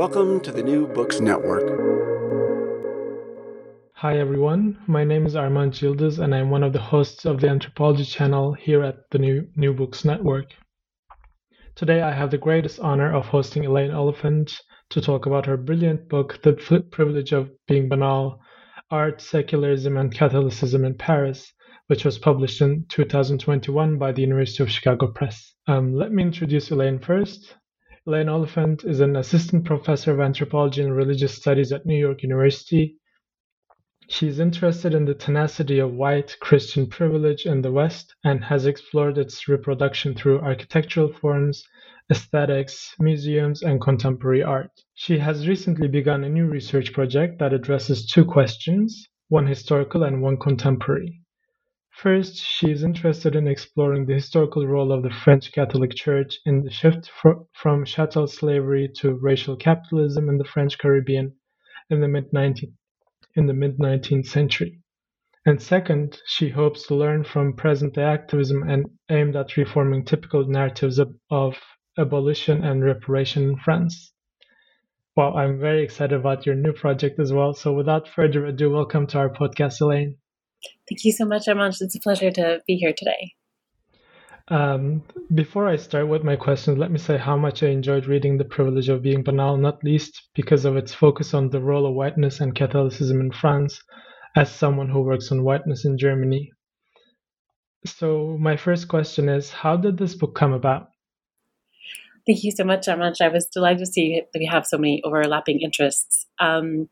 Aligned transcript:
Welcome 0.00 0.40
to 0.44 0.50
the 0.50 0.62
New 0.62 0.86
Books 0.86 1.20
Network. 1.20 1.68
Hi 3.96 4.18
everyone, 4.18 4.78
my 4.86 5.04
name 5.04 5.26
is 5.26 5.36
Armand 5.36 5.74
Yildiz 5.74 6.18
and 6.18 6.34
I'm 6.34 6.48
one 6.48 6.62
of 6.62 6.72
the 6.72 6.80
hosts 6.80 7.26
of 7.26 7.38
the 7.38 7.50
Anthropology 7.50 8.06
channel 8.06 8.54
here 8.54 8.82
at 8.82 9.10
the 9.10 9.18
New, 9.18 9.46
New 9.56 9.74
Books 9.74 10.02
Network. 10.06 10.54
Today 11.74 12.00
I 12.00 12.12
have 12.12 12.30
the 12.30 12.38
greatest 12.38 12.80
honor 12.80 13.14
of 13.14 13.26
hosting 13.26 13.64
Elayne 13.64 13.94
Oliphant 13.94 14.62
to 14.88 15.02
talk 15.02 15.26
about 15.26 15.44
her 15.44 15.58
brilliant 15.58 16.08
book, 16.08 16.40
The 16.42 16.54
Privilege 16.90 17.32
of 17.32 17.50
Being 17.68 17.90
Banal 17.90 18.40
Art, 18.90 19.20
Secularism, 19.20 19.98
and 19.98 20.14
Catholicism 20.14 20.86
in 20.86 20.94
Paris, 20.94 21.52
which 21.88 22.06
was 22.06 22.18
published 22.18 22.62
in 22.62 22.86
2021 22.88 23.98
by 23.98 24.12
the 24.12 24.22
University 24.22 24.62
of 24.62 24.70
Chicago 24.70 25.08
Press. 25.08 25.52
Um, 25.66 25.92
let 25.92 26.10
me 26.10 26.22
introduce 26.22 26.70
Elayne 26.70 27.04
first. 27.04 27.54
Elayne 28.10 28.28
Oliphant 28.28 28.82
is 28.82 28.98
an 28.98 29.14
assistant 29.14 29.64
professor 29.64 30.10
of 30.10 30.18
anthropology 30.18 30.82
and 30.82 30.96
religious 30.96 31.36
studies 31.36 31.70
at 31.70 31.86
New 31.86 31.96
York 31.96 32.24
University. 32.24 32.96
She 34.08 34.26
is 34.26 34.40
interested 34.40 34.94
in 34.94 35.04
the 35.04 35.14
tenacity 35.14 35.78
of 35.78 35.94
white 35.94 36.36
Christian 36.40 36.88
privilege 36.88 37.46
in 37.46 37.62
the 37.62 37.70
West 37.70 38.16
and 38.24 38.42
has 38.42 38.66
explored 38.66 39.16
its 39.16 39.46
reproduction 39.46 40.16
through 40.16 40.40
architectural 40.40 41.12
forms, 41.12 41.64
aesthetics, 42.10 42.96
museums, 42.98 43.62
and 43.62 43.80
contemporary 43.80 44.42
art. 44.42 44.72
She 44.94 45.18
has 45.18 45.46
recently 45.46 45.86
begun 45.86 46.24
a 46.24 46.28
new 46.28 46.46
research 46.46 46.92
project 46.92 47.38
that 47.38 47.52
addresses 47.52 48.06
two 48.06 48.24
questions, 48.24 49.06
one 49.28 49.46
historical 49.46 50.02
and 50.02 50.20
one 50.20 50.36
contemporary. 50.36 51.20
First, 52.02 52.36
she 52.36 52.70
is 52.70 52.82
interested 52.82 53.36
in 53.36 53.46
exploring 53.46 54.06
the 54.06 54.14
historical 54.14 54.66
role 54.66 54.90
of 54.90 55.02
the 55.02 55.10
French 55.10 55.52
Catholic 55.52 55.94
Church 55.94 56.40
in 56.46 56.62
the 56.62 56.70
shift 56.70 57.10
from 57.52 57.84
chattel 57.84 58.26
slavery 58.26 58.88
to 59.00 59.12
racial 59.12 59.54
capitalism 59.54 60.30
in 60.30 60.38
the 60.38 60.46
French 60.46 60.78
Caribbean 60.78 61.34
in 61.90 62.00
the 62.00 62.08
mid-19th 62.08 64.26
century. 64.26 64.80
And 65.44 65.60
second, 65.60 66.22
she 66.24 66.48
hopes 66.48 66.86
to 66.86 66.94
learn 66.94 67.22
from 67.22 67.52
present-day 67.52 68.02
activism 68.02 68.62
and 68.62 68.86
aimed 69.10 69.36
at 69.36 69.58
reforming 69.58 70.06
typical 70.06 70.48
narratives 70.48 70.98
of, 70.98 71.14
of 71.30 71.58
abolition 71.98 72.64
and 72.64 72.82
reparation 72.82 73.42
in 73.42 73.58
France. 73.58 74.14
Well, 75.16 75.36
I'm 75.36 75.60
very 75.60 75.84
excited 75.84 76.18
about 76.18 76.46
your 76.46 76.54
new 76.54 76.72
project 76.72 77.20
as 77.20 77.30
well. 77.30 77.52
So 77.52 77.74
without 77.74 78.08
further 78.08 78.46
ado, 78.46 78.70
welcome 78.70 79.06
to 79.08 79.18
our 79.18 79.28
podcast, 79.28 79.82
Elayne. 79.82 80.16
Thank 80.88 81.04
you 81.04 81.12
so 81.12 81.24
much, 81.24 81.48
Armand. 81.48 81.76
It's 81.80 81.94
a 81.94 82.00
pleasure 82.00 82.30
to 82.32 82.60
be 82.66 82.76
here 82.76 82.92
today. 82.96 83.34
Um, 84.48 85.04
before 85.32 85.68
I 85.68 85.76
start 85.76 86.08
with 86.08 86.24
my 86.24 86.34
questions, 86.34 86.76
let 86.76 86.90
me 86.90 86.98
say 86.98 87.16
how 87.16 87.36
much 87.36 87.62
I 87.62 87.68
enjoyed 87.68 88.06
reading 88.06 88.36
The 88.36 88.44
Privilege 88.44 88.88
of 88.88 89.02
Being 89.02 89.22
Banal, 89.22 89.56
not 89.56 89.84
least 89.84 90.28
because 90.34 90.64
of 90.64 90.76
its 90.76 90.92
focus 90.92 91.34
on 91.34 91.50
the 91.50 91.60
role 91.60 91.86
of 91.86 91.94
whiteness 91.94 92.40
and 92.40 92.54
Catholicism 92.54 93.20
in 93.20 93.30
France, 93.30 93.80
as 94.36 94.50
someone 94.50 94.88
who 94.88 95.02
works 95.02 95.30
on 95.30 95.44
whiteness 95.44 95.84
in 95.84 95.96
Germany. 95.96 96.50
So, 97.86 98.36
my 98.40 98.56
first 98.56 98.88
question 98.88 99.28
is 99.28 99.50
How 99.50 99.76
did 99.76 99.96
this 99.96 100.14
book 100.14 100.34
come 100.34 100.52
about? 100.52 100.88
Thank 102.26 102.42
you 102.42 102.50
so 102.50 102.64
much, 102.64 102.88
Armand. 102.88 103.16
I 103.22 103.28
was 103.28 103.46
delighted 103.46 103.78
to 103.78 103.86
see 103.86 104.22
that 104.32 104.38
we 104.38 104.46
have 104.46 104.66
so 104.66 104.78
many 104.78 105.00
overlapping 105.04 105.60
interests. 105.60 106.26
Um, 106.40 106.88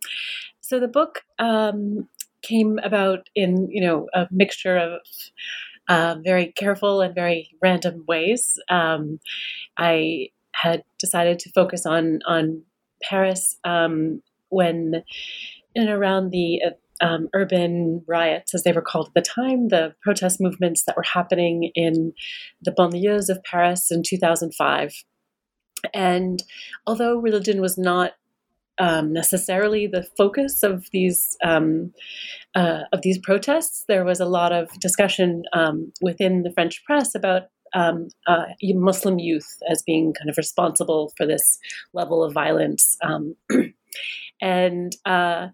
so, 0.60 0.78
the 0.78 0.88
book 0.88 1.24
um, 1.40 2.08
came 2.42 2.78
about 2.82 3.28
in 3.34 3.68
you 3.70 3.80
know 3.80 4.08
a 4.14 4.26
mixture 4.30 4.76
of 4.76 5.00
uh, 5.88 6.16
very 6.22 6.52
careful 6.52 7.00
and 7.00 7.14
very 7.14 7.50
random 7.62 8.04
ways. 8.06 8.58
Um, 8.68 9.20
I 9.78 10.28
had 10.54 10.82
decided 10.98 11.38
to 11.40 11.52
focus 11.52 11.86
on 11.86 12.20
on 12.26 12.62
Paris 13.02 13.56
um, 13.64 14.22
when 14.48 15.02
in 15.74 15.88
around 15.88 16.30
the 16.30 16.60
uh, 16.66 16.70
um, 17.00 17.28
urban 17.32 18.02
riots, 18.06 18.54
as 18.54 18.62
they 18.64 18.72
were 18.72 18.82
called 18.82 19.08
at 19.08 19.14
the 19.14 19.22
time, 19.22 19.68
the 19.68 19.94
protest 20.02 20.40
movements 20.40 20.84
that 20.84 20.96
were 20.96 21.04
happening 21.04 21.70
in 21.74 22.12
the 22.60 22.72
banlieues 22.72 23.28
of 23.28 23.42
Paris 23.44 23.90
in 23.90 24.02
2005. 24.02 25.04
And 25.94 26.42
although 26.86 27.18
religion 27.18 27.60
was 27.60 27.78
not 27.78 28.12
um, 28.78 29.12
necessarily 29.12 29.86
the 29.86 30.06
focus 30.16 30.62
of 30.62 30.86
these 30.92 31.36
um, 31.44 31.92
uh, 32.54 32.82
of 32.92 33.02
these 33.02 33.18
protests. 33.18 33.84
There 33.88 34.04
was 34.04 34.20
a 34.20 34.26
lot 34.26 34.52
of 34.52 34.68
discussion 34.80 35.42
um, 35.52 35.92
within 36.00 36.42
the 36.42 36.52
French 36.52 36.82
press 36.84 37.14
about 37.14 37.44
um, 37.74 38.08
uh, 38.26 38.44
Muslim 38.62 39.18
youth 39.18 39.58
as 39.70 39.82
being 39.82 40.14
kind 40.14 40.30
of 40.30 40.36
responsible 40.36 41.12
for 41.16 41.26
this 41.26 41.58
level 41.92 42.24
of 42.24 42.32
violence, 42.32 42.96
um, 43.02 43.34
and 44.40 44.96
uh, 45.04 45.48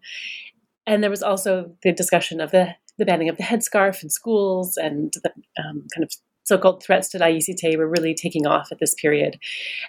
and 0.86 1.02
there 1.02 1.10
was 1.10 1.22
also 1.22 1.74
the 1.82 1.92
discussion 1.92 2.40
of 2.40 2.50
the 2.50 2.74
the 2.98 3.04
banning 3.04 3.28
of 3.28 3.36
the 3.36 3.42
headscarf 3.42 4.02
in 4.02 4.10
schools 4.10 4.76
and 4.76 5.12
the 5.22 5.30
um, 5.58 5.84
kind 5.94 6.04
of 6.04 6.10
so-called 6.44 6.82
threats 6.82 7.08
to 7.08 7.18
laïcité 7.18 7.76
were 7.76 7.88
really 7.88 8.14
taking 8.14 8.46
off 8.46 8.68
at 8.70 8.78
this 8.78 8.94
period, 8.94 9.38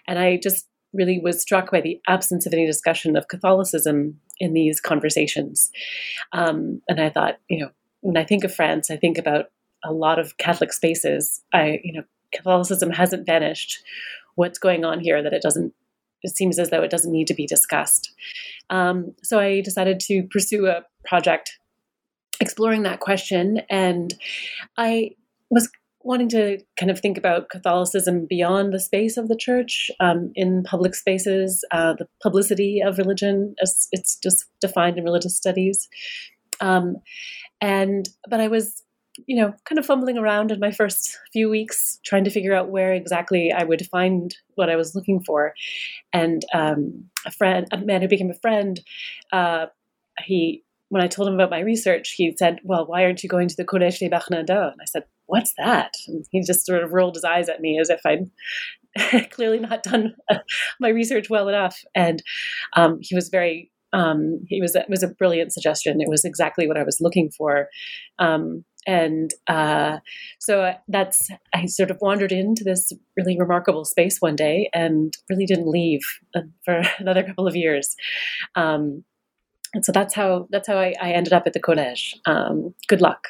and 0.07 0.18
I 0.18 0.38
just 0.41 0.68
really 0.95 1.19
was 1.19 1.41
struck 1.41 1.72
by 1.72 1.81
the 1.81 2.00
absence 2.07 2.45
of 2.45 2.53
any 2.53 2.66
discussion 2.66 3.16
of 3.16 3.28
Catholicism 3.28 4.19
in 4.39 4.53
these 4.53 4.79
conversations. 4.81 5.72
Um, 6.31 6.81
and 6.88 7.00
I 7.00 7.09
thought, 7.09 7.39
you 7.50 7.59
know, 7.59 7.69
when 8.01 8.17
I 8.17 8.23
think 8.23 8.44
of 8.44 8.53
France, 8.53 8.89
I 8.89 8.97
think 8.97 9.17
about 9.17 9.51
a 9.83 9.91
lot 9.91 10.19
of 10.19 10.38
Catholic 10.38 10.73
spaces. 10.73 11.41
I, 11.53 11.79
you 11.83 11.94
know, 11.94 12.03
Catholicism 12.33 12.91
hasn't 12.91 13.25
vanished. 13.25 13.83
What's 14.35 14.59
going 14.59 14.83
on 14.83 15.00
here 15.00 15.22
that 15.23 15.33
it 15.33 15.41
doesn't? 15.41 15.73
It 16.22 16.35
seems 16.35 16.57
as 16.57 16.69
though 16.69 16.81
it 16.81 16.91
doesn't 16.91 17.12
need 17.12 17.27
to 17.27 17.33
be 17.33 17.45
discussed. 17.45 18.12
Um, 18.69 19.13
so 19.23 19.39
I 19.39 19.62
decided 19.62 20.00
to 20.01 20.23
pursue 20.23 20.67
a 20.67 20.83
project 21.06 21.59
exploring 22.39 22.83
that 22.83 23.00
question, 23.00 23.62
and 23.69 24.13
I 24.77 25.12
was 25.50 25.69
wanting 26.06 26.30
to 26.30 26.60
kind 26.80 26.92
of 26.92 27.00
think 27.00 27.18
about 27.18 27.50
Catholicism 27.50 28.28
beyond 28.30 28.72
the 28.72 28.80
space 28.80 29.18
of 29.18 29.28
the 29.28 29.36
church 29.36 29.90
um, 30.00 30.32
in 30.36 30.62
public 30.64 30.94
spaces, 30.94 31.66
uh, 31.72 31.94
the 31.94 32.08
publicity 32.22 32.80
of 32.80 33.00
religion 33.00 33.56
as 33.62 33.88
it's 33.92 34.16
just 34.18 34.46
defined 34.62 35.00
in 35.00 35.04
religious 35.04 35.36
studies. 35.36 35.90
Um, 36.62 36.98
and 37.60 38.07
but 38.30 38.40
I 38.40 38.48
was, 38.48 38.84
you 39.25 39.36
know, 39.36 39.54
kind 39.68 39.80
of 39.80 39.86
fumbling 39.86 40.19
around 40.19 40.52
in 40.52 40.60
my 40.60 40.72
first 40.72 41.18
few 41.34 41.50
weeks 41.50 42.00
trying 42.06 42.24
to 42.25 42.30
figure 42.30 42.54
out 42.54 42.69
where 42.69 42.94
exactly 42.94 43.51
I 43.51 43.63
would 43.63 43.88
find 43.88 44.34
what 44.54 44.69
I 44.69 44.75
was 44.75 44.94
looking 44.94 45.24
for. 45.24 45.56
And 46.13 46.44
um, 46.54 47.06
a 47.25 47.31
friend, 47.31 47.68
a 47.72 47.78
man 47.78 48.04
who 48.04 48.08
became 48.08 48.30
a 48.30 48.40
friend, 48.40 48.80
uh, 49.34 49.66
he 50.24 50.63
when 50.90 51.01
I 51.01 51.08
told 51.08 51.28
him 51.28 51.34
about 51.34 51.50
my 51.50 51.62
research, 51.62 52.12
he 52.12 52.36
said, 52.38 52.60
"Well, 52.63 52.86
why 52.86 53.06
aren't 53.06 53.24
you 53.24 53.30
going 53.30 53.48
to 53.48 53.56
the 53.56 53.66
Collège 53.66 53.98
des 53.98 54.10
Bernardins?" 54.10 54.74
And 54.74 54.81
I 54.81 54.86
said, 54.86 55.06
what's 55.27 55.54
that? 55.57 55.92
And 56.07 56.25
he 56.31 56.42
just 56.42 56.66
sort 56.66 56.83
of 56.83 56.94
rolled 56.94 57.16
his 57.16 57.24
eyes 57.24 57.50
at 57.50 57.62
me 57.62 57.80
as 57.80 57.89
if 57.89 58.01
I'd 58.06 59.30
clearly 59.31 59.60
not 59.60 59.83
done 59.83 60.16
my 60.80 60.89
research 60.89 61.30
well 61.30 61.48
enough. 61.48 61.81
And 61.95 62.22
um, 62.75 63.00
he 63.01 63.16
was 63.16 63.30
very, 63.30 63.72
um, 63.94 64.42
he 64.48 64.62
was, 64.62 64.75
it 64.75 64.89
was 64.89 65.04
a 65.04 65.10
brilliant 65.10 65.54
suggestion. 65.54 66.01
It 66.01 66.10
was 66.10 66.25
exactly 66.25 66.68
what 66.68 66.77
I 66.77 66.83
was 66.83 67.00
looking 67.01 67.31
for. 67.31 67.68
Um, 68.19 68.63
and 68.88 69.31
uh, 69.48 69.98
so 70.39 70.74
that's, 70.88 71.30
I 71.54 71.66
sort 71.66 71.89
of 71.89 71.98
wandered 72.01 72.31
into 72.31 72.63
this 72.63 72.92
really 73.18 73.38
remarkable 73.39 73.83
space 73.83 74.18
one 74.19 74.36
day 74.36 74.69
and 74.74 75.13
really 75.30 75.45
didn't 75.45 75.68
leave 75.68 76.01
uh, 76.36 76.42
for 76.63 76.81
another 77.00 77.24
couple 77.24 77.48
of 77.48 77.56
years. 77.56 77.95
Um, 78.56 79.04
and 79.74 79.83
so 79.83 79.92
that's 79.92 80.13
how 80.13 80.48
that's 80.51 80.69
how 80.69 80.77
I, 80.77 80.94
I 81.01 81.12
ended 81.12 81.33
up 81.33 81.45
at 81.45 81.51
the 81.51 81.60
college. 81.60 82.16
Um, 82.25 82.74
good 82.88 83.01
luck. 83.01 83.27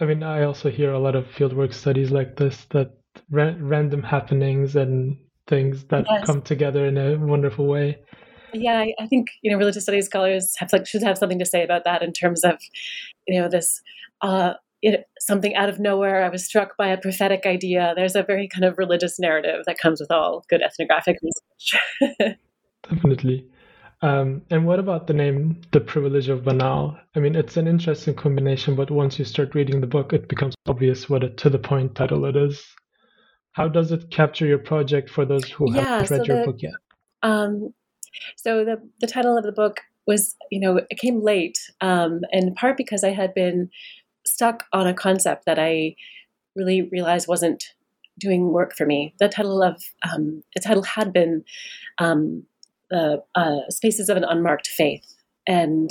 I 0.00 0.04
mean, 0.04 0.22
I 0.22 0.44
also 0.44 0.70
hear 0.70 0.92
a 0.92 0.98
lot 0.98 1.14
of 1.14 1.26
fieldwork 1.26 1.72
studies 1.72 2.10
like 2.10 2.36
this 2.36 2.66
that 2.70 2.92
ra- 3.30 3.54
random 3.58 4.02
happenings 4.02 4.76
and 4.76 5.16
things 5.46 5.84
that 5.84 6.06
yes. 6.08 6.26
come 6.26 6.42
together 6.42 6.86
in 6.86 6.96
a 6.96 7.16
wonderful 7.18 7.66
way. 7.66 7.98
Yeah, 8.54 8.78
I, 8.78 8.94
I, 8.98 9.06
think 9.06 9.28
you 9.40 9.50
know 9.50 9.56
religious 9.56 9.84
studies 9.84 10.06
scholars 10.06 10.54
have 10.58 10.72
like 10.72 10.86
should 10.86 11.02
have 11.02 11.16
something 11.16 11.38
to 11.38 11.46
say 11.46 11.64
about 11.64 11.84
that 11.84 12.02
in 12.02 12.12
terms 12.12 12.44
of 12.44 12.58
you 13.26 13.40
know 13.40 13.48
this 13.48 13.80
uh, 14.20 14.54
it, 14.82 15.06
something 15.20 15.54
out 15.54 15.68
of 15.68 15.78
nowhere. 15.78 16.24
I 16.24 16.28
was 16.28 16.44
struck 16.44 16.76
by 16.76 16.88
a 16.88 16.98
prophetic 16.98 17.46
idea. 17.46 17.94
There's 17.96 18.16
a 18.16 18.22
very 18.22 18.48
kind 18.48 18.64
of 18.64 18.76
religious 18.76 19.18
narrative 19.18 19.62
that 19.66 19.78
comes 19.78 20.00
with 20.00 20.10
all 20.10 20.44
good 20.50 20.60
ethnographic 20.62 21.18
research. 21.22 22.36
Definitely. 22.90 23.46
Um, 24.02 24.42
and 24.50 24.66
what 24.66 24.80
about 24.80 25.06
the 25.06 25.14
name 25.14 25.60
The 25.70 25.80
Privilege 25.80 26.28
of 26.28 26.44
Banal? 26.44 26.98
I 27.14 27.20
mean, 27.20 27.36
it's 27.36 27.56
an 27.56 27.68
interesting 27.68 28.14
combination, 28.14 28.74
but 28.74 28.90
once 28.90 29.16
you 29.16 29.24
start 29.24 29.54
reading 29.54 29.80
the 29.80 29.86
book, 29.86 30.12
it 30.12 30.28
becomes 30.28 30.54
obvious 30.66 31.08
what 31.08 31.22
a 31.22 31.30
to 31.30 31.48
the 31.48 31.58
point 31.58 31.94
title 31.94 32.24
it 32.24 32.36
is. 32.36 32.64
How 33.52 33.68
does 33.68 33.92
it 33.92 34.10
capture 34.10 34.46
your 34.46 34.58
project 34.58 35.08
for 35.08 35.24
those 35.24 35.48
who 35.48 35.72
yeah, 35.72 35.82
haven't 35.82 36.10
read 36.10 36.26
so 36.26 36.32
your 36.32 36.40
the, 36.40 36.46
book 36.46 36.62
yet? 36.62 36.72
Um, 37.22 37.72
so 38.36 38.64
the 38.64 38.82
the 39.00 39.06
title 39.06 39.38
of 39.38 39.44
the 39.44 39.52
book 39.52 39.80
was, 40.04 40.34
you 40.50 40.58
know, 40.58 40.80
it 40.90 40.98
came 40.98 41.22
late, 41.22 41.58
um, 41.80 42.22
in 42.32 42.54
part 42.54 42.76
because 42.76 43.04
I 43.04 43.10
had 43.10 43.34
been 43.34 43.70
stuck 44.26 44.64
on 44.72 44.88
a 44.88 44.94
concept 44.94 45.46
that 45.46 45.60
I 45.60 45.94
really 46.56 46.82
realized 46.82 47.28
wasn't 47.28 47.64
doing 48.18 48.52
work 48.52 48.74
for 48.76 48.84
me. 48.84 49.14
The 49.20 49.28
title 49.28 49.62
of 49.62 49.80
um, 50.12 50.42
the 50.54 50.60
title 50.60 50.82
had 50.82 51.12
been 51.12 51.44
um, 51.98 52.44
the 52.92 53.22
uh, 53.34 53.68
spaces 53.70 54.08
of 54.08 54.16
an 54.16 54.24
unmarked 54.24 54.68
faith. 54.68 55.16
And 55.46 55.90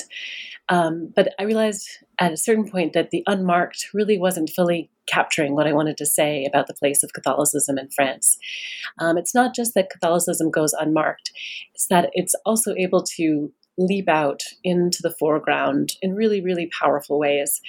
um, 0.69 1.11
but 1.13 1.33
I 1.37 1.43
realized 1.43 1.89
at 2.19 2.31
a 2.31 2.37
certain 2.37 2.69
point 2.69 2.93
that 2.93 3.09
the 3.09 3.23
unmarked 3.27 3.89
really 3.93 4.17
wasn't 4.17 4.51
fully 4.51 4.89
capturing 5.07 5.53
what 5.53 5.67
I 5.67 5.73
wanted 5.73 5.97
to 5.97 6.05
say 6.05 6.45
about 6.45 6.67
the 6.67 6.73
place 6.73 7.03
of 7.03 7.11
Catholicism 7.11 7.77
in 7.77 7.89
France. 7.89 8.37
Um, 8.99 9.17
it's 9.17 9.35
not 9.35 9.53
just 9.53 9.73
that 9.73 9.89
Catholicism 9.89 10.49
goes 10.49 10.73
unmarked; 10.73 11.31
it's 11.73 11.87
that 11.87 12.09
it's 12.13 12.35
also 12.45 12.73
able 12.75 13.03
to 13.17 13.51
leap 13.77 14.09
out 14.09 14.41
into 14.63 14.99
the 15.01 15.13
foreground 15.19 15.93
in 16.01 16.13
really, 16.13 16.41
really 16.41 16.69
powerful 16.79 17.19
ways. 17.19 17.61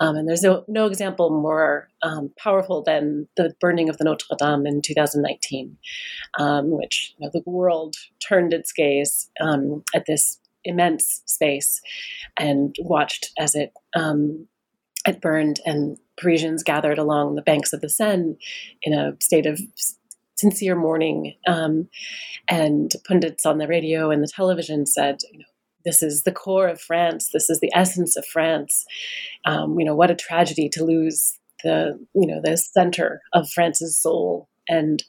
Um, 0.00 0.16
and 0.16 0.28
there's 0.28 0.42
no, 0.42 0.64
no 0.68 0.86
example 0.86 1.30
more 1.30 1.88
um, 2.02 2.32
powerful 2.38 2.82
than 2.82 3.28
the 3.36 3.54
burning 3.60 3.88
of 3.88 3.98
the 3.98 4.04
Notre 4.04 4.36
Dame 4.38 4.66
in 4.66 4.82
2019, 4.82 5.76
um, 6.38 6.70
which 6.70 7.14
you 7.18 7.26
know, 7.26 7.30
the 7.32 7.48
world 7.48 7.96
turned 8.26 8.52
its 8.52 8.72
gaze 8.72 9.30
um, 9.40 9.84
at 9.94 10.06
this 10.06 10.38
immense 10.64 11.22
space 11.26 11.80
and 12.38 12.76
watched 12.80 13.30
as 13.38 13.54
it 13.54 13.72
um, 13.96 14.46
it 15.06 15.22
burned 15.22 15.60
and 15.64 15.96
Parisians 16.18 16.62
gathered 16.62 16.98
along 16.98 17.34
the 17.34 17.42
banks 17.42 17.72
of 17.72 17.80
the 17.80 17.88
Seine 17.88 18.36
in 18.82 18.92
a 18.92 19.16
state 19.20 19.46
of 19.46 19.58
sincere 20.40 20.74
mourning. 20.74 21.34
Um, 21.46 21.88
and 22.48 22.92
pundits 23.06 23.46
on 23.46 23.58
the 23.58 23.68
radio 23.68 24.10
and 24.10 24.22
the 24.22 24.28
television 24.28 24.86
said, 24.86 25.18
you 25.30 25.38
know, 25.38 25.44
this 25.84 26.02
is 26.02 26.22
the 26.22 26.32
core 26.32 26.68
of 26.68 26.80
France. 26.80 27.30
This 27.32 27.50
is 27.50 27.60
the 27.60 27.72
essence 27.74 28.16
of 28.16 28.26
France. 28.26 28.84
Um, 29.44 29.78
you 29.78 29.84
know, 29.84 29.94
what 29.94 30.10
a 30.10 30.14
tragedy 30.14 30.68
to 30.70 30.84
lose 30.84 31.38
the 31.62 31.98
you 32.14 32.26
know 32.26 32.40
the 32.42 32.56
center 32.56 33.20
of 33.32 33.50
France's 33.50 33.98
soul, 34.00 34.48
and 34.68 35.02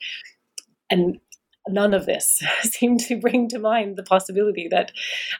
and 0.90 1.20
none 1.68 1.94
of 1.94 2.06
this 2.06 2.42
seemed 2.64 3.00
to 3.02 3.20
bring 3.20 3.48
to 3.50 3.60
mind 3.60 3.96
the 3.96 4.04
possibility 4.04 4.68
that 4.70 4.92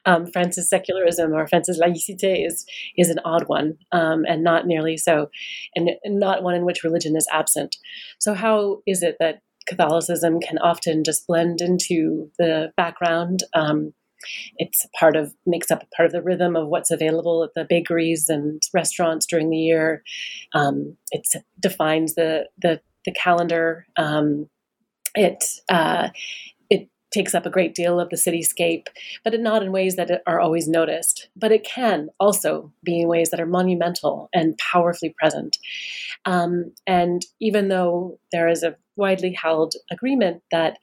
um, 0.06 0.28
France's 0.28 0.70
secularism 0.70 1.34
or 1.34 1.48
France's 1.48 1.80
laïcité 1.80 2.46
is 2.46 2.66
is 2.98 3.10
an 3.10 3.20
odd 3.26 3.48
one 3.48 3.78
um, 3.92 4.24
and 4.28 4.44
not 4.44 4.68
nearly 4.68 4.98
so, 4.98 5.30
and, 5.76 5.92
not 6.06 6.44
one 6.44 6.56
in 6.56 6.66
which 6.66 6.84
religion 6.84 7.16
is 7.16 7.28
absent. 7.32 7.78
So 8.20 8.34
how 8.34 8.82
is 8.86 9.04
it 9.04 9.18
that 9.20 9.42
Catholicism 9.68 10.40
can 10.40 10.58
often 10.58 11.04
just 11.04 11.28
blend 11.28 11.62
into 11.62 12.30
the 12.38 12.72
background? 12.76 13.44
Um, 13.54 13.94
it's 14.58 14.86
part 14.98 15.16
of 15.16 15.34
makes 15.46 15.72
up 15.72 15.84
a 15.84 15.96
part 15.96 16.06
of 16.06 16.12
the 16.12 16.22
rhythm 16.22 16.56
of 16.56 16.68
what's 16.68 16.92
available 16.92 17.44
at 17.44 17.54
the 17.56 17.66
bakeries 17.66 18.30
and 18.30 18.62
restaurants 18.74 19.26
during 19.26 19.50
the 19.50 19.58
year. 19.58 20.04
Um, 20.54 20.98
it 21.12 21.28
defines 21.60 22.16
the 22.16 22.48
the, 22.62 22.82
the 23.06 23.14
calendar. 23.14 23.86
Um, 23.98 24.50
it 25.16 25.44
uh, 25.70 26.10
it 26.70 26.90
takes 27.14 27.36
up 27.36 27.46
a 27.46 27.52
great 27.52 27.76
deal 27.76 28.00
of 28.00 28.10
the 28.10 28.16
cityscape, 28.16 28.88
but 29.24 29.40
not 29.40 29.64
in 29.64 29.72
ways 29.72 29.96
that 29.96 30.22
are 30.26 30.40
always 30.40 30.68
noticed. 30.68 31.30
But 31.36 31.52
it 31.52 31.64
can 31.64 32.10
also 32.20 32.72
be 32.84 33.02
in 33.02 33.08
ways 33.08 33.30
that 33.32 33.40
are 33.40 33.46
monumental 33.46 34.30
and 34.34 34.58
powerfully 34.58 35.14
present. 35.18 35.58
Um, 36.26 36.74
and 36.88 37.26
even 37.40 37.68
though 37.68 38.20
there 38.32 38.48
is 38.48 38.64
a 38.64 38.76
widely 38.96 39.34
held 39.34 39.74
agreement 39.90 40.44
that 40.52 40.78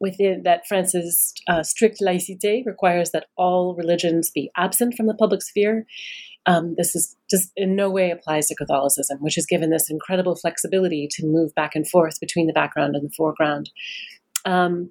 within 0.00 0.42
that 0.44 0.66
France's 0.66 1.34
uh, 1.48 1.62
strict 1.62 2.00
laïcité 2.00 2.64
requires 2.64 3.10
that 3.10 3.26
all 3.36 3.74
religions 3.74 4.30
be 4.30 4.50
absent 4.56 4.94
from 4.94 5.06
the 5.06 5.14
public 5.14 5.42
sphere. 5.42 5.86
Um, 6.46 6.74
this 6.76 6.94
is 6.94 7.16
just 7.28 7.50
in 7.56 7.76
no 7.76 7.90
way 7.90 8.10
applies 8.10 8.46
to 8.46 8.54
Catholicism, 8.54 9.18
which 9.20 9.34
has 9.34 9.44
given 9.44 9.70
this 9.70 9.90
incredible 9.90 10.34
flexibility 10.36 11.08
to 11.12 11.26
move 11.26 11.54
back 11.54 11.74
and 11.74 11.86
forth 11.88 12.20
between 12.20 12.46
the 12.46 12.52
background 12.52 12.96
and 12.96 13.04
the 13.04 13.14
foreground. 13.14 13.70
Um, 14.44 14.90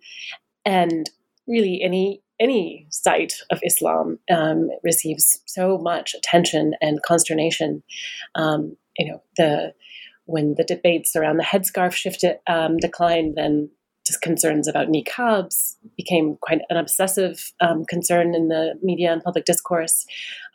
and 0.66 1.10
really, 1.48 1.82
any 1.82 2.22
any 2.40 2.86
site 2.92 3.34
of 3.50 3.60
Islam 3.64 4.20
um, 4.30 4.70
receives 4.84 5.42
so 5.46 5.80
much 5.80 6.14
attention 6.14 6.74
and 6.82 7.02
consternation. 7.02 7.82
Um, 8.36 8.78
you 8.98 9.12
know, 9.12 9.24
the 9.38 9.74
when 10.26 10.56
the 10.58 10.64
debates 10.64 11.16
around 11.16 11.38
the 11.38 11.44
headscarf 11.44 11.94
shift 11.94 12.24
um, 12.48 12.78
declined, 12.78 13.36
then 13.36 13.70
just 14.08 14.22
concerns 14.22 14.68
about 14.68 14.88
niqabs 14.88 15.76
became 15.96 16.38
quite 16.42 16.62
an 16.70 16.78
obsessive 16.78 17.52
um, 17.62 17.86
concern 17.86 18.34
in 18.34 18.48
the 18.48 18.76
media 18.82 19.12
and 19.12 19.24
public 19.24 19.46
discourse. 19.46 20.06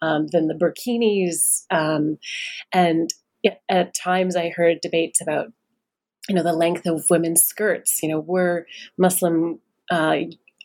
Um, 0.01 0.27
then 0.33 0.49
the 0.49 0.55
burkinis, 0.55 1.65
um, 1.71 2.19
and 2.73 3.11
at 3.69 3.95
times 3.95 4.37
I 4.37 4.51
heard 4.51 4.81
debates 4.81 5.21
about, 5.21 5.53
you 6.29 6.35
know, 6.35 6.43
the 6.43 6.53
length 6.53 6.87
of 6.87 7.05
women's 7.11 7.43
skirts. 7.43 8.03
You 8.03 8.09
know, 8.09 8.21
were 8.21 8.67
Muslim 8.99 9.61
uh, 9.91 10.17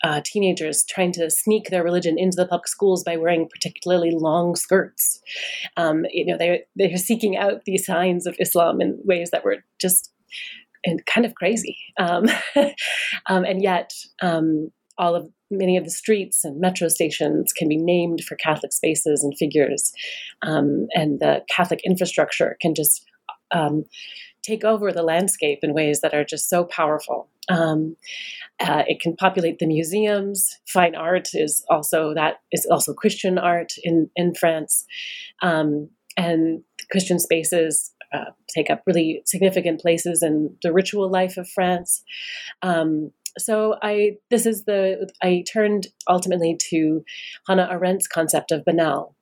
uh, 0.04 0.22
teenagers 0.24 0.86
trying 0.86 1.12
to 1.14 1.30
sneak 1.30 1.70
their 1.70 1.84
religion 1.84 2.18
into 2.18 2.36
the 2.36 2.46
public 2.46 2.68
schools 2.68 3.04
by 3.04 3.18
wearing 3.18 3.50
particularly 3.50 4.12
long 4.12 4.56
skirts. 4.56 5.20
Um, 5.76 6.06
you 6.12 6.26
know, 6.26 6.38
they 6.38 6.64
they're 6.76 6.98
seeking 6.98 7.36
out 7.36 7.66
these 7.66 7.86
signs 7.86 8.28
of 8.28 8.36
Islam 8.40 8.82
in 8.82 9.00
ways 9.04 9.32
that 9.32 9.44
were 9.44 9.64
just 9.82 10.12
and 10.86 11.06
kind 11.06 11.26
of 11.26 11.36
crazy. 11.36 11.78
Um, 12.00 12.26
um, 13.28 13.44
and 13.44 13.62
yet, 13.62 13.94
um, 14.22 14.72
all 14.98 15.16
of 15.16 15.30
many 15.52 15.78
of 15.78 15.86
the 15.86 15.92
streets 15.92 16.44
and 16.44 16.60
metro 16.60 16.88
stations 16.88 17.54
can 17.54 17.70
be 17.70 17.78
named 17.78 18.22
for 18.24 18.36
Catholic 18.36 18.74
spaces 18.74 19.24
and 19.24 19.38
figures, 19.38 19.92
um, 20.42 20.88
and 20.94 21.20
the 21.20 21.44
Catholic 21.50 21.82
infrastructure 21.86 22.58
can 22.62 22.74
just 22.74 23.06
um, 23.52 23.86
take 24.44 24.64
over 24.64 24.92
the 24.92 25.04
landscape 25.04 25.60
in 25.62 25.74
ways 25.74 26.02
that 26.02 26.14
are 26.14 26.24
just 26.24 26.50
so 26.50 26.64
powerful. 26.64 27.30
Um, 27.50 27.96
uh, 28.60 28.84
it 28.88 29.00
can 29.00 29.16
populate 29.16 29.60
the 29.60 29.68
museums. 29.68 30.58
Fine 30.68 30.96
art 30.96 31.30
is 31.34 31.64
also 31.70 32.14
that 32.14 32.36
is 32.52 32.66
also 32.70 32.94
Christian 32.94 33.38
art 33.38 33.74
in 33.84 34.10
in 34.16 34.34
France, 34.34 34.86
um, 35.42 35.90
and 36.18 36.64
Christian 36.92 37.20
spaces 37.20 37.94
uh, 38.14 38.32
take 38.54 38.70
up 38.70 38.84
really 38.86 39.22
significant 39.26 39.82
places 39.82 40.24
in 40.24 40.56
the 40.64 40.74
ritual 40.74 41.10
life 41.10 41.38
of 41.38 41.50
France. 41.50 42.04
Um, 42.62 43.12
so 43.38 43.76
I 43.82 44.18
this 44.30 44.46
is 44.46 44.66
the 44.66 45.12
I 45.22 45.44
turned 45.52 45.88
ultimately 46.08 46.58
to 46.70 47.04
Hannah 47.48 47.70
Arendt's 47.72 48.08
concept 48.08 48.52
of 48.52 48.66
banal 48.66 49.16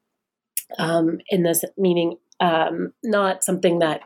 um, 0.80 1.20
in 1.30 1.44
this 1.44 1.64
meaning 1.78 2.18
um, 2.40 2.94
not 3.04 3.44
something 3.44 3.80
that 3.80 4.02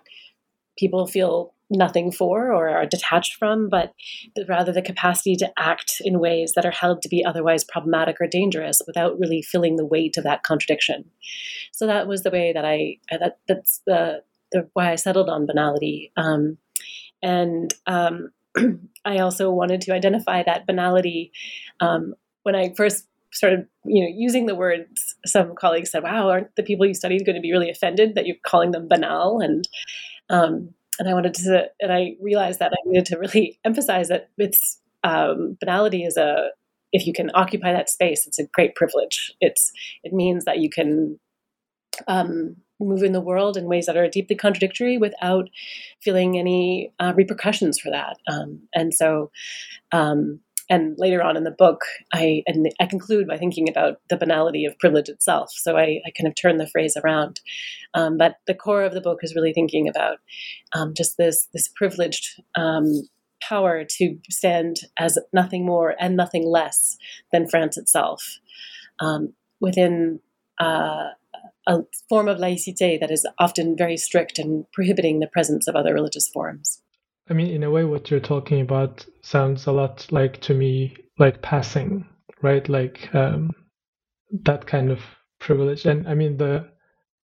people 0.78 1.08
feel 1.08 1.54
nothing 1.70 2.12
for 2.12 2.52
or 2.52 2.70
are 2.70 2.86
detached 2.86 3.36
from, 3.36 3.70
but 3.70 3.94
rather 4.48 4.72
the 4.72 4.82
capacity 4.82 5.36
to 5.36 5.52
act 5.58 6.02
in 6.02 6.20
ways 6.20 6.54
that 6.56 6.66
are 6.66 6.72
held 6.72 7.02
to 7.02 7.10
be 7.10 7.24
otherwise 7.24 7.64
problematic 7.64 8.18
or 8.20 8.28
dangerous 8.28 8.82
without 8.88 9.20
really 9.20 9.42
feeling 9.42 9.76
the 9.76 9.86
weight 9.86 10.18
of 10.18 10.24
that 10.24 10.44
contradiction. 10.44 11.06
So 11.72 11.86
that 11.86 12.08
was 12.08 12.24
the 12.24 12.32
way 12.32 12.54
that 12.54 12.66
I 12.66 12.98
that 13.12 13.38
that's 13.48 13.82
the 13.86 14.24
the 14.52 14.70
why 14.74 14.92
I 14.92 14.96
settled 14.96 15.30
on 15.30 15.46
banality. 15.46 16.12
Um, 16.18 16.58
and 17.22 17.74
um, 17.88 18.32
I 19.06 19.20
also 19.20 19.52
wanted 19.52 19.82
to 19.82 19.94
identify 19.94 20.44
that 20.44 20.68
banality. 20.68 21.32
Um, 21.80 22.16
when 22.44 22.56
I 22.56 22.74
first 22.76 23.06
started, 23.32 23.68
you 23.86 24.04
know, 24.04 24.12
using 24.14 24.46
the 24.46 24.56
words, 24.56 25.16
some 25.26 25.56
colleagues 25.56 25.92
said, 25.92 26.04
"Wow, 26.04 26.30
aren't 26.30 26.56
the 26.56 26.64
people 26.64 26.86
you 26.86 26.94
studied 26.94 27.26
going 27.26 27.36
to 27.36 27.42
be 27.42 27.52
really 27.52 27.70
offended 27.70 28.16
that 28.16 28.26
you're 28.26 28.38
calling 28.46 28.72
them 28.72 28.88
banal?" 28.88 29.40
And 29.42 29.68
um, 30.30 30.74
and 31.00 31.08
I 31.10 31.14
wanted 31.14 31.34
to, 31.36 31.70
and 31.80 31.92
I 31.92 32.16
realized 32.22 32.60
that 32.60 32.74
I 32.74 32.78
needed 32.86 33.06
to 33.08 33.18
really 33.18 33.60
emphasize 33.66 34.08
that 34.10 34.30
it's 34.38 34.80
um, 35.04 35.58
banality 35.60 36.04
is 36.04 36.18
a 36.18 36.50
if 36.92 37.06
you 37.06 37.14
can 37.14 37.30
occupy 37.36 37.72
that 37.72 37.90
space, 37.90 38.26
it's 38.26 38.40
a 38.40 38.48
great 38.48 38.76
privilege. 38.76 39.34
It's 39.42 39.72
it 40.04 40.14
means 40.14 40.46
that 40.46 40.60
you 40.60 40.70
can 40.70 41.20
um, 42.08 42.56
move 42.80 43.04
in 43.04 43.12
the 43.12 43.22
world 43.22 43.58
in 43.58 43.66
ways 43.66 43.86
that 43.86 43.98
are 43.98 44.08
deeply 44.08 44.36
contradictory 44.36 44.98
without 44.98 45.50
feeling 46.02 46.38
any 46.38 46.94
uh, 47.00 47.14
repercussions 47.16 47.80
for 47.80 47.92
that. 47.92 48.18
Um, 48.32 48.62
and 48.74 48.94
so, 48.94 49.32
um, 49.92 50.40
and 50.70 50.96
later 51.00 51.24
on 51.24 51.36
in 51.36 51.44
the 51.44 51.52
book, 51.52 51.82
I 52.14 52.44
and 52.46 52.72
I 52.80 52.86
conclude 52.86 53.28
by 53.28 53.38
thinking 53.38 53.68
about 53.68 54.00
the 54.10 54.18
banality 54.18 54.66
of 54.66 54.78
privilege 54.78 55.10
itself. 55.10 55.52
So 55.52 55.78
I, 55.78 56.00
I 56.06 56.12
kind 56.16 56.28
of 56.28 56.36
turn 56.36 56.58
the 56.58 56.68
phrase 56.68 56.96
around, 56.96 57.42
um, 57.96 58.18
but 58.18 58.36
the 58.46 58.54
core 58.54 58.84
of 58.84 58.94
the 58.94 59.02
book 59.02 59.20
is 59.24 59.34
really 59.36 59.52
thinking 59.52 59.90
about 59.90 60.18
um, 60.74 60.94
just 60.96 61.18
this 61.18 61.48
this 61.54 61.68
privileged 61.68 62.40
um, 62.56 62.86
power 63.42 63.84
to 63.84 64.18
stand 64.30 64.82
as 65.00 65.18
nothing 65.34 65.66
more 65.66 65.96
and 66.00 66.16
nothing 66.16 66.46
less 66.46 66.98
than 67.32 67.48
France 67.48 67.78
itself 67.78 68.38
um, 69.00 69.34
within. 69.60 70.20
Uh, 70.60 71.10
a 71.70 71.84
form 72.10 72.28
of 72.28 72.40
laïcité 72.40 73.00
that 73.00 73.12
is 73.12 73.26
often 73.38 73.78
very 73.78 73.96
strict 73.96 74.40
and 74.40 74.66
prohibiting 74.74 75.20
the 75.20 75.28
presence 75.28 75.68
of 75.68 75.76
other 75.76 75.94
religious 75.94 76.28
forms. 76.28 76.82
I 77.30 77.34
mean, 77.34 77.52
in 77.52 77.64
a 77.64 77.70
way, 77.70 77.84
what 77.84 78.10
you're 78.10 78.20
talking 78.20 78.60
about 78.60 79.06
sounds 79.22 79.68
a 79.68 79.72
lot 79.72 80.08
like 80.12 80.42
to 80.42 80.56
me, 80.56 80.98
like 81.20 81.44
passing, 81.44 82.08
right? 82.42 82.68
Like 82.68 83.14
um, 83.14 83.52
that 84.46 84.66
kind 84.66 84.90
of 84.90 85.00
privilege. 85.40 85.86
And 85.86 86.08
I 86.08 86.16
mean, 86.16 86.38
the 86.38 86.68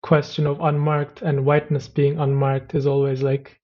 question 0.03 0.45
of 0.45 0.61
unmarked 0.61 1.23
and 1.23 1.43
whiteness 1.43 1.87
being 1.87 2.19
unmarked 2.19 2.75
is 2.75 2.85
always 2.85 3.23
like 3.23 3.59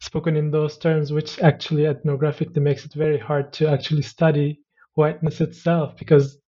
spoken 0.00 0.36
in 0.36 0.50
those 0.50 0.78
terms, 0.78 1.12
which 1.12 1.38
actually 1.38 1.84
ethnographically 1.84 2.60
makes 2.60 2.84
it 2.84 2.92
very 2.92 3.18
hard 3.18 3.52
to 3.52 3.68
actually 3.68 4.02
study 4.02 4.60
whiteness 4.94 5.40
itself 5.40 5.96
because 5.96 6.38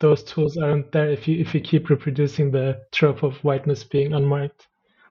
those 0.00 0.22
tools 0.22 0.56
aren't 0.56 0.92
there 0.92 1.10
if 1.10 1.26
you 1.26 1.40
if 1.40 1.54
you 1.54 1.60
keep 1.60 1.88
reproducing 1.88 2.50
the 2.50 2.80
trope 2.92 3.22
of 3.22 3.36
whiteness 3.38 3.84
being 3.84 4.12
unmarked 4.12 4.68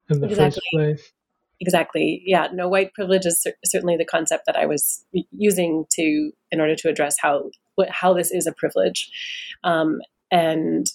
in 0.10 0.20
the 0.20 0.28
exactly. 0.28 0.46
first 0.46 0.62
place. 0.74 1.12
Exactly. 1.60 2.22
Yeah 2.26 2.48
no 2.54 2.68
white 2.68 2.94
privilege 2.94 3.26
is 3.26 3.42
cer- 3.42 3.58
certainly 3.66 3.98
the 3.98 4.06
concept 4.06 4.46
that 4.46 4.58
i 4.58 4.66
was 4.66 5.06
using 5.32 5.86
to 5.92 6.32
in 6.52 6.60
order 6.60 6.76
to 6.76 6.90
address 6.90 7.16
how 7.20 7.50
how 7.90 8.14
this 8.14 8.32
is 8.32 8.48
a 8.48 8.54
privilege. 8.54 9.10
Um, 9.64 10.02
and 10.32 10.86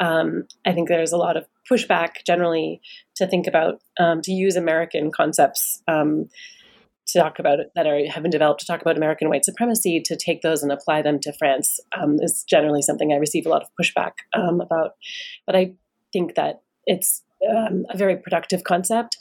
um, 0.00 0.46
i 0.64 0.72
think 0.72 0.88
there's 0.88 1.12
a 1.12 1.16
lot 1.16 1.36
of 1.36 1.46
pushback 1.70 2.24
generally 2.26 2.80
to 3.16 3.26
think 3.26 3.46
about 3.46 3.80
um, 3.98 4.22
to 4.22 4.32
use 4.32 4.56
american 4.56 5.10
concepts 5.10 5.82
um, 5.88 6.28
to 7.08 7.18
talk 7.18 7.38
about 7.38 7.58
that 7.74 7.86
are 7.86 8.06
have 8.06 8.22
been 8.22 8.30
developed 8.30 8.60
to 8.60 8.66
talk 8.66 8.82
about 8.82 8.96
American 8.96 9.28
white 9.28 9.44
supremacy 9.44 10.00
to 10.04 10.16
take 10.16 10.42
those 10.42 10.62
and 10.62 10.70
apply 10.70 11.02
them 11.02 11.18
to 11.20 11.32
France 11.32 11.80
um, 11.98 12.16
is 12.20 12.44
generally 12.48 12.82
something 12.82 13.12
I 13.12 13.16
receive 13.16 13.46
a 13.46 13.48
lot 13.48 13.62
of 13.62 13.68
pushback 13.80 14.12
um, 14.34 14.60
about. 14.60 14.92
But 15.46 15.56
I 15.56 15.74
think 16.12 16.34
that 16.34 16.62
it's 16.86 17.22
um, 17.48 17.86
a 17.90 17.96
very 17.96 18.16
productive 18.16 18.64
concept. 18.64 19.16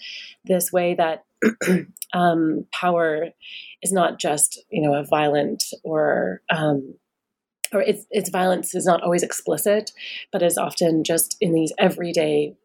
This 0.46 0.72
way 0.72 0.96
that 0.96 1.24
um, 2.13 2.65
power 2.74 3.29
is 3.82 3.91
not 3.91 4.20
just 4.20 4.63
you 4.70 4.82
know 4.82 4.94
a 4.94 5.06
violent 5.06 5.63
or 5.84 6.41
um, 6.50 6.96
or 7.74 7.82
its 7.82 8.06
its 8.12 8.29
violence 8.29 8.75
is 8.75 8.86
not 8.86 9.01
always 9.01 9.24
explicit, 9.24 9.91
but 10.32 10.41
is 10.41 10.58
often 10.58 11.03
just 11.03 11.38
in 11.41 11.53
these 11.53 11.74
everyday 11.77 12.56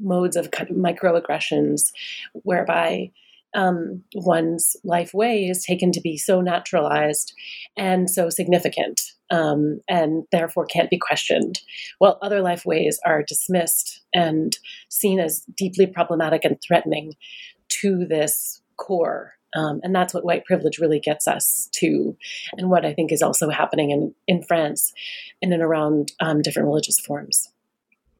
modes 0.00 0.36
of 0.36 0.50
kind 0.50 0.70
of 0.70 0.76
microaggressions, 0.76 1.92
whereby 2.32 3.10
um, 3.54 4.02
one's 4.14 4.76
life 4.84 5.14
way 5.14 5.44
is 5.44 5.64
taken 5.64 5.92
to 5.92 6.00
be 6.00 6.16
so 6.16 6.40
naturalized 6.40 7.32
and 7.76 8.10
so 8.10 8.28
significant 8.28 9.00
um, 9.30 9.80
and 9.88 10.24
therefore 10.32 10.66
can't 10.66 10.90
be 10.90 10.98
questioned, 10.98 11.60
while 11.98 12.18
other 12.20 12.40
life 12.40 12.66
ways 12.66 12.98
are 13.04 13.22
dismissed 13.22 14.02
and 14.12 14.56
seen 14.88 15.18
as 15.20 15.44
deeply 15.56 15.86
problematic 15.86 16.44
and 16.44 16.58
threatening 16.60 17.14
to 17.68 18.04
this 18.04 18.60
core. 18.76 19.34
Um, 19.56 19.80
and 19.84 19.94
that's 19.94 20.12
what 20.12 20.24
white 20.24 20.44
privilege 20.44 20.78
really 20.78 20.98
gets 20.98 21.28
us 21.28 21.68
to, 21.74 22.16
and 22.58 22.70
what 22.70 22.84
I 22.84 22.92
think 22.92 23.12
is 23.12 23.22
also 23.22 23.50
happening 23.50 23.90
in, 23.90 24.14
in 24.26 24.42
France 24.42 24.92
in 25.40 25.52
and 25.52 25.62
around 25.62 26.12
um, 26.20 26.42
different 26.42 26.66
religious 26.66 26.98
forms 26.98 27.50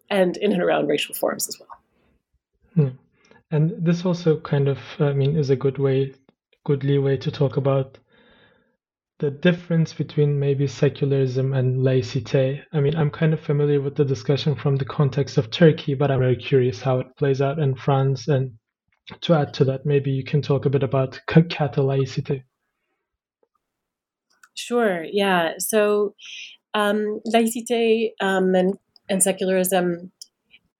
and 0.08 0.36
in 0.36 0.52
and 0.52 0.62
around 0.62 0.86
racial 0.86 1.14
forms 1.14 1.48
as 1.48 1.58
well. 1.58 1.78
Hmm. 2.74 2.96
And 3.54 3.72
this 3.78 4.04
also 4.04 4.40
kind 4.40 4.66
of, 4.66 4.78
I 4.98 5.12
mean, 5.12 5.36
is 5.38 5.50
a 5.50 5.54
good 5.54 5.78
way, 5.78 6.12
good 6.64 6.82
leeway 6.82 7.16
to 7.18 7.30
talk 7.30 7.56
about 7.56 7.98
the 9.20 9.30
difference 9.30 9.92
between 9.94 10.40
maybe 10.40 10.66
secularism 10.66 11.52
and 11.52 11.78
laicite. 11.78 12.64
I 12.72 12.80
mean, 12.80 12.96
I'm 12.96 13.12
kind 13.12 13.32
of 13.32 13.38
familiar 13.38 13.80
with 13.80 13.94
the 13.94 14.04
discussion 14.04 14.56
from 14.56 14.74
the 14.74 14.84
context 14.84 15.38
of 15.38 15.52
Turkey, 15.52 15.94
but 15.94 16.10
I'm 16.10 16.18
very 16.18 16.34
curious 16.34 16.82
how 16.82 16.98
it 16.98 17.16
plays 17.16 17.40
out 17.40 17.60
in 17.60 17.76
France. 17.76 18.26
And 18.26 18.58
to 19.20 19.34
add 19.34 19.54
to 19.54 19.64
that, 19.66 19.86
maybe 19.86 20.10
you 20.10 20.24
can 20.24 20.42
talk 20.42 20.66
a 20.66 20.70
bit 20.70 20.82
about 20.82 21.20
Catholicity. 21.28 22.42
Sure. 24.54 25.04
Yeah. 25.04 25.52
So, 25.58 26.16
um, 26.74 27.20
laicite 27.32 28.14
um, 28.20 28.56
and, 28.56 28.74
and 29.08 29.22
secularism 29.22 30.10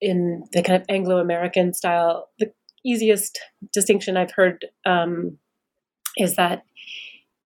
in 0.00 0.42
the 0.52 0.62
kind 0.62 0.82
of 0.82 0.86
Anglo-American 0.88 1.72
style, 1.72 2.30
the 2.40 2.52
easiest 2.84 3.40
distinction 3.72 4.16
I've 4.16 4.32
heard 4.32 4.66
um, 4.86 5.38
is 6.16 6.36
that 6.36 6.64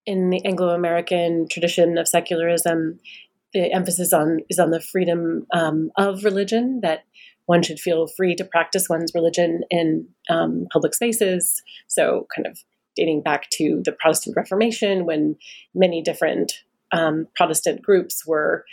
in 0.07 0.31
the 0.31 0.45
Anglo-American 0.45 1.49
tradition 1.51 1.99
of 1.99 2.09
secularism, 2.09 2.99
the 3.53 3.73
emphasis 3.73 4.13
on 4.13 4.41
is 4.49 4.59
on 4.59 4.71
the 4.71 4.81
freedom 4.81 5.47
um, 5.53 5.91
of 5.97 6.25
religion 6.25 6.81
that 6.83 7.05
one 7.47 7.63
should 7.63 7.81
feel 7.81 8.07
free 8.07 8.35
to 8.35 8.45
practice 8.45 8.89
one's 8.89 9.13
religion 9.15 9.63
in 9.71 10.07
um, 10.29 10.67
public 10.71 10.95
spaces. 10.95 11.63
So, 11.87 12.27
kind 12.35 12.47
of 12.47 12.59
dating 12.95 13.23
back 13.23 13.49
to 13.51 13.81
the 13.85 13.93
Protestant 13.93 14.37
Reformation, 14.37 15.07
when 15.07 15.37
many 15.75 16.03
different 16.03 16.53
um, 16.93 17.27
Protestant 17.37 17.83
groups 17.83 18.27
were 18.27 18.65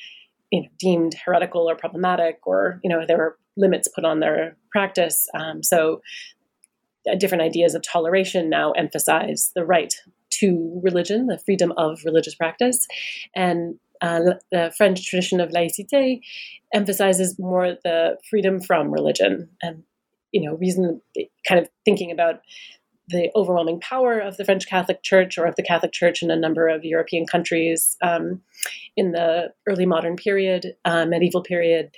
you 0.51 0.62
know, 0.62 0.67
deemed 0.79 1.15
heretical 1.25 1.69
or 1.69 1.75
problematic, 1.75 2.39
or 2.45 2.79
you 2.84 2.89
know 2.89 3.05
there 3.07 3.17
were 3.17 3.38
limits 3.57 3.88
put 3.88 4.03
on 4.03 4.19
their 4.19 4.57
practice. 4.72 5.27
Um, 5.34 5.63
so 5.63 6.01
different 7.17 7.43
ideas 7.43 7.75
of 7.75 7.83
toleration 7.83 8.50
now 8.50 8.71
emphasize 8.71 9.51
the 9.55 9.65
right 9.65 9.93
to 10.31 10.79
religion, 10.83 11.27
the 11.27 11.39
freedom 11.39 11.71
of 11.77 12.01
religious 12.03 12.35
practice, 12.35 12.88
and 13.35 13.75
uh, 14.01 14.19
the 14.51 14.74
French 14.77 15.07
tradition 15.07 15.39
of 15.39 15.50
laïcité 15.50 16.19
emphasizes 16.74 17.39
more 17.39 17.77
the 17.83 18.17
freedom 18.29 18.62
from 18.62 18.91
religion, 18.91 19.50
and 19.62 19.83
you 20.31 20.41
know, 20.41 20.55
reason 20.57 21.01
kind 21.47 21.62
of 21.62 21.69
thinking 21.85 22.12
about 22.12 22.41
the 23.07 23.29
overwhelming 23.35 23.79
power 23.79 24.19
of 24.19 24.38
the 24.38 24.45
French 24.45 24.67
Catholic 24.67 25.03
Church 25.03 25.38
or 25.38 25.45
of 25.45 25.55
the 25.55 25.63
Catholic 25.63 25.91
Church 25.91 26.24
in 26.24 26.31
a 26.31 26.35
number 26.35 26.67
of 26.67 26.83
European 26.83 27.25
countries 27.25 27.95
um, 28.01 28.41
in 28.97 29.12
the 29.12 29.53
early 29.67 29.85
modern 29.85 30.15
period, 30.15 30.75
uh, 30.85 31.05
medieval 31.05 31.43
period, 31.43 31.91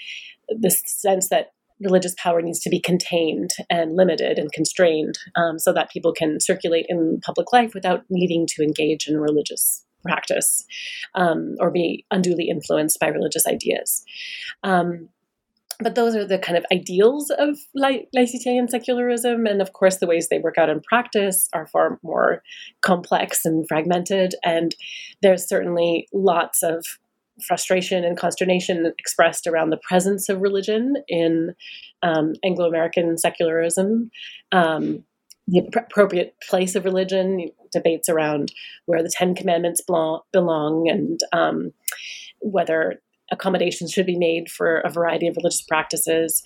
the 0.50 0.70
sense 0.70 1.30
that 1.30 1.54
religious 1.82 2.16
power 2.18 2.42
needs 2.42 2.60
to 2.62 2.70
be 2.70 2.80
contained 2.80 3.52
and 3.70 3.96
limited 3.96 4.40
and 4.40 4.52
constrained 4.52 5.18
um, 5.36 5.60
so 5.60 5.72
that 5.74 5.92
people 5.92 6.14
can 6.14 6.40
circulate 6.40 6.86
in 6.90 7.20
public 7.24 7.54
life 7.54 7.74
without 7.74 8.04
needing 8.10 8.48
to 8.48 8.64
engage 8.64 9.08
in 9.08 9.20
religious 9.20 9.84
practice 10.04 10.66
um, 11.16 11.56
or 11.60 11.72
be 11.72 12.06
unduly 12.12 12.50
influenced 12.50 13.00
by 13.00 13.08
religious 13.08 13.46
ideas. 13.46 14.04
Um, 14.64 15.10
but 15.80 15.94
those 15.94 16.16
are 16.16 16.26
the 16.26 16.40
kind 16.40 16.58
of 16.58 16.66
ideals 16.72 17.30
of 17.30 17.60
laicite 17.78 18.48
and 18.48 18.70
secularism. 18.70 19.46
And 19.46 19.62
of 19.62 19.74
course, 19.74 19.98
the 19.98 20.08
ways 20.08 20.28
they 20.28 20.40
work 20.40 20.58
out 20.58 20.70
in 20.70 20.82
practice 20.82 21.50
are 21.54 21.68
far 21.68 22.00
more 22.02 22.42
complex 22.82 23.46
and 23.46 23.68
fragmented. 23.68 24.34
And 24.44 24.74
there's 25.22 25.48
certainly 25.48 26.08
lots 26.12 26.64
of 26.64 26.84
frustration 27.46 28.04
and 28.04 28.18
consternation 28.18 28.94
expressed 28.98 29.48
around 29.48 29.70
the 29.70 29.80
presence 29.88 30.30
of 30.30 30.42
religion 30.42 30.96
in 31.08 31.54
um, 32.04 32.34
Anglo 32.44 32.68
American 32.68 33.18
secularism. 33.18 34.12
Um, 34.52 35.04
the 35.48 35.60
appropriate 35.60 36.36
place 36.50 36.76
of 36.76 36.84
religion, 36.84 37.50
debates 37.72 38.10
around 38.10 38.52
where 38.86 39.04
the 39.04 39.12
Ten 39.14 39.36
Commandments 39.36 39.82
belong, 39.82 40.90
and 40.90 41.20
um, 41.34 41.72
whether 42.40 43.02
accommodations 43.32 43.92
should 43.92 44.06
be 44.06 44.18
made 44.18 44.50
for 44.50 44.80
a 44.80 44.90
variety 44.90 45.28
of 45.28 45.36
religious 45.36 45.62
practices. 45.62 46.44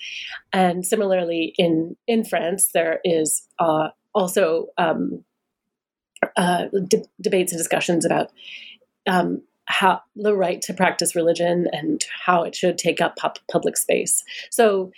And 0.51 0.85
similarly, 0.85 1.53
in 1.57 1.95
in 2.07 2.23
France, 2.23 2.71
there 2.73 2.99
is 3.03 3.47
uh, 3.59 3.89
also 4.13 4.67
um, 4.77 5.23
uh, 6.37 6.65
de- 6.87 7.05
debates 7.19 7.51
and 7.51 7.59
discussions 7.59 8.05
about 8.05 8.31
um, 9.07 9.41
how 9.71 10.01
the 10.15 10.35
right 10.35 10.61
to 10.61 10.73
practice 10.73 11.15
religion 11.15 11.67
and 11.71 12.05
how 12.25 12.43
it 12.43 12.55
should 12.55 12.77
take 12.77 13.01
up 13.01 13.15
pub- 13.15 13.39
public 13.49 13.77
space. 13.77 14.23
So, 14.49 14.91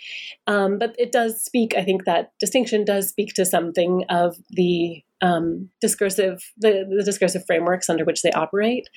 um, 0.46 0.78
but 0.78 0.94
it 0.98 1.12
does 1.12 1.42
speak. 1.42 1.74
I 1.76 1.82
think 1.82 2.04
that 2.04 2.32
distinction 2.40 2.84
does 2.84 3.08
speak 3.08 3.34
to 3.34 3.46
something 3.46 4.04
of 4.08 4.36
the 4.50 5.02
um, 5.22 5.70
discursive, 5.80 6.52
the, 6.58 6.86
the, 6.88 7.04
discursive 7.04 7.46
frameworks 7.46 7.88
under 7.88 8.04
which 8.04 8.22
they 8.22 8.32
operate. 8.32 8.88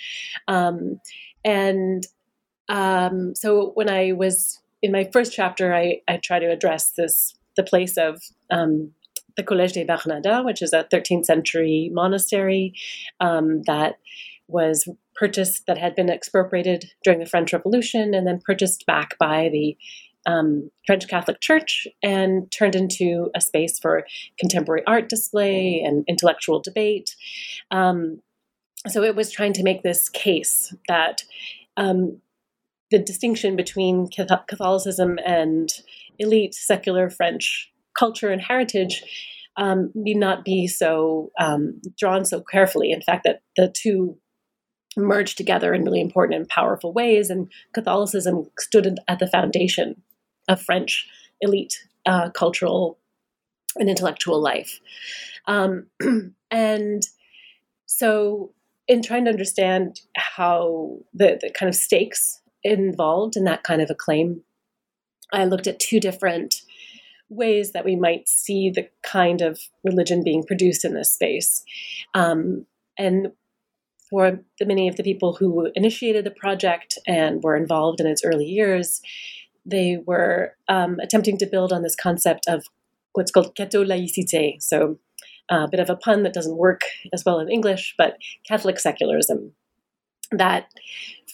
Um, 0.48 1.00
and 1.46 2.06
um, 2.68 3.34
so 3.36 3.72
when 3.76 3.90
I 3.90 4.12
was 4.12 4.60
in 4.82 4.92
my 4.92 5.10
first 5.14 5.32
chapter, 5.32 5.74
I, 5.74 6.02
I 6.08 6.18
try 6.18 6.40
to 6.40 6.52
address 6.52 6.92
this 6.92 7.36
the 7.56 7.64
place 7.64 7.98
of 7.98 8.22
um, 8.52 8.92
the 9.36 9.44
Collège 9.44 9.74
des 9.74 9.86
Bernardins, 9.86 10.46
which 10.46 10.62
is 10.62 10.74
a 10.74 10.84
13th 10.92 11.26
century 11.26 11.90
monastery 11.94 12.74
um, 13.20 13.62
that 13.64 13.98
was 14.48 14.88
purchased, 15.16 15.66
that 15.68 15.78
had 15.78 15.96
been 15.96 16.10
expropriated 16.10 16.86
during 17.04 17.20
the 17.20 17.26
French 17.26 17.54
Revolution 17.54 18.14
and 18.14 18.26
then 18.26 18.42
purchased 18.44 18.86
back 18.86 19.18
by 19.18 19.50
the 19.52 19.78
um, 20.26 20.70
French 20.86 21.08
Catholic 21.08 21.40
Church 21.40 21.88
and 22.04 22.52
turned 22.52 22.76
into 22.76 23.30
a 23.34 23.42
space 23.42 23.80
for 23.80 24.06
contemporary 24.38 24.84
art 24.86 25.10
display 25.10 25.82
and 25.86 26.04
intellectual 26.08 26.60
debate. 26.62 27.16
Um, 27.72 28.22
so 28.88 29.04
it 29.04 29.16
was 29.16 29.32
trying 29.32 29.54
to 29.54 29.64
make 29.64 29.84
this 29.84 30.10
case 30.10 30.76
that 30.88 31.24
um, 31.78 32.22
the 32.92 33.00
distinction 33.00 33.56
between 33.56 34.10
Catholicism 34.10 35.18
and 35.26 35.70
elite 36.20 36.54
secular 36.54 37.10
French 37.10 37.72
culture 37.98 38.30
and 38.30 38.42
heritage 38.42 39.04
um, 39.58 39.92
need 39.96 40.18
not 40.18 40.46
be 40.46 40.68
so 40.68 41.32
um, 41.40 41.82
drawn 41.98 42.26
so 42.26 42.42
carefully. 42.42 42.92
In 42.92 43.02
fact, 43.02 43.24
that 43.24 43.42
the 43.56 43.74
two 43.76 44.18
merge 44.98 45.36
together 45.36 45.74
in 45.74 45.84
really 45.84 46.02
important 46.02 46.40
and 46.40 46.50
powerful 46.50 46.94
ways, 46.94 47.30
and 47.30 47.50
Catholicism 47.74 48.50
stood 48.60 49.00
at 49.08 49.20
the 49.20 49.28
foundation 49.28 50.02
of 50.48 50.62
French 50.62 51.08
elite 51.42 51.86
uh, 52.06 52.30
cultural 52.32 52.98
and 53.76 53.90
intellectual 53.90 54.42
life. 54.42 54.80
Um, 55.46 55.88
and 56.52 57.04
so, 57.86 58.52
in 58.88 59.02
trying 59.02 59.26
to 59.26 59.32
understand 59.32 60.02
how 60.16 61.00
the, 61.14 61.38
the 61.42 61.52
kind 61.52 61.70
of 61.70 61.76
stakes 61.76 62.42
involved 62.64 63.36
in 63.36 63.44
that 63.44 63.64
kind 63.64 63.82
of 63.82 63.90
a 63.90 63.96
claim, 63.96 64.42
I 65.32 65.46
looked 65.46 65.68
at 65.68 65.80
two 65.80 66.00
different 66.00 66.62
ways 67.30 67.74
that 67.74 67.86
we 67.86 67.96
might 67.96 68.28
see 68.30 68.70
the 68.70 68.90
kind 69.04 69.42
of 69.42 69.60
religion 69.84 70.24
being 70.24 70.44
produced 70.44 70.86
in 70.86 70.94
this 70.94 71.12
space. 71.12 71.64
Um, 72.14 72.66
and 72.98 73.32
for 74.10 74.40
the 74.60 74.66
many 74.66 74.88
of 74.88 74.96
the 74.96 75.04
people 75.04 75.34
who 75.34 75.70
initiated 75.76 76.26
the 76.26 76.32
project 76.32 76.98
and 77.08 77.44
were 77.44 77.56
involved 77.56 78.00
in 78.00 78.08
its 78.08 78.24
early 78.24 78.46
years, 78.46 79.02
they 79.66 79.98
were 80.06 80.56
um, 80.68 80.98
attempting 81.02 81.38
to 81.40 81.46
build 81.46 81.74
on 81.74 81.84
this 81.84 81.96
concept 81.96 82.46
of 82.48 82.66
what's 83.14 83.32
called 83.32 83.54
laïcité. 83.56 84.62
So 84.62 85.00
uh, 85.52 85.64
a 85.64 85.68
bit 85.70 85.80
of 85.80 85.90
a 85.90 85.96
pun 85.96 86.24
that 86.24 86.34
doesn't 86.34 86.58
work 86.58 86.82
as 87.14 87.24
well 87.26 87.40
in 87.40 87.50
English, 87.50 87.96
but 87.98 88.18
Catholic 88.48 88.80
secularism. 88.80 89.54
That 90.32 90.68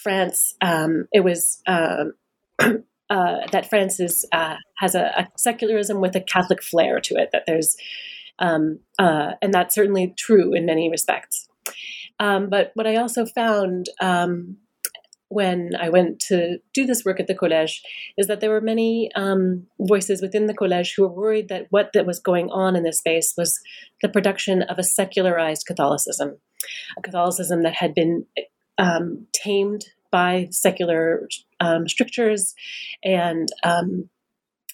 France, 0.01 0.53
um, 0.62 1.08
it 1.12 1.22
was 1.22 1.62
uh, 1.65 2.06
uh, 2.60 2.75
that 3.10 3.70
France 3.70 4.00
is, 4.00 4.25
uh, 4.32 4.56
has 4.77 4.94
a, 4.94 5.06
a, 5.18 5.27
secularism 5.36 6.00
with 6.00 6.15
a 6.15 6.22
Catholic 6.22 6.62
flair 6.62 7.00
to 7.00 7.15
it. 7.15 7.30
That 7.32 7.46
there's, 7.48 7.75
um, 8.38 8.80
uh, 9.00 9.32
and 9.42 9.53
that's 9.53 9.74
certainly 9.74 10.13
true 10.18 10.53
in 10.53 10.65
many 10.65 10.89
respects. 10.92 11.50
Um, 12.20 12.50
but 12.50 12.72
what 12.75 12.88
I 12.88 12.96
also 12.96 13.25
found 13.25 13.88
um, 14.00 14.58
when 15.34 15.72
I 15.79 15.89
went 15.89 16.20
to 16.27 16.60
do 16.74 16.86
this 16.86 17.03
work 17.03 17.20
at 17.20 17.27
the 17.27 17.36
collège 17.36 17.79
is 18.17 18.27
that 18.27 18.39
there 18.39 18.51
were 18.51 18.62
many 18.62 19.10
um, 19.15 19.65
voices 19.79 20.22
within 20.22 20.46
the 20.46 20.53
collège 20.53 20.93
who 20.96 21.03
were 21.03 21.13
worried 21.13 21.50
that 21.50 21.67
what 21.72 21.89
that 21.93 22.05
was 22.05 22.20
going 22.20 22.50
on 22.51 22.75
in 22.75 22.84
this 22.84 23.00
space 23.00 23.34
was 23.36 23.60
the 24.01 24.10
production 24.10 24.62
of 24.63 24.77
a 24.77 24.84
secularized 24.84 25.65
Catholicism, 25.65 26.38
a 26.98 27.01
Catholicism 27.01 27.63
that 27.63 27.74
had 27.74 27.96
been 27.96 28.25
um, 28.77 29.27
tamed 29.34 29.86
by 30.12 30.48
secular 30.51 31.27
um, 31.60 31.88
strictures 31.88 32.53
and 33.03 33.48
um, 33.63 34.10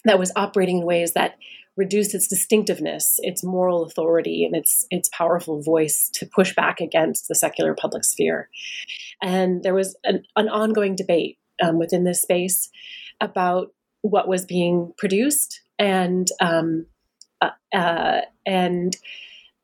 that 0.04 0.18
was 0.18 0.32
operating 0.36 0.78
in 0.78 0.86
ways 0.86 1.14
that 1.14 1.36
reduced 1.76 2.14
its 2.14 2.28
distinctiveness, 2.28 3.16
its 3.18 3.44
moral 3.44 3.84
authority, 3.84 4.44
and 4.44 4.54
its 4.54 4.86
its 4.90 5.08
powerful 5.12 5.62
voice 5.62 6.10
to 6.14 6.26
push 6.26 6.54
back 6.54 6.80
against 6.80 7.28
the 7.28 7.34
secular 7.34 7.74
public 7.74 8.04
sphere. 8.04 8.48
And 9.22 9.62
there 9.62 9.74
was 9.74 9.96
an, 10.04 10.24
an 10.36 10.48
ongoing 10.48 10.96
debate 10.96 11.38
um, 11.62 11.78
within 11.78 12.04
this 12.04 12.22
space 12.22 12.70
about 13.20 13.72
what 14.02 14.28
was 14.28 14.44
being 14.46 14.92
produced 14.96 15.60
and 15.78 16.28
um, 16.40 16.86
uh, 17.40 17.50
uh, 17.74 18.20
and 18.46 18.96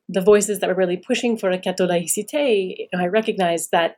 the 0.09 0.21
voices 0.21 0.61
that 0.61 0.69
were 0.69 0.75
really 0.75 0.97
pushing 0.97 1.37
for 1.37 1.51
a 1.51 1.59
catho-laïcité. 1.59 2.87
I 2.95 3.07
recognized 3.07 3.71
that 3.73 3.97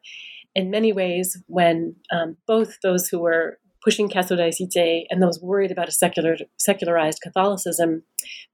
in 0.54 0.70
many 0.70 0.92
ways, 0.92 1.37
when 1.46 1.96
um, 2.11 2.37
both 2.46 2.78
those 2.83 3.09
who 3.09 3.20
were 3.20 3.59
pushing 3.82 4.08
catho-laïcité 4.08 5.04
and 5.10 5.22
those 5.22 5.40
worried 5.40 5.70
about 5.70 5.88
a 5.88 5.92
secular, 5.92 6.36
secularized 6.58 7.20
Catholicism, 7.22 8.02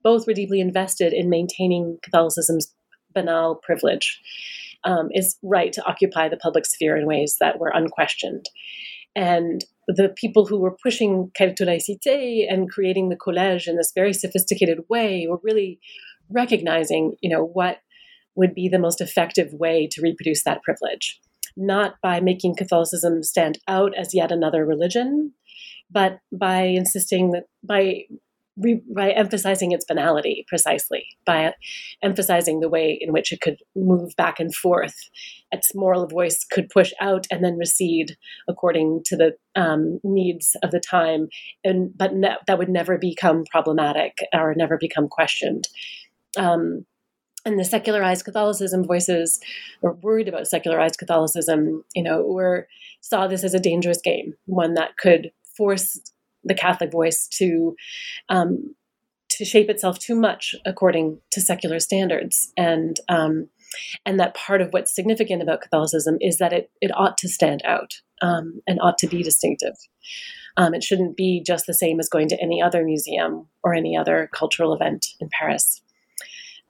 both 0.02 0.26
were 0.26 0.34
deeply 0.34 0.60
invested 0.60 1.12
in 1.12 1.30
maintaining 1.30 1.98
Catholicism's 2.02 2.74
banal 3.14 3.56
privilege, 3.56 4.20
um, 4.84 5.08
its 5.10 5.38
right 5.42 5.72
to 5.72 5.84
occupy 5.86 6.28
the 6.28 6.36
public 6.36 6.66
sphere 6.66 6.96
in 6.96 7.06
ways 7.06 7.36
that 7.40 7.58
were 7.58 7.72
unquestioned. 7.74 8.48
And 9.16 9.64
the 9.86 10.12
people 10.16 10.46
who 10.46 10.58
were 10.58 10.76
pushing 10.82 11.30
catho-laïcité 11.38 12.46
and 12.48 12.70
creating 12.70 13.08
the 13.08 13.16
collège 13.16 13.66
in 13.66 13.76
this 13.76 13.92
very 13.94 14.12
sophisticated 14.12 14.80
way 14.88 15.26
were 15.28 15.40
really 15.42 15.78
recognizing, 16.30 17.14
you 17.20 17.30
know, 17.30 17.44
what 17.44 17.78
would 18.34 18.54
be 18.54 18.68
the 18.68 18.78
most 18.78 19.00
effective 19.00 19.52
way 19.52 19.88
to 19.90 20.02
reproduce 20.02 20.42
that 20.44 20.62
privilege 20.62 21.20
not 21.56 21.94
by 22.02 22.20
making 22.20 22.56
Catholicism 22.56 23.22
stand 23.22 23.58
out 23.68 23.92
as 23.96 24.14
yet 24.14 24.32
another 24.32 24.64
religion, 24.64 25.32
but 25.90 26.18
by 26.32 26.62
insisting 26.62 27.32
that 27.32 27.44
by 27.62 28.04
by 28.94 29.10
emphasizing 29.10 29.72
its 29.72 29.84
banality 29.84 30.44
precisely 30.46 31.04
by 31.26 31.52
emphasizing 32.02 32.60
the 32.60 32.68
way 32.68 32.96
in 33.00 33.12
which 33.12 33.32
it 33.32 33.40
could 33.40 33.56
move 33.74 34.14
back 34.16 34.38
and 34.38 34.54
forth. 34.54 34.94
Its 35.50 35.74
moral 35.74 36.06
voice 36.06 36.44
could 36.50 36.68
push 36.68 36.92
out 37.00 37.26
and 37.30 37.44
then 37.44 37.56
recede 37.56 38.16
according 38.48 39.02
to 39.06 39.16
the 39.16 39.32
um, 39.56 39.98
needs 40.04 40.56
of 40.62 40.70
the 40.70 40.80
time 40.80 41.26
and 41.64 41.90
but 41.96 42.14
ne- 42.14 42.36
that 42.46 42.58
would 42.58 42.68
never 42.68 42.96
become 42.96 43.42
problematic 43.50 44.18
or 44.32 44.54
never 44.56 44.78
become 44.78 45.08
questioned. 45.08 45.66
Um, 46.36 46.86
and 47.44 47.58
the 47.58 47.64
secularized 47.64 48.24
Catholicism 48.24 48.84
voices 48.84 49.40
were 49.82 49.92
worried 49.92 50.28
about 50.28 50.46
secularized 50.46 50.98
Catholicism, 50.98 51.84
you 51.94 52.02
know, 52.02 52.22
were 52.22 52.68
saw 53.00 53.26
this 53.26 53.44
as 53.44 53.54
a 53.54 53.60
dangerous 53.60 54.00
game, 54.00 54.34
one 54.46 54.74
that 54.74 54.96
could 54.96 55.30
force 55.56 56.00
the 56.42 56.54
Catholic 56.54 56.90
voice 56.90 57.28
to 57.28 57.76
um, 58.28 58.74
to 59.30 59.44
shape 59.44 59.68
itself 59.68 59.98
too 59.98 60.14
much 60.14 60.54
according 60.64 61.18
to 61.32 61.40
secular 61.40 61.80
standards, 61.80 62.52
and 62.56 62.98
um, 63.08 63.48
and 64.06 64.18
that 64.20 64.34
part 64.34 64.60
of 64.60 64.72
what's 64.72 64.94
significant 64.94 65.42
about 65.42 65.60
Catholicism 65.60 66.16
is 66.20 66.38
that 66.38 66.52
it 66.52 66.70
it 66.80 66.90
ought 66.96 67.18
to 67.18 67.28
stand 67.28 67.62
out 67.64 68.00
um, 68.22 68.60
and 68.66 68.80
ought 68.80 68.98
to 68.98 69.06
be 69.06 69.22
distinctive. 69.22 69.74
Um, 70.56 70.72
it 70.72 70.84
shouldn't 70.84 71.16
be 71.16 71.42
just 71.44 71.66
the 71.66 71.74
same 71.74 71.98
as 71.98 72.08
going 72.08 72.28
to 72.28 72.40
any 72.40 72.62
other 72.62 72.84
museum 72.84 73.48
or 73.64 73.74
any 73.74 73.96
other 73.96 74.30
cultural 74.32 74.72
event 74.72 75.06
in 75.20 75.28
Paris. 75.28 75.82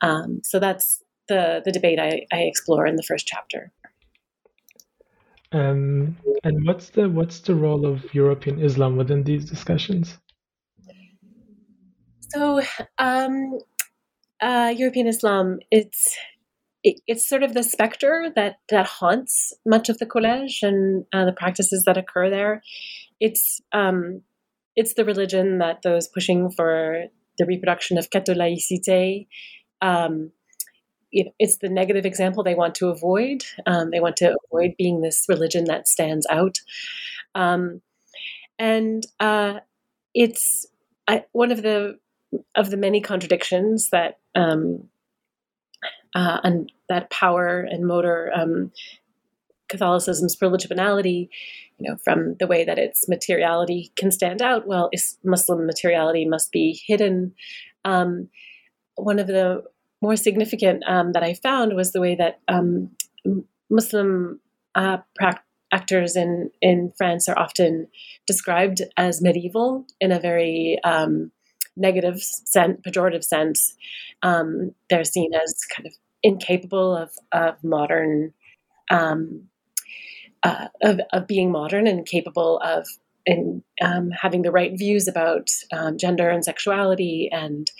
Um, 0.00 0.40
so 0.42 0.58
that's 0.58 1.02
the 1.28 1.62
the 1.64 1.72
debate 1.72 1.98
I, 1.98 2.26
I 2.32 2.42
explore 2.42 2.86
in 2.86 2.96
the 2.96 3.02
first 3.02 3.26
chapter. 3.26 3.72
Um, 5.52 6.16
and 6.42 6.66
what's 6.66 6.90
the 6.90 7.08
what's 7.08 7.40
the 7.40 7.54
role 7.54 7.86
of 7.86 8.12
European 8.12 8.60
Islam 8.60 8.96
within 8.96 9.22
these 9.22 9.44
discussions? 9.44 10.18
So, 12.34 12.62
um, 12.98 13.60
uh, 14.40 14.74
European 14.76 15.06
Islam, 15.06 15.60
it's 15.70 16.16
it, 16.82 17.00
it's 17.06 17.28
sort 17.28 17.44
of 17.44 17.54
the 17.54 17.62
specter 17.62 18.32
that 18.34 18.56
that 18.68 18.86
haunts 18.86 19.52
much 19.64 19.88
of 19.88 19.98
the 19.98 20.06
collège 20.06 20.62
and 20.62 21.04
uh, 21.12 21.24
the 21.24 21.32
practices 21.32 21.84
that 21.86 21.96
occur 21.96 22.30
there. 22.30 22.62
It's 23.20 23.60
um, 23.72 24.22
it's 24.74 24.94
the 24.94 25.04
religion 25.04 25.58
that 25.58 25.82
those 25.82 26.08
pushing 26.08 26.50
for 26.50 27.04
the 27.38 27.46
reproduction 27.46 27.96
of 27.96 28.10
catho-laïcité 28.10 29.26
um, 29.84 30.32
it's 31.12 31.58
the 31.58 31.68
negative 31.68 32.04
example 32.04 32.42
they 32.42 32.56
want 32.56 32.74
to 32.76 32.88
avoid. 32.88 33.44
Um, 33.66 33.90
they 33.90 34.00
want 34.00 34.16
to 34.16 34.36
avoid 34.46 34.74
being 34.76 35.00
this 35.00 35.26
religion 35.28 35.66
that 35.66 35.86
stands 35.86 36.26
out. 36.28 36.58
Um, 37.36 37.82
and 38.58 39.06
uh, 39.20 39.60
it's 40.12 40.66
I, 41.06 41.24
one 41.32 41.52
of 41.52 41.62
the 41.62 41.98
of 42.56 42.70
the 42.70 42.76
many 42.76 43.00
contradictions 43.00 43.90
that 43.90 44.18
um, 44.34 44.88
uh, 46.14 46.40
and 46.42 46.72
that 46.88 47.10
power 47.10 47.60
and 47.60 47.86
motor 47.86 48.32
um, 48.34 48.72
Catholicism's 49.68 50.34
privilege 50.34 50.64
of 50.64 50.70
banality, 50.70 51.30
you 51.78 51.88
know, 51.88 51.96
from 52.04 52.34
the 52.40 52.46
way 52.46 52.64
that 52.64 52.78
its 52.78 53.08
materiality 53.08 53.92
can 53.96 54.10
stand 54.10 54.42
out. 54.42 54.66
Well, 54.66 54.90
Muslim 55.22 55.66
materiality 55.66 56.24
must 56.24 56.50
be 56.50 56.80
hidden. 56.86 57.34
Um, 57.84 58.30
one 58.96 59.18
of 59.18 59.26
the 59.26 59.64
more 60.04 60.16
significant 60.16 60.84
um, 60.86 61.12
that 61.12 61.22
I 61.22 61.32
found 61.32 61.74
was 61.74 61.92
the 61.92 62.00
way 62.00 62.14
that 62.14 62.40
um, 62.46 62.90
Muslim 63.70 64.38
uh, 64.74 64.98
actors 65.72 66.14
in 66.14 66.50
in 66.60 66.92
France 66.98 67.26
are 67.28 67.38
often 67.38 67.88
described 68.26 68.82
as 68.98 69.22
medieval 69.22 69.86
in 70.00 70.12
a 70.12 70.20
very 70.20 70.78
um, 70.84 71.32
negative 71.74 72.20
sense, 72.22 72.78
pejorative 72.86 73.24
sense. 73.24 73.74
Um, 74.22 74.74
they're 74.90 75.04
seen 75.04 75.32
as 75.34 75.54
kind 75.74 75.86
of 75.86 75.94
incapable 76.22 76.94
of 76.94 77.10
of 77.32 77.64
modern 77.64 78.34
um, 78.90 79.48
uh, 80.42 80.68
of, 80.82 81.00
of 81.14 81.26
being 81.26 81.50
modern 81.50 81.86
and 81.86 82.04
capable 82.04 82.58
of 82.58 82.86
in 83.24 83.62
um, 83.80 84.10
having 84.10 84.42
the 84.42 84.52
right 84.52 84.76
views 84.76 85.08
about 85.08 85.48
um, 85.72 85.96
gender 85.96 86.28
and 86.28 86.44
sexuality 86.44 87.30
and 87.32 87.70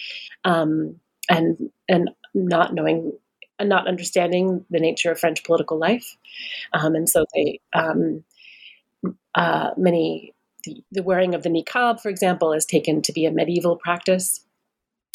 um, 0.47 0.99
and 1.29 1.71
and 1.89 2.11
not 2.35 2.75
knowing 2.75 3.13
and 3.59 3.69
not 3.69 3.87
understanding 3.87 4.65
the 4.71 4.81
nature 4.81 5.13
of 5.13 5.19
French 5.19 5.45
political 5.45 5.79
life, 5.79 6.17
um, 6.73 6.95
and 6.95 7.09
so 7.09 7.25
they 7.35 7.61
um, 7.73 8.25
uh, 9.35 9.71
many 9.77 10.35
the, 10.65 10.83
the, 10.93 11.03
wearing 11.03 11.35
of 11.35 11.43
the 11.43 11.51
niqab, 11.51 12.01
for 12.01 12.09
example, 12.09 12.53
is 12.53 12.65
taken 12.65 13.03
to 13.03 13.13
be 13.13 13.27
a 13.27 13.31
medieval 13.31 13.77
practice, 13.77 14.45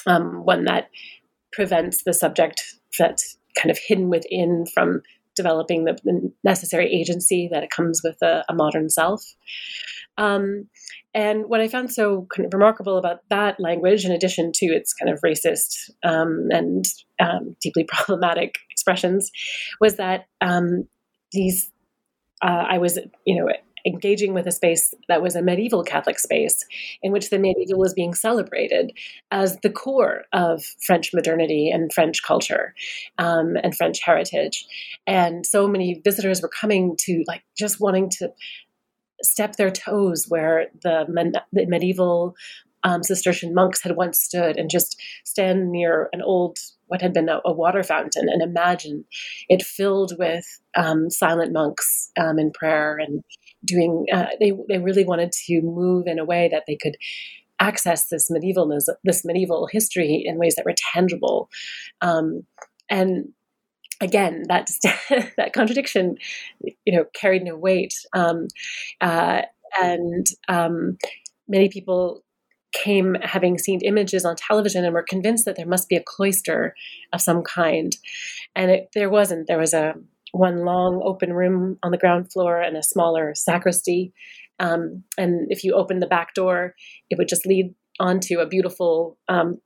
um, 0.05 0.45
one 0.45 0.65
that 0.65 0.89
prevents 1.51 2.03
the 2.03 2.13
subject 2.13 2.75
that's 2.97 3.37
kind 3.57 3.71
of 3.71 3.79
hidden 3.79 4.09
within 4.09 4.65
from 4.71 5.01
developing 5.41 5.85
the, 5.85 6.31
necessary 6.43 6.87
agency 6.93 7.49
that 7.51 7.63
it 7.63 7.69
comes 7.69 8.01
with 8.03 8.17
a, 8.21 8.43
a 8.49 8.53
modern 8.53 8.89
self. 8.89 9.23
Um, 10.17 10.67
and 11.13 11.45
what 11.47 11.61
I 11.61 11.69
found 11.69 11.91
so 11.91 12.27
kind 12.35 12.45
of 12.45 12.53
remarkable 12.53 12.97
about 12.97 13.19
that 13.29 13.59
language, 13.59 14.05
in 14.05 14.11
addition 14.11 14.51
to 14.55 14.65
its 14.67 14.93
kind 14.93 15.11
of 15.11 15.21
racist 15.21 15.89
um, 16.03 16.47
and 16.49 16.85
um, 17.19 17.55
deeply 17.61 17.83
problematic 17.87 18.55
expressions, 18.69 19.31
was 19.79 19.95
that 19.95 20.25
um, 20.41 20.87
these 21.31 21.71
uh, 22.41 22.65
I 22.69 22.77
was, 22.77 22.97
you 23.25 23.35
know, 23.35 23.51
engaging 23.85 24.33
with 24.33 24.47
a 24.47 24.51
space 24.51 24.93
that 25.07 25.21
was 25.21 25.35
a 25.35 25.41
medieval 25.41 25.83
Catholic 25.83 26.19
space 26.19 26.65
in 27.01 27.11
which 27.11 27.29
the 27.29 27.39
medieval 27.39 27.79
was 27.79 27.93
being 27.93 28.13
celebrated 28.13 28.91
as 29.31 29.57
the 29.61 29.69
core 29.69 30.23
of 30.33 30.63
French 30.85 31.13
modernity 31.13 31.69
and 31.69 31.93
French 31.93 32.23
culture 32.23 32.73
um, 33.17 33.55
and 33.63 33.75
French 33.75 33.99
heritage. 34.03 34.65
And 35.07 35.45
so 35.45 35.67
many 35.67 36.01
visitors 36.03 36.41
were 36.41 36.49
coming 36.49 36.95
to 37.01 37.23
like 37.27 37.43
just 37.57 37.79
wanting 37.79 38.09
to 38.11 38.31
step 39.21 39.55
their 39.55 39.71
toes 39.71 40.25
where 40.29 40.67
the, 40.81 41.05
the 41.51 41.65
medieval 41.67 42.35
um, 42.83 43.03
Cistercian 43.03 43.53
monks 43.53 43.81
had 43.81 43.95
once 43.95 44.19
stood 44.19 44.57
and 44.57 44.69
just 44.69 45.01
stand 45.25 45.71
near 45.71 46.09
an 46.13 46.21
old, 46.21 46.59
what 46.89 47.01
had 47.01 47.13
been 47.13 47.29
a, 47.29 47.39
a 47.45 47.53
water 47.53 47.81
fountain 47.83 48.27
and 48.29 48.41
imagine 48.41 49.05
it 49.47 49.63
filled 49.63 50.13
with 50.19 50.45
um, 50.75 51.09
silent 51.09 51.53
monks 51.53 52.11
um, 52.19 52.37
in 52.37 52.51
prayer 52.51 52.97
and 52.97 53.23
doing, 53.63 54.05
uh, 54.13 54.27
they, 54.39 54.51
they 54.67 54.77
really 54.77 55.05
wanted 55.05 55.31
to 55.31 55.61
move 55.61 56.07
in 56.07 56.19
a 56.19 56.25
way 56.25 56.49
that 56.51 56.63
they 56.67 56.75
could 56.75 56.97
access 57.59 58.07
this 58.07 58.29
medievalness, 58.29 58.87
this 59.03 59.23
medieval 59.25 59.67
history 59.71 60.23
in 60.25 60.37
ways 60.37 60.55
that 60.55 60.65
were 60.65 60.75
tangible. 60.93 61.49
Um, 62.01 62.43
and 62.89 63.29
again, 64.01 64.43
that 64.47 64.69
that 65.37 65.53
contradiction, 65.53 66.17
you 66.85 66.97
know, 66.97 67.05
carried 67.13 67.43
no 67.43 67.55
weight, 67.55 67.93
um, 68.13 68.47
uh, 69.01 69.41
and 69.79 70.25
um, 70.47 70.97
many 71.47 71.69
people 71.69 72.23
came 72.71 73.15
having 73.21 73.57
seen 73.57 73.81
images 73.81 74.25
on 74.25 74.35
television 74.35 74.85
and 74.85 74.93
were 74.93 75.03
convinced 75.03 75.45
that 75.45 75.55
there 75.55 75.65
must 75.65 75.89
be 75.89 75.95
a 75.95 76.03
cloister 76.03 76.75
of 77.13 77.21
some 77.21 77.43
kind, 77.43 77.95
and 78.55 78.71
it, 78.71 78.89
there 78.93 79.09
wasn't. 79.09 79.47
There 79.47 79.59
was 79.59 79.73
a 79.73 79.95
one 80.31 80.63
long 80.63 81.01
open 81.03 81.33
room 81.33 81.77
on 81.83 81.91
the 81.91 81.97
ground 81.97 82.31
floor 82.31 82.61
and 82.61 82.77
a 82.77 82.83
smaller 82.83 83.33
sacristy. 83.35 84.13
Um, 84.59 85.03
and 85.17 85.47
if 85.49 85.63
you 85.63 85.73
opened 85.73 86.01
the 86.01 86.07
back 86.07 86.33
door, 86.33 86.75
it 87.09 87.17
would 87.17 87.29
just 87.29 87.45
lead 87.45 87.73
onto 87.99 88.39
a 88.39 88.47
beautiful 88.47 89.17
um, 89.27 89.59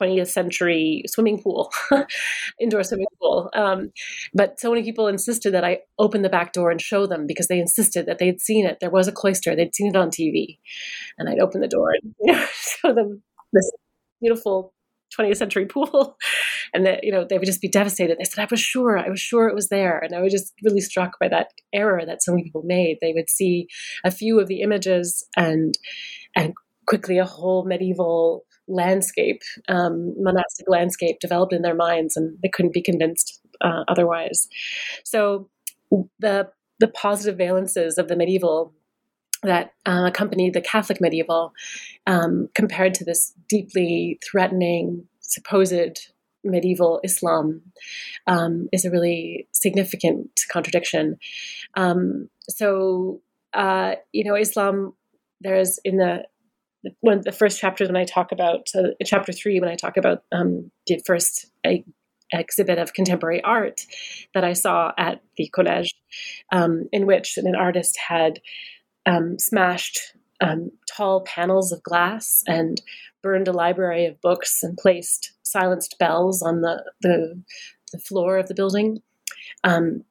20th 0.00 0.28
century 0.28 1.02
swimming 1.06 1.42
pool, 1.42 1.70
indoor 2.60 2.82
swimming 2.82 3.06
pool. 3.20 3.50
Um, 3.54 3.92
but 4.34 4.60
so 4.60 4.70
many 4.70 4.82
people 4.82 5.08
insisted 5.08 5.52
that 5.54 5.64
I 5.64 5.80
open 5.98 6.22
the 6.22 6.28
back 6.28 6.52
door 6.52 6.70
and 6.70 6.80
show 6.80 7.06
them 7.06 7.26
because 7.26 7.48
they 7.48 7.58
insisted 7.58 8.06
that 8.06 8.18
they'd 8.18 8.40
seen 8.40 8.66
it. 8.66 8.78
There 8.80 8.90
was 8.90 9.08
a 9.08 9.12
cloister, 9.12 9.54
they'd 9.54 9.74
seen 9.74 9.88
it 9.88 9.96
on 9.96 10.10
TV. 10.10 10.58
And 11.18 11.28
I'd 11.28 11.40
open 11.40 11.60
the 11.60 11.68
door 11.68 11.92
and 11.92 12.14
you 12.20 12.32
know, 12.32 12.46
show 12.52 12.94
them 12.94 13.22
this 13.52 13.70
beautiful 14.20 14.72
20th 15.18 15.36
century 15.36 15.66
pool. 15.66 16.16
And 16.72 16.86
that, 16.86 17.02
you 17.02 17.10
know, 17.10 17.26
they 17.28 17.36
would 17.36 17.46
just 17.46 17.60
be 17.60 17.68
devastated. 17.68 18.16
They 18.16 18.22
said, 18.22 18.44
I 18.44 18.46
was 18.48 18.60
sure, 18.60 18.96
I 18.96 19.08
was 19.08 19.18
sure 19.18 19.48
it 19.48 19.56
was 19.56 19.70
there. 19.70 19.98
And 19.98 20.14
I 20.14 20.20
was 20.20 20.30
just 20.30 20.52
really 20.62 20.80
struck 20.80 21.18
by 21.18 21.26
that 21.26 21.48
error 21.72 22.06
that 22.06 22.22
so 22.22 22.30
many 22.30 22.44
people 22.44 22.62
made. 22.64 22.98
They 23.00 23.12
would 23.12 23.28
see 23.28 23.66
a 24.04 24.12
few 24.12 24.38
of 24.38 24.46
the 24.46 24.60
images 24.60 25.26
and 25.36 25.74
and 26.36 26.54
quickly 26.86 27.18
a 27.18 27.24
whole 27.24 27.64
medieval 27.64 28.44
landscape, 28.70 29.42
um, 29.68 30.14
monastic 30.22 30.66
landscape 30.68 31.18
developed 31.20 31.52
in 31.52 31.62
their 31.62 31.74
minds, 31.74 32.16
and 32.16 32.38
they 32.42 32.48
couldn't 32.48 32.72
be 32.72 32.82
convinced 32.82 33.40
uh, 33.60 33.84
otherwise. 33.88 34.48
So 35.04 35.48
the 36.18 36.48
the 36.78 36.88
positive 36.88 37.38
valences 37.38 37.98
of 37.98 38.08
the 38.08 38.16
medieval 38.16 38.72
that 39.42 39.72
uh, 39.86 40.04
accompanied 40.06 40.54
the 40.54 40.60
Catholic 40.60 41.00
medieval, 41.00 41.52
um, 42.06 42.48
compared 42.54 42.94
to 42.94 43.04
this 43.04 43.34
deeply 43.48 44.18
threatening 44.24 45.06
supposed 45.20 46.10
medieval 46.44 47.00
Islam, 47.04 47.62
um, 48.26 48.68
is 48.72 48.84
a 48.84 48.90
really 48.90 49.46
significant 49.52 50.30
contradiction. 50.52 51.16
Um, 51.74 52.28
so, 52.48 53.20
uh, 53.52 53.96
you 54.12 54.24
know, 54.24 54.36
Islam. 54.36 54.94
There's 55.42 55.78
in 55.84 55.96
the 55.96 56.24
of 56.84 57.24
the 57.24 57.32
first 57.32 57.60
chapters 57.60 57.88
when 57.88 57.96
I 57.96 58.04
talk 58.04 58.32
about 58.32 58.68
chapter 59.04 59.32
three 59.32 59.60
when 59.60 59.70
I 59.70 59.76
talk 59.76 59.96
about 59.96 60.22
um, 60.32 60.70
the 60.86 61.02
first 61.06 61.50
exhibit 62.32 62.78
of 62.78 62.92
contemporary 62.92 63.42
art 63.42 63.86
that 64.34 64.44
I 64.44 64.52
saw 64.52 64.92
at 64.96 65.20
the 65.36 65.50
collège, 65.54 65.88
um, 66.52 66.88
in 66.92 67.06
which 67.06 67.36
an 67.36 67.54
artist 67.54 67.98
had 68.08 68.40
um, 69.06 69.38
smashed 69.38 70.14
um, 70.40 70.70
tall 70.88 71.22
panels 71.22 71.72
of 71.72 71.82
glass 71.82 72.42
and 72.46 72.80
burned 73.22 73.48
a 73.48 73.52
library 73.52 74.06
of 74.06 74.20
books 74.20 74.62
and 74.62 74.76
placed 74.78 75.32
silenced 75.42 75.98
bells 75.98 76.42
on 76.42 76.60
the 76.62 76.84
the, 77.02 77.42
the 77.92 77.98
floor 77.98 78.38
of 78.38 78.48
the 78.48 78.54
building. 78.54 79.02
Um, 79.64 80.04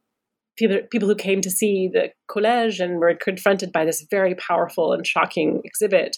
people, 0.60 0.80
people 0.92 1.08
who 1.08 1.16
came 1.16 1.42
to 1.42 1.50
see 1.50 1.90
the 1.92 2.12
collège 2.30 2.80
and 2.80 3.00
were 3.00 3.16
confronted 3.16 3.72
by 3.72 3.86
this 3.86 4.06
very 4.12 4.36
powerful 4.36 4.94
and 4.94 5.08
shocking 5.08 5.62
exhibit 5.64 6.18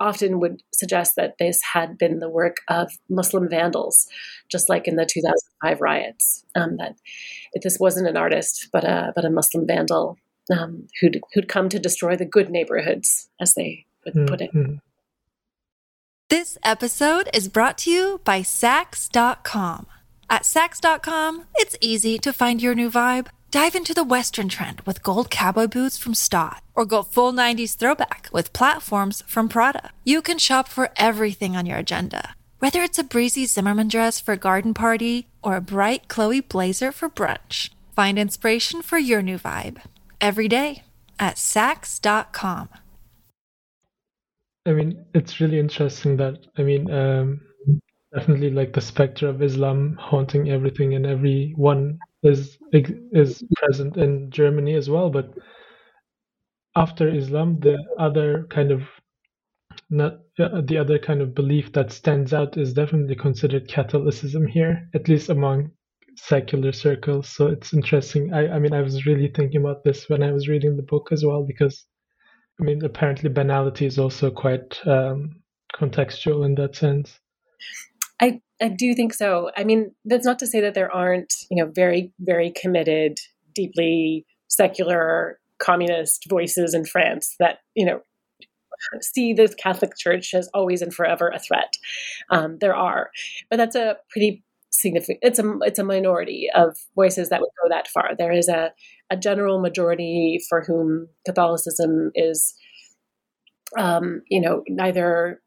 often 0.00 0.40
would 0.40 0.62
suggest 0.72 1.14
that 1.16 1.34
this 1.38 1.60
had 1.62 1.96
been 1.98 2.18
the 2.18 2.28
work 2.28 2.56
of 2.68 2.90
Muslim 3.08 3.48
vandals, 3.48 4.08
just 4.48 4.68
like 4.68 4.88
in 4.88 4.96
the 4.96 5.06
2005 5.06 5.80
riots. 5.80 6.44
Um, 6.56 6.78
that 6.78 6.96
this 7.62 7.78
wasn't 7.78 8.08
an 8.08 8.16
artist, 8.16 8.68
but 8.72 8.84
a 8.84 9.12
but 9.14 9.24
a 9.24 9.30
Muslim 9.30 9.66
vandal 9.66 10.16
um, 10.50 10.88
who'd 11.00 11.20
who'd 11.34 11.48
come 11.48 11.68
to 11.68 11.78
destroy 11.78 12.16
the 12.16 12.24
good 12.24 12.50
neighborhoods, 12.50 13.28
as 13.40 13.54
they 13.54 13.86
would 14.04 14.14
mm-hmm. 14.14 14.26
put 14.26 14.40
it. 14.40 14.52
Mm-hmm. 14.52 14.76
This 16.30 16.56
episode 16.64 17.28
is 17.34 17.48
brought 17.48 17.78
to 17.78 17.90
you 17.90 18.20
by 18.24 18.40
Saks.com. 18.40 19.86
At 20.30 20.42
Saks.com, 20.42 21.44
it's 21.56 21.76
easy 21.80 22.18
to 22.18 22.32
find 22.32 22.62
your 22.62 22.74
new 22.74 22.90
vibe. 22.90 23.26
Dive 23.54 23.76
into 23.76 23.94
the 23.94 24.02
Western 24.02 24.48
trend 24.48 24.80
with 24.80 25.04
gold 25.04 25.30
cowboy 25.30 25.68
boots 25.68 25.96
from 25.96 26.12
Staud, 26.12 26.60
or 26.74 26.84
go 26.84 27.04
full 27.04 27.32
90s 27.32 27.76
throwback 27.76 28.28
with 28.32 28.52
platforms 28.52 29.22
from 29.28 29.48
Prada. 29.48 29.90
You 30.02 30.22
can 30.22 30.38
shop 30.38 30.66
for 30.66 30.90
everything 30.96 31.54
on 31.56 31.64
your 31.64 31.78
agenda, 31.78 32.34
whether 32.58 32.82
it's 32.82 32.98
a 32.98 33.04
breezy 33.04 33.46
Zimmermann 33.46 33.86
dress 33.86 34.18
for 34.18 34.32
a 34.32 34.36
garden 34.36 34.74
party 34.74 35.28
or 35.40 35.54
a 35.54 35.60
bright 35.60 36.08
Chloe 36.08 36.40
blazer 36.40 36.90
for 36.90 37.08
brunch. 37.08 37.70
Find 37.94 38.18
inspiration 38.18 38.82
for 38.82 38.98
your 38.98 39.22
new 39.22 39.38
vibe 39.38 39.80
every 40.20 40.48
day 40.48 40.82
at 41.20 41.36
Saks.com. 41.36 42.70
I 44.66 44.72
mean, 44.72 45.04
it's 45.14 45.40
really 45.40 45.60
interesting 45.60 46.16
that, 46.16 46.44
I 46.58 46.62
mean, 46.62 46.90
um, 46.90 47.40
definitely 48.12 48.50
like 48.50 48.72
the 48.72 48.80
specter 48.80 49.28
of 49.28 49.44
Islam 49.44 49.96
haunting 50.00 50.50
everything 50.50 50.96
and 50.96 51.06
everyone 51.06 52.00
is 52.24 52.58
is 52.72 53.44
present 53.56 53.96
in 53.96 54.30
Germany 54.30 54.74
as 54.74 54.90
well. 54.90 55.10
But 55.10 55.34
after 56.76 57.08
Islam, 57.08 57.60
the 57.60 57.78
other 57.98 58.46
kind 58.50 58.72
of 58.72 58.82
not 59.90 60.20
uh, 60.38 60.60
the 60.62 60.78
other 60.78 60.98
kind 60.98 61.20
of 61.22 61.34
belief 61.34 61.72
that 61.72 61.92
stands 61.92 62.32
out 62.32 62.56
is 62.56 62.72
definitely 62.72 63.14
considered 63.14 63.68
Catholicism 63.68 64.46
here, 64.46 64.88
at 64.94 65.08
least 65.08 65.28
among 65.28 65.70
secular 66.16 66.72
circles. 66.72 67.28
So 67.28 67.48
it's 67.48 67.74
interesting. 67.74 68.32
I, 68.32 68.48
I 68.54 68.58
mean, 68.58 68.72
I 68.72 68.82
was 68.82 69.06
really 69.06 69.28
thinking 69.28 69.60
about 69.60 69.84
this 69.84 70.08
when 70.08 70.22
I 70.22 70.32
was 70.32 70.48
reading 70.48 70.76
the 70.76 70.82
book 70.82 71.08
as 71.12 71.24
well, 71.24 71.44
because 71.44 71.86
I 72.60 72.64
mean, 72.64 72.84
apparently 72.84 73.28
banality 73.30 73.86
is 73.86 73.98
also 73.98 74.30
quite 74.30 74.78
um, 74.86 75.42
contextual 75.74 76.44
in 76.46 76.54
that 76.56 76.76
sense. 76.76 77.18
I 78.20 78.40
I 78.60 78.68
do 78.68 78.94
think 78.94 79.12
so. 79.14 79.50
I 79.56 79.64
mean, 79.64 79.92
that's 80.04 80.26
not 80.26 80.38
to 80.40 80.46
say 80.46 80.60
that 80.60 80.74
there 80.74 80.90
aren't, 80.92 81.34
you 81.50 81.62
know, 81.62 81.70
very, 81.74 82.12
very 82.20 82.50
committed, 82.50 83.18
deeply 83.54 84.26
secular 84.48 85.38
communist 85.58 86.26
voices 86.28 86.74
in 86.74 86.84
France 86.84 87.34
that 87.38 87.58
you 87.74 87.86
know 87.86 88.00
see 89.00 89.32
the 89.32 89.48
Catholic 89.62 89.96
Church 89.96 90.34
as 90.34 90.48
always 90.54 90.82
and 90.82 90.94
forever 90.94 91.28
a 91.28 91.38
threat. 91.38 91.74
Um, 92.30 92.58
there 92.60 92.74
are, 92.74 93.10
but 93.50 93.56
that's 93.56 93.76
a 93.76 93.96
pretty 94.10 94.42
significant. 94.70 95.18
It's 95.22 95.38
a 95.38 95.58
it's 95.62 95.78
a 95.78 95.84
minority 95.84 96.48
of 96.54 96.76
voices 96.94 97.28
that 97.30 97.40
would 97.40 97.50
go 97.62 97.68
that 97.68 97.88
far. 97.88 98.10
There 98.16 98.32
is 98.32 98.48
a 98.48 98.72
a 99.10 99.16
general 99.16 99.60
majority 99.60 100.38
for 100.48 100.62
whom 100.62 101.08
Catholicism 101.26 102.10
is, 102.14 102.54
um, 103.78 104.22
you 104.28 104.40
know, 104.40 104.62
neither 104.68 105.40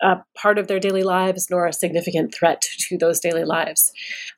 a 0.00 0.16
part 0.36 0.58
of 0.58 0.68
their 0.68 0.80
daily 0.80 1.02
lives 1.02 1.48
nor 1.50 1.66
a 1.66 1.72
significant 1.72 2.34
threat 2.34 2.62
to 2.78 2.98
those 2.98 3.20
daily 3.20 3.44
lives. 3.44 3.92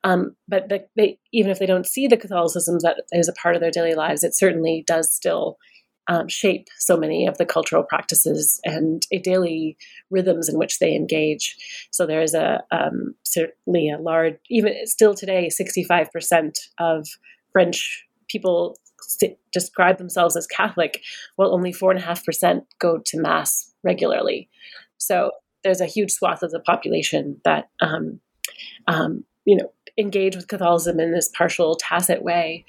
Um, 0.04 0.36
but 0.48 0.68
the, 0.68 0.86
they, 0.96 1.18
even 1.32 1.50
if 1.50 1.58
they 1.58 1.66
don't 1.66 1.86
see 1.86 2.06
the 2.06 2.16
Catholicism 2.16 2.78
that 2.82 3.02
is 3.12 3.28
a 3.28 3.34
part 3.34 3.54
of 3.54 3.60
their 3.60 3.70
daily 3.70 3.94
lives, 3.94 4.24
it 4.24 4.34
certainly 4.34 4.84
does 4.86 5.12
still 5.12 5.58
um, 6.08 6.28
shape 6.28 6.68
so 6.78 6.96
many 6.96 7.26
of 7.26 7.38
the 7.38 7.46
cultural 7.46 7.84
practices 7.84 8.60
and 8.64 9.02
daily 9.22 9.76
rhythms 10.10 10.48
in 10.48 10.58
which 10.58 10.78
they 10.78 10.94
engage. 10.94 11.56
So 11.92 12.06
there 12.06 12.22
is 12.22 12.34
a 12.34 12.62
um, 12.72 13.14
certainly 13.22 13.90
a 13.90 13.98
large, 13.98 14.34
even 14.48 14.74
still 14.86 15.14
today, 15.14 15.48
65% 15.48 16.58
of 16.78 17.06
French 17.52 18.06
people 18.28 18.76
describe 19.52 19.98
themselves 19.98 20.36
as 20.36 20.46
Catholic, 20.46 21.02
while 21.36 21.52
only 21.52 21.72
4.5% 21.72 22.62
go 22.78 22.98
to 23.04 23.20
Mass 23.20 23.72
regularly. 23.82 24.48
So 24.98 25.32
there's 25.62 25.80
a 25.80 25.86
huge 25.86 26.12
swath 26.12 26.42
of 26.42 26.50
the 26.50 26.60
population 26.60 27.40
that 27.44 27.68
um, 27.80 28.20
um, 28.86 29.24
you 29.44 29.56
know 29.56 29.72
engage 29.98 30.36
with 30.36 30.48
Catholicism 30.48 31.00
in 31.00 31.12
this 31.12 31.28
partial, 31.28 31.76
tacit 31.76 32.22
way, 32.22 32.64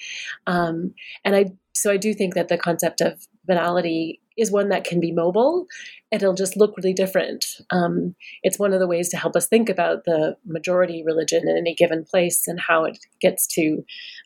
um, 0.47 0.93
and 1.23 1.35
I 1.35 1.51
so 1.73 1.91
I 1.91 1.97
do 1.97 2.13
think 2.13 2.35
that 2.35 2.47
the 2.47 2.57
concept 2.57 3.01
of 3.01 3.27
banality 3.45 4.21
is 4.37 4.51
one 4.51 4.69
that 4.69 4.83
can 4.83 4.99
be 4.99 5.11
mobile. 5.11 5.67
It'll 6.11 6.33
just 6.33 6.57
look 6.57 6.75
really 6.77 6.93
different. 6.93 7.45
Um, 7.69 8.15
it's 8.43 8.59
one 8.59 8.73
of 8.73 8.79
the 8.79 8.87
ways 8.87 9.09
to 9.09 9.17
help 9.17 9.35
us 9.35 9.47
think 9.47 9.69
about 9.69 10.05
the 10.05 10.35
majority 10.45 11.03
religion 11.05 11.47
in 11.47 11.57
any 11.57 11.75
given 11.75 12.03
place 12.03 12.47
and 12.47 12.59
how 12.59 12.85
it 12.85 12.97
gets 13.19 13.45
to 13.55 13.83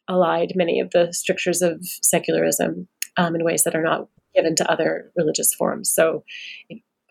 allied 0.07 0.53
many 0.55 0.79
of 0.79 0.91
the 0.91 1.11
strictures 1.11 1.61
of 1.61 1.85
secularism 2.01 2.87
um, 3.17 3.35
in 3.35 3.43
ways 3.43 3.63
that 3.63 3.75
are 3.75 3.83
not 3.83 4.07
given 4.35 4.55
to 4.55 4.71
other 4.71 5.11
religious 5.15 5.53
forms. 5.53 5.91
So, 5.91 6.23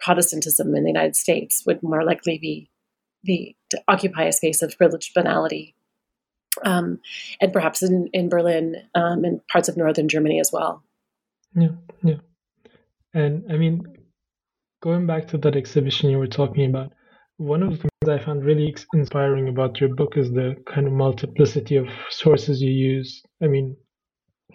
Protestantism 0.04 0.74
in 0.74 0.84
the 0.84 0.90
United 0.90 1.16
States 1.16 1.64
would 1.66 1.82
more 1.82 2.04
likely 2.04 2.38
be 2.38 2.70
the 3.22 3.56
to 3.70 3.82
occupy 3.88 4.24
a 4.24 4.32
space 4.32 4.60
of 4.60 4.76
privileged 4.76 5.14
banality, 5.14 5.74
um, 6.62 7.00
and 7.40 7.52
perhaps 7.52 7.82
in 7.82 8.08
in 8.12 8.28
Berlin 8.28 8.76
um, 8.94 9.24
and 9.24 9.40
parts 9.48 9.68
of 9.68 9.78
northern 9.78 10.08
Germany 10.08 10.40
as 10.40 10.50
well. 10.52 10.84
Yeah, 11.54 11.68
yeah, 12.02 12.16
and 13.14 13.50
I 13.50 13.56
mean, 13.56 13.82
going 14.82 15.06
back 15.06 15.28
to 15.28 15.38
that 15.38 15.56
exhibition 15.56 16.10
you 16.10 16.18
were 16.18 16.26
talking 16.26 16.66
about, 16.68 16.92
one 17.38 17.62
of 17.62 17.70
the 17.70 17.76
things 17.78 18.08
I 18.08 18.22
found 18.22 18.44
really 18.44 18.76
inspiring 18.92 19.48
about 19.48 19.80
your 19.80 19.94
book 19.94 20.16
is 20.16 20.30
the 20.30 20.54
kind 20.66 20.86
of 20.86 20.92
multiplicity 20.92 21.76
of 21.76 21.88
sources 22.10 22.60
you 22.60 22.70
use. 22.70 23.22
I 23.42 23.46
mean, 23.46 23.76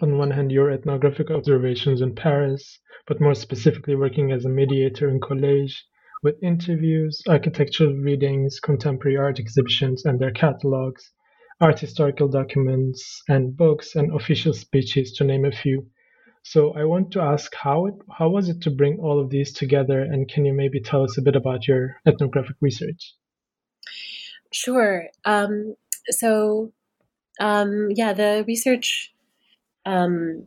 on 0.00 0.18
one 0.18 0.30
hand, 0.30 0.50
your 0.50 0.70
ethnographic 0.70 1.30
observations 1.30 2.00
in 2.00 2.14
Paris, 2.14 2.78
but 3.06 3.20
more 3.20 3.34
specifically 3.34 3.94
working 3.94 4.32
as 4.32 4.44
a 4.44 4.48
mediator 4.48 5.08
in 5.08 5.20
Collège 5.20 5.74
with 6.22 6.42
interviews, 6.42 7.22
architectural 7.28 7.94
readings, 7.94 8.60
contemporary 8.60 9.16
art 9.16 9.38
exhibitions 9.38 10.04
and 10.04 10.18
their 10.18 10.30
catalogs, 10.30 11.10
art 11.60 11.78
historical 11.78 12.28
documents 12.28 13.22
and 13.28 13.56
books, 13.56 13.94
and 13.94 14.14
official 14.14 14.52
speeches, 14.52 15.12
to 15.12 15.24
name 15.24 15.44
a 15.44 15.52
few. 15.52 15.86
So 16.42 16.72
I 16.72 16.84
want 16.84 17.10
to 17.12 17.20
ask 17.20 17.54
how 17.54 17.86
it, 17.86 17.94
how 18.18 18.28
was 18.30 18.48
it 18.48 18.62
to 18.62 18.70
bring 18.70 18.98
all 18.98 19.20
of 19.20 19.30
these 19.30 19.52
together, 19.52 20.00
and 20.00 20.28
can 20.28 20.44
you 20.44 20.54
maybe 20.54 20.80
tell 20.80 21.02
us 21.02 21.18
a 21.18 21.22
bit 21.22 21.36
about 21.36 21.68
your 21.68 21.96
ethnographic 22.06 22.56
research? 22.60 23.14
Sure. 24.52 25.06
Um, 25.24 25.74
so 26.08 26.72
um, 27.40 27.88
yeah, 27.90 28.12
the 28.12 28.44
research 28.46 29.12
um, 29.86 30.46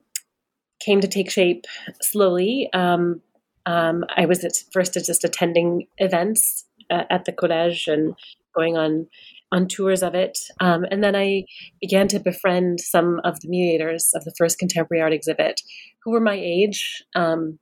came 0.80 1.02
to 1.02 1.08
take 1.08 1.30
shape 1.30 1.66
slowly. 2.02 2.70
Um, 2.74 3.22
um, 3.66 4.04
I 4.16 4.26
was 4.26 4.44
at 4.44 4.54
first 4.72 4.94
just 4.94 5.24
attending 5.24 5.88
events 5.98 6.66
uh, 6.90 7.04
at 7.10 7.26
the 7.26 7.32
college 7.32 7.88
and 7.88 8.16
going 8.56 8.78
on 8.78 9.08
on 9.52 9.68
tours 9.68 10.02
of 10.02 10.16
it, 10.16 10.40
um, 10.62 10.84
and 10.90 11.04
then 11.04 11.16
I 11.16 11.46
began 11.80 12.08
to 12.08 12.20
befriend 12.20 12.80
some 12.80 13.22
of 13.24 13.40
the 13.42 13.48
mediators 13.48 14.10
of 14.16 14.24
the 14.24 14.34
first 14.36 14.58
contemporary 14.58 15.00
art 15.00 15.14
exhibit, 15.14 15.62
who 16.04 16.12
were 16.12 16.20
my 16.20 16.34
age 16.34 17.04
um, 17.14 17.60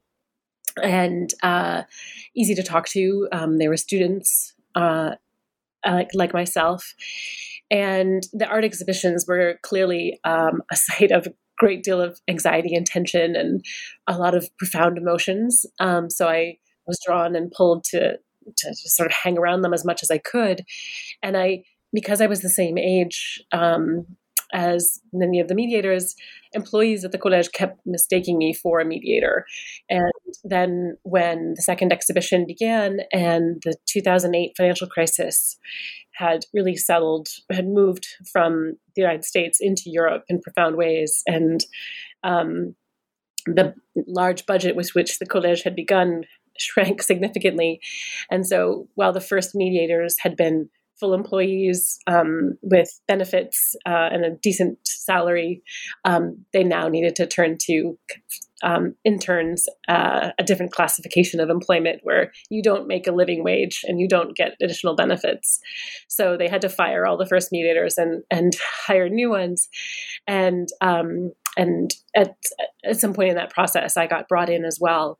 and 0.81 1.33
uh, 1.43 1.83
easy 2.33 2.55
to 2.55 2.63
talk 2.63 2.87
to. 2.89 3.27
Um, 3.33 3.57
they 3.57 3.67
were 3.67 3.75
students 3.75 4.53
uh, 4.73 5.15
like, 5.85 6.11
like 6.13 6.33
myself, 6.33 6.95
and 7.69 8.23
the 8.31 8.47
art 8.47 8.63
exhibitions 8.63 9.25
were 9.27 9.59
clearly 9.61 10.19
um, 10.23 10.61
a 10.71 10.75
site 10.77 11.11
of 11.11 11.27
great 11.61 11.83
deal 11.83 12.01
of 12.01 12.19
anxiety 12.27 12.73
and 12.73 12.87
tension 12.87 13.35
and 13.35 13.63
a 14.07 14.17
lot 14.17 14.33
of 14.33 14.49
profound 14.57 14.97
emotions. 14.97 15.63
Um, 15.79 16.09
so 16.09 16.27
I 16.27 16.57
was 16.87 16.99
drawn 17.05 17.35
and 17.35 17.51
pulled 17.51 17.83
to 17.91 18.17
to 18.57 18.69
just 18.69 18.97
sort 18.97 19.05
of 19.05 19.13
hang 19.13 19.37
around 19.37 19.61
them 19.61 19.73
as 19.73 19.85
much 19.85 20.01
as 20.01 20.09
I 20.09 20.17
could. 20.17 20.63
And 21.21 21.37
I, 21.37 21.61
because 21.93 22.19
I 22.19 22.25
was 22.25 22.41
the 22.41 22.49
same 22.49 22.75
age 22.75 23.39
um, 23.51 24.07
as 24.53 24.99
many 25.13 25.39
of 25.39 25.47
the 25.47 25.55
mediators, 25.55 26.15
employees 26.53 27.03
at 27.03 27.11
the 27.11 27.17
college 27.17 27.51
kept 27.51 27.79
mistaking 27.85 28.37
me 28.37 28.53
for 28.53 28.79
a 28.79 28.85
mediator. 28.85 29.45
And 29.89 30.11
then 30.43 30.97
when 31.03 31.53
the 31.55 31.61
second 31.61 31.91
exhibition 31.91 32.45
began 32.45 33.01
and 33.11 33.61
the 33.63 33.75
2008 33.87 34.53
financial 34.57 34.87
crisis 34.87 35.57
had 36.13 36.45
really 36.53 36.75
settled, 36.75 37.29
had 37.51 37.67
moved 37.67 38.05
from 38.31 38.73
the 38.95 39.01
United 39.01 39.25
States 39.25 39.59
into 39.61 39.83
Europe 39.85 40.23
in 40.27 40.41
profound 40.41 40.75
ways. 40.75 41.23
And 41.25 41.63
um, 42.23 42.75
the 43.45 43.73
large 44.07 44.45
budget 44.45 44.75
with 44.75 44.93
which 44.93 45.19
the 45.19 45.25
college 45.25 45.63
had 45.63 45.75
begun 45.75 46.23
shrank 46.57 47.01
significantly. 47.11 47.79
And 48.29 48.45
so 48.45 48.87
while 48.95 49.13
the 49.13 49.21
first 49.21 49.55
mediators 49.55 50.17
had 50.19 50.35
been 50.35 50.69
full 51.01 51.13
employees 51.13 51.99
um, 52.07 52.53
with 52.61 52.87
benefits 53.07 53.75
uh, 53.85 54.09
and 54.11 54.23
a 54.23 54.37
decent 54.41 54.77
salary, 54.87 55.63
um, 56.05 56.45
they 56.53 56.63
now 56.63 56.87
needed 56.87 57.15
to 57.17 57.27
turn 57.27 57.57
to 57.59 57.97
um, 58.63 58.95
interns 59.03 59.67
uh, 59.87 60.29
a 60.37 60.43
different 60.43 60.71
classification 60.71 61.39
of 61.39 61.49
employment 61.49 62.01
where 62.03 62.31
you 62.51 62.61
don't 62.61 62.87
make 62.87 63.07
a 63.07 63.11
living 63.11 63.43
wage 63.43 63.83
and 63.87 63.99
you 63.99 64.07
don't 64.07 64.35
get 64.35 64.53
additional 64.61 64.95
benefits. 64.95 65.59
So 66.07 66.37
they 66.37 66.47
had 66.47 66.61
to 66.61 66.69
fire 66.69 67.05
all 67.05 67.17
the 67.17 67.25
first 67.25 67.51
mediators 67.51 67.97
and 67.97 68.23
and 68.29 68.53
hire 68.85 69.09
new 69.09 69.29
ones, 69.29 69.67
and 70.27 70.69
um, 70.79 71.31
and 71.57 71.91
at 72.15 72.35
at 72.85 72.99
some 72.99 73.13
point 73.13 73.29
in 73.29 73.35
that 73.35 73.51
process, 73.51 73.97
I 73.97 74.07
got 74.07 74.27
brought 74.27 74.49
in 74.49 74.63
as 74.63 74.77
well, 74.79 75.19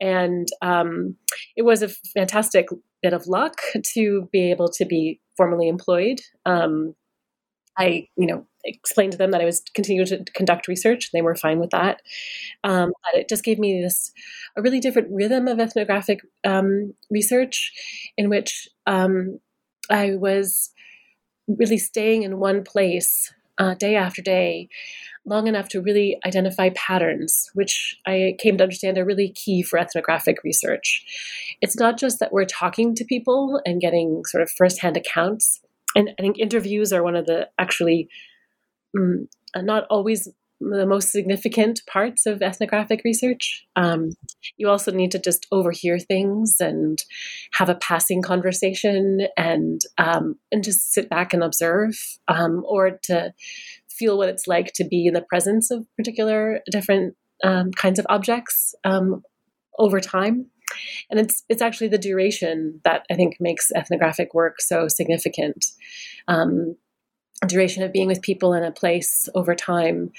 and 0.00 0.48
um, 0.60 1.16
it 1.56 1.62
was 1.62 1.82
a 1.82 1.88
fantastic 1.88 2.66
bit 3.02 3.12
of 3.12 3.26
luck 3.26 3.60
to 3.94 4.28
be 4.32 4.50
able 4.50 4.68
to 4.68 4.84
be 4.84 5.20
formally 5.36 5.68
employed. 5.68 6.20
Um, 6.44 6.94
I, 7.78 8.08
you 8.16 8.26
know, 8.26 8.46
explained 8.64 9.12
to 9.12 9.18
them 9.18 9.30
that 9.30 9.40
I 9.40 9.46
was 9.46 9.62
continuing 9.74 10.06
to 10.08 10.24
conduct 10.34 10.68
research. 10.68 11.10
They 11.12 11.22
were 11.22 11.34
fine 11.34 11.60
with 11.60 11.70
that. 11.70 12.02
Um, 12.64 12.92
but 13.02 13.20
it 13.20 13.28
just 13.28 13.44
gave 13.44 13.58
me 13.58 13.80
this 13.80 14.12
a 14.56 14.62
really 14.62 14.80
different 14.80 15.08
rhythm 15.10 15.48
of 15.48 15.58
ethnographic 15.58 16.20
um, 16.44 16.94
research, 17.10 17.72
in 18.18 18.28
which 18.28 18.68
um, 18.86 19.38
I 19.88 20.16
was 20.16 20.70
really 21.48 21.78
staying 21.78 22.22
in 22.22 22.38
one 22.38 22.62
place 22.64 23.32
uh, 23.60 23.74
day 23.74 23.94
after 23.94 24.22
day, 24.22 24.68
long 25.26 25.46
enough 25.46 25.68
to 25.68 25.82
really 25.82 26.18
identify 26.26 26.70
patterns, 26.70 27.50
which 27.52 27.96
I 28.06 28.34
came 28.38 28.56
to 28.56 28.64
understand 28.64 28.96
are 28.96 29.04
really 29.04 29.30
key 29.30 29.62
for 29.62 29.78
ethnographic 29.78 30.42
research. 30.42 31.04
It's 31.60 31.78
not 31.78 31.98
just 31.98 32.18
that 32.20 32.32
we're 32.32 32.46
talking 32.46 32.94
to 32.94 33.04
people 33.04 33.60
and 33.66 33.80
getting 33.80 34.22
sort 34.24 34.42
of 34.42 34.50
firsthand 34.50 34.96
accounts. 34.96 35.60
And 35.94 36.10
I 36.18 36.22
think 36.22 36.38
interviews 36.38 36.90
are 36.92 37.02
one 37.02 37.16
of 37.16 37.26
the 37.26 37.48
actually 37.58 38.08
um, 38.98 39.28
not 39.54 39.84
always 39.90 40.26
the 40.60 40.86
most 40.86 41.10
significant 41.10 41.80
parts 41.86 42.26
of 42.26 42.42
ethnographic 42.42 43.00
research. 43.04 43.66
Um, 43.76 44.10
you 44.56 44.68
also 44.68 44.92
need 44.92 45.10
to 45.12 45.18
just 45.18 45.46
overhear 45.50 45.98
things 45.98 46.56
and 46.60 46.98
have 47.54 47.68
a 47.68 47.74
passing 47.76 48.22
conversation 48.22 49.26
and 49.36 49.80
um, 49.98 50.36
and 50.52 50.62
just 50.62 50.92
sit 50.92 51.08
back 51.08 51.32
and 51.32 51.42
observe, 51.42 51.94
um, 52.28 52.62
or 52.68 52.98
to 53.04 53.32
feel 53.88 54.18
what 54.18 54.28
it's 54.28 54.46
like 54.46 54.72
to 54.74 54.84
be 54.84 55.06
in 55.06 55.14
the 55.14 55.22
presence 55.22 55.70
of 55.70 55.86
particular 55.96 56.60
different 56.70 57.14
um, 57.42 57.70
kinds 57.72 57.98
of 57.98 58.06
objects 58.08 58.74
um, 58.84 59.22
over 59.78 60.00
time. 60.00 60.46
And 61.10 61.18
it's 61.18 61.42
it's 61.48 61.62
actually 61.62 61.88
the 61.88 61.98
duration 61.98 62.80
that 62.84 63.04
I 63.10 63.14
think 63.14 63.36
makes 63.40 63.72
ethnographic 63.72 64.34
work 64.34 64.60
so 64.60 64.88
significant. 64.88 65.66
Duration 67.46 67.82
of 67.82 67.92
being 67.92 68.06
with 68.06 68.20
people 68.20 68.52
in 68.52 68.62
a 68.62 68.70
place 68.70 69.28
over 69.34 69.54
time 69.54 70.12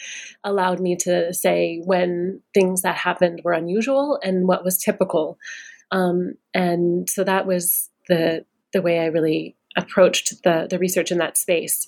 allowed 0.43 0.79
me 0.79 0.95
to 1.01 1.33
say 1.33 1.81
when 1.85 2.41
things 2.53 2.81
that 2.81 2.95
happened 2.95 3.41
were 3.43 3.53
unusual 3.53 4.19
and 4.23 4.47
what 4.47 4.63
was 4.63 4.79
typical. 4.79 5.37
Um, 5.91 6.33
and 6.53 7.07
so 7.09 7.23
that 7.23 7.45
was 7.45 7.89
the 8.07 8.45
the 8.73 8.81
way 8.81 8.99
I 8.99 9.05
really 9.05 9.55
approached 9.77 10.43
the 10.43 10.67
the 10.69 10.79
research 10.79 11.11
in 11.11 11.17
that 11.19 11.37
space. 11.37 11.87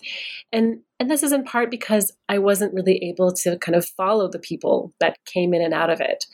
And 0.51 0.79
and 0.99 1.09
this 1.09 1.23
is 1.23 1.31
in 1.31 1.43
part 1.43 1.71
because 1.71 2.11
I 2.29 2.37
wasn't 2.37 2.73
really 2.73 3.03
able 3.03 3.33
to 3.33 3.57
kind 3.57 3.75
of 3.75 3.85
follow 3.85 4.29
the 4.29 4.39
people 4.39 4.93
that 4.99 5.17
came 5.25 5.53
in 5.53 5.61
and 5.61 5.73
out 5.73 5.89
of 5.89 5.99
it. 5.99 6.25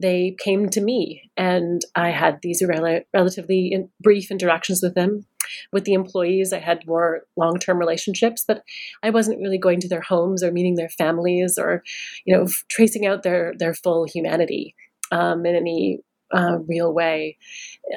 They 0.00 0.36
came 0.38 0.68
to 0.70 0.80
me, 0.80 1.30
and 1.36 1.82
I 1.94 2.10
had 2.10 2.40
these 2.42 2.62
rel- 2.66 3.02
relatively 3.12 3.68
in, 3.72 3.90
brief 4.00 4.30
interactions 4.30 4.82
with 4.82 4.94
them. 4.94 5.26
With 5.72 5.84
the 5.84 5.94
employees, 5.94 6.52
I 6.52 6.58
had 6.58 6.86
more 6.86 7.22
long 7.36 7.58
term 7.58 7.78
relationships, 7.78 8.44
but 8.46 8.62
I 9.02 9.10
wasn't 9.10 9.40
really 9.40 9.58
going 9.58 9.80
to 9.80 9.88
their 9.88 10.00
homes 10.00 10.42
or 10.42 10.52
meeting 10.52 10.76
their 10.76 10.88
families 10.88 11.58
or, 11.58 11.82
you 12.24 12.36
know, 12.36 12.46
tracing 12.68 13.06
out 13.06 13.22
their 13.22 13.54
their 13.58 13.74
full 13.74 14.04
humanity 14.04 14.74
um, 15.12 15.46
in 15.46 15.54
any 15.54 16.00
uh, 16.32 16.58
real 16.68 16.92
way. 16.92 17.36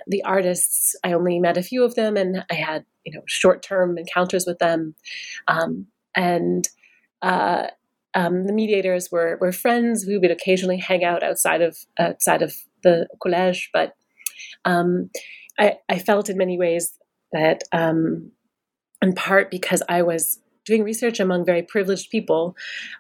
The 0.07 0.23
artists, 0.23 0.95
I 1.03 1.13
only 1.13 1.39
met 1.39 1.57
a 1.57 1.63
few 1.63 1.83
of 1.83 1.95
them, 1.95 2.17
and 2.17 2.45
I 2.49 2.55
had 2.55 2.85
you 3.05 3.13
know 3.13 3.21
short 3.27 3.61
term 3.61 3.97
encounters 3.97 4.45
with 4.45 4.59
them, 4.59 4.95
um, 5.47 5.87
and 6.15 6.67
uh, 7.21 7.67
um, 8.13 8.45
the 8.45 8.53
mediators 8.53 9.09
were 9.11 9.37
were 9.39 9.51
friends. 9.51 10.05
We 10.05 10.17
would 10.17 10.31
occasionally 10.31 10.77
hang 10.77 11.03
out 11.03 11.23
outside 11.23 11.61
of 11.61 11.77
outside 11.99 12.41
of 12.41 12.53
the 12.83 13.07
collège, 13.23 13.69
but 13.73 13.93
um, 14.65 15.09
I, 15.59 15.77
I, 15.89 15.99
felt 15.99 16.29
in 16.29 16.37
many 16.37 16.57
ways 16.57 16.97
that, 17.34 17.63
um, 17.72 18.32
in 19.02 19.13
part 19.13 19.52
because 19.52 19.84
I 19.89 20.02
was 20.02 20.39
doing 20.65 20.84
research 20.84 21.19
among 21.19 21.46
very 21.46 21.62
privileged 21.62 22.10
people, 22.10 22.56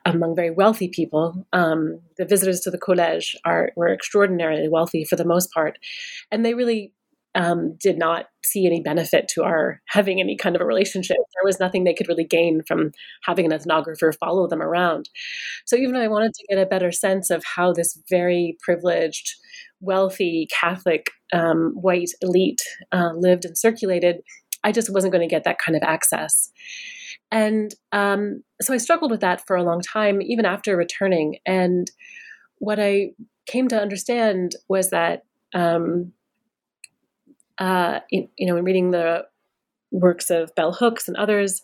among 0.05 0.35
very 0.35 0.51
wealthy 0.51 0.89
people. 0.89 1.45
Um, 1.53 2.01
the 2.17 2.25
visitors 2.25 2.59
to 2.61 2.71
the 2.71 2.79
collège 2.79 3.35
are 3.45 3.71
were 3.75 3.93
extraordinarily 3.93 4.67
wealthy 4.67 5.05
for 5.05 5.15
the 5.15 5.25
most 5.25 5.51
part, 5.53 5.79
and 6.31 6.45
they 6.45 6.53
really 6.53 6.93
um, 7.35 7.75
did 7.79 7.97
not 7.97 8.25
see 8.45 8.65
any 8.65 8.81
benefit 8.81 9.27
to 9.29 9.43
our 9.43 9.81
having 9.87 10.19
any 10.19 10.37
kind 10.37 10.55
of 10.55 10.61
a 10.61 10.65
relationship. 10.65 11.17
There 11.17 11.45
was 11.45 11.59
nothing 11.59 11.83
they 11.83 11.93
could 11.93 12.07
really 12.07 12.25
gain 12.25 12.61
from 12.67 12.91
having 13.23 13.51
an 13.51 13.57
ethnographer 13.57 14.13
follow 14.19 14.47
them 14.47 14.61
around. 14.61 15.09
So 15.65 15.75
even 15.75 15.93
though 15.93 16.01
I 16.01 16.07
wanted 16.07 16.33
to 16.33 16.45
get 16.49 16.61
a 16.61 16.67
better 16.67 16.91
sense 16.91 17.29
of 17.29 17.43
how 17.43 17.73
this 17.73 17.97
very 18.09 18.57
privileged, 18.61 19.35
wealthy 19.79 20.47
Catholic 20.59 21.07
um, 21.33 21.71
white 21.73 22.11
elite 22.21 22.61
uh, 22.91 23.11
lived 23.15 23.45
and 23.45 23.57
circulated, 23.57 24.21
I 24.63 24.71
just 24.71 24.93
wasn't 24.93 25.13
going 25.13 25.27
to 25.27 25.33
get 25.33 25.43
that 25.43 25.59
kind 25.59 25.75
of 25.75 25.83
access. 25.83 26.51
And 27.31 27.73
um, 27.91 28.43
so 28.61 28.73
I 28.73 28.77
struggled 28.77 29.11
with 29.11 29.21
that 29.21 29.45
for 29.47 29.55
a 29.55 29.63
long 29.63 29.81
time, 29.81 30.21
even 30.21 30.45
after 30.45 30.77
returning. 30.77 31.37
And 31.45 31.89
what 32.59 32.79
I 32.79 33.11
came 33.47 33.67
to 33.69 33.81
understand 33.81 34.53
was 34.69 34.91
that 34.91 35.23
um, 35.53 36.13
uh, 37.63 38.01
in, 38.11 38.27
you 38.37 38.45
know, 38.45 38.57
in 38.57 38.65
reading 38.65 38.91
the 38.91 39.25
works 39.91 40.29
of 40.29 40.53
Bell 40.55 40.73
Hooks 40.73 41.07
and 41.07 41.15
others, 41.15 41.61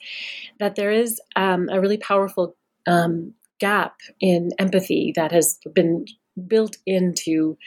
that 0.59 0.75
there 0.75 0.91
is 0.91 1.19
um, 1.35 1.67
a 1.69 1.81
really 1.81 1.97
powerful 1.97 2.55
um, 2.87 3.33
gap 3.59 3.95
in 4.21 4.51
empathy 4.57 5.11
that 5.17 5.33
has 5.33 5.59
been 5.75 6.05
built 6.47 6.77
into 6.85 7.57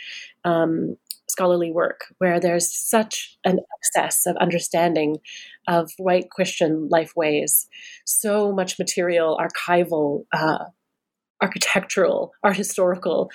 um, 0.46 0.96
scholarly 1.28 1.70
work, 1.70 2.06
where 2.18 2.40
there's 2.40 2.74
such 2.74 3.36
an 3.44 3.58
excess 3.78 4.24
of 4.24 4.36
understanding 4.36 5.18
of 5.68 5.90
white 5.98 6.30
Christian 6.30 6.88
life 6.88 7.12
ways, 7.14 7.68
so 8.06 8.50
much 8.50 8.78
material, 8.78 9.38
archival, 9.38 10.24
uh, 10.32 10.64
architectural, 11.42 12.32
art 12.42 12.56
historical, 12.56 13.30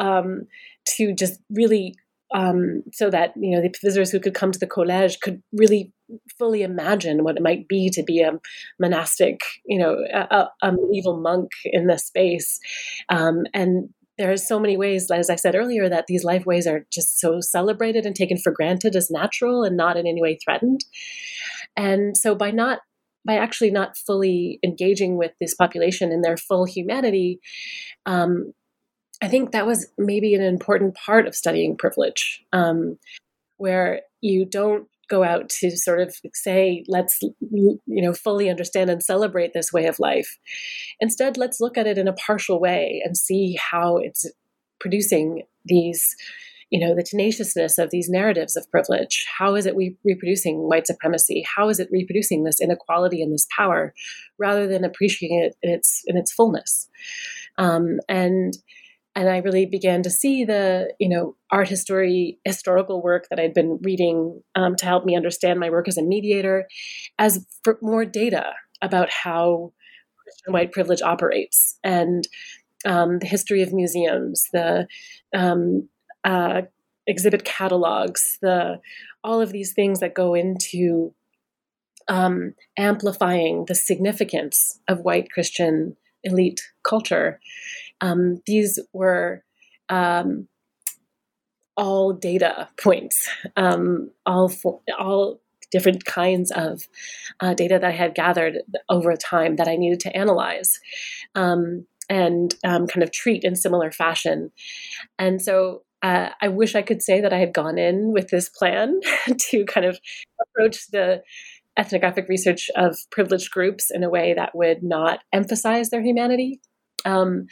um, 0.00 0.48
to 0.96 1.14
just 1.14 1.40
really 1.50 1.94
um, 2.34 2.82
so 2.92 3.10
that 3.10 3.32
you 3.36 3.54
know 3.54 3.62
the 3.62 3.74
visitors 3.82 4.10
who 4.10 4.20
could 4.20 4.34
come 4.34 4.52
to 4.52 4.58
the 4.58 4.66
collège 4.66 5.20
could 5.20 5.42
really 5.52 5.92
fully 6.38 6.62
imagine 6.62 7.24
what 7.24 7.36
it 7.36 7.42
might 7.42 7.68
be 7.68 7.90
to 7.90 8.02
be 8.02 8.20
a 8.20 8.32
monastic, 8.80 9.40
you 9.64 9.78
know, 9.78 9.96
a, 10.12 10.46
a 10.62 10.72
medieval 10.72 11.20
monk 11.20 11.50
in 11.64 11.86
this 11.86 12.06
space. 12.06 12.58
Um, 13.08 13.44
and 13.54 13.90
there 14.18 14.30
are 14.30 14.36
so 14.36 14.58
many 14.58 14.76
ways, 14.76 15.10
as 15.10 15.30
I 15.30 15.36
said 15.36 15.54
earlier, 15.54 15.88
that 15.88 16.06
these 16.06 16.24
life 16.24 16.44
ways 16.44 16.66
are 16.66 16.84
just 16.92 17.20
so 17.20 17.40
celebrated 17.40 18.04
and 18.04 18.14
taken 18.14 18.38
for 18.38 18.52
granted 18.52 18.94
as 18.94 19.10
natural 19.10 19.62
and 19.62 19.76
not 19.76 19.96
in 19.96 20.06
any 20.06 20.20
way 20.20 20.38
threatened. 20.44 20.84
And 21.76 22.16
so 22.16 22.34
by 22.34 22.50
not 22.50 22.80
by 23.26 23.34
actually 23.34 23.70
not 23.70 23.96
fully 23.96 24.58
engaging 24.64 25.16
with 25.16 25.32
this 25.40 25.54
population 25.54 26.10
in 26.10 26.22
their 26.22 26.38
full 26.38 26.64
humanity, 26.64 27.38
um, 28.06 28.52
I 29.22 29.28
think 29.28 29.52
that 29.52 29.66
was 29.66 29.86
maybe 29.98 30.34
an 30.34 30.42
important 30.42 30.94
part 30.94 31.26
of 31.26 31.34
studying 31.34 31.76
privilege, 31.76 32.42
um, 32.52 32.98
where 33.58 34.02
you 34.20 34.46
don't 34.46 34.86
go 35.08 35.24
out 35.24 35.48
to 35.48 35.76
sort 35.76 36.00
of 36.00 36.14
say, 36.32 36.84
let's, 36.86 37.18
you 37.20 37.80
know, 37.86 38.14
fully 38.14 38.48
understand 38.48 38.88
and 38.88 39.02
celebrate 39.02 39.52
this 39.52 39.72
way 39.72 39.86
of 39.86 39.98
life. 39.98 40.38
Instead, 41.00 41.36
let's 41.36 41.60
look 41.60 41.76
at 41.76 41.86
it 41.86 41.98
in 41.98 42.08
a 42.08 42.12
partial 42.12 42.60
way 42.60 43.02
and 43.04 43.16
see 43.16 43.58
how 43.60 43.96
it's 43.96 44.24
producing 44.78 45.42
these, 45.64 46.14
you 46.70 46.78
know, 46.78 46.94
the 46.94 47.02
tenaciousness 47.02 47.76
of 47.76 47.90
these 47.90 48.08
narratives 48.08 48.56
of 48.56 48.70
privilege. 48.70 49.26
How 49.36 49.56
is 49.56 49.66
it 49.66 49.74
re- 49.74 49.96
reproducing 50.04 50.68
white 50.68 50.86
supremacy? 50.86 51.44
How 51.56 51.68
is 51.68 51.80
it 51.80 51.88
reproducing 51.90 52.44
this 52.44 52.60
inequality 52.60 53.20
and 53.20 53.34
this 53.34 53.48
power, 53.54 53.92
rather 54.38 54.68
than 54.68 54.84
appreciating 54.84 55.42
it 55.42 55.56
in 55.60 55.70
its 55.72 56.02
in 56.06 56.16
its 56.16 56.32
fullness? 56.32 56.88
Um, 57.58 57.98
and 58.08 58.54
and 59.20 59.28
I 59.28 59.36
really 59.36 59.66
began 59.66 60.02
to 60.04 60.10
see 60.10 60.46
the 60.46 60.94
you 60.98 61.08
know 61.08 61.36
art 61.52 61.68
history 61.68 62.38
historical 62.42 63.02
work 63.02 63.26
that 63.28 63.38
I'd 63.38 63.52
been 63.52 63.78
reading 63.82 64.42
um, 64.54 64.76
to 64.76 64.86
help 64.86 65.04
me 65.04 65.14
understand 65.14 65.60
my 65.60 65.68
work 65.68 65.88
as 65.88 65.98
a 65.98 66.02
mediator 66.02 66.66
as 67.18 67.46
for 67.62 67.78
more 67.82 68.06
data 68.06 68.54
about 68.80 69.10
how 69.10 69.74
Christian 70.22 70.54
white 70.54 70.72
privilege 70.72 71.02
operates 71.02 71.78
and 71.84 72.26
um, 72.86 73.18
the 73.18 73.26
history 73.26 73.60
of 73.60 73.74
museums, 73.74 74.48
the 74.54 74.86
um, 75.36 75.86
uh, 76.24 76.62
exhibit 77.06 77.44
catalogs, 77.44 78.38
the 78.40 78.80
all 79.22 79.42
of 79.42 79.52
these 79.52 79.74
things 79.74 80.00
that 80.00 80.14
go 80.14 80.32
into 80.32 81.12
um, 82.08 82.54
amplifying 82.78 83.66
the 83.66 83.74
significance 83.74 84.80
of 84.88 85.00
white 85.00 85.30
Christian 85.30 85.94
elite 86.24 86.62
culture 86.82 87.38
um, 88.00 88.40
these 88.46 88.78
were 88.92 89.44
um, 89.88 90.48
all 91.76 92.12
data 92.12 92.68
points, 92.80 93.28
um, 93.56 94.10
all 94.26 94.48
for, 94.48 94.80
all 94.98 95.40
different 95.70 96.04
kinds 96.04 96.50
of 96.50 96.88
uh, 97.40 97.54
data 97.54 97.78
that 97.80 97.88
I 97.88 97.92
had 97.92 98.14
gathered 98.14 98.58
over 98.88 99.14
time 99.16 99.56
that 99.56 99.68
I 99.68 99.76
needed 99.76 100.00
to 100.00 100.16
analyze 100.16 100.80
um, 101.34 101.86
and 102.08 102.54
um, 102.64 102.86
kind 102.86 103.02
of 103.02 103.12
treat 103.12 103.44
in 103.44 103.54
similar 103.54 103.92
fashion. 103.92 104.50
And 105.18 105.40
so 105.40 105.82
uh, 106.02 106.30
I 106.40 106.48
wish 106.48 106.74
I 106.74 106.82
could 106.82 107.02
say 107.02 107.20
that 107.20 107.32
I 107.32 107.38
had 107.38 107.54
gone 107.54 107.78
in 107.78 108.12
with 108.12 108.30
this 108.30 108.48
plan 108.48 109.00
to 109.50 109.64
kind 109.64 109.86
of 109.86 110.00
approach 110.40 110.88
the 110.88 111.22
ethnographic 111.78 112.28
research 112.28 112.68
of 112.74 112.98
privileged 113.10 113.50
groups 113.50 113.90
in 113.90 114.02
a 114.02 114.10
way 114.10 114.34
that 114.34 114.54
would 114.54 114.82
not 114.82 115.20
emphasize 115.32 115.90
their 115.90 116.02
humanity 116.02 116.60
um, 117.04 117.46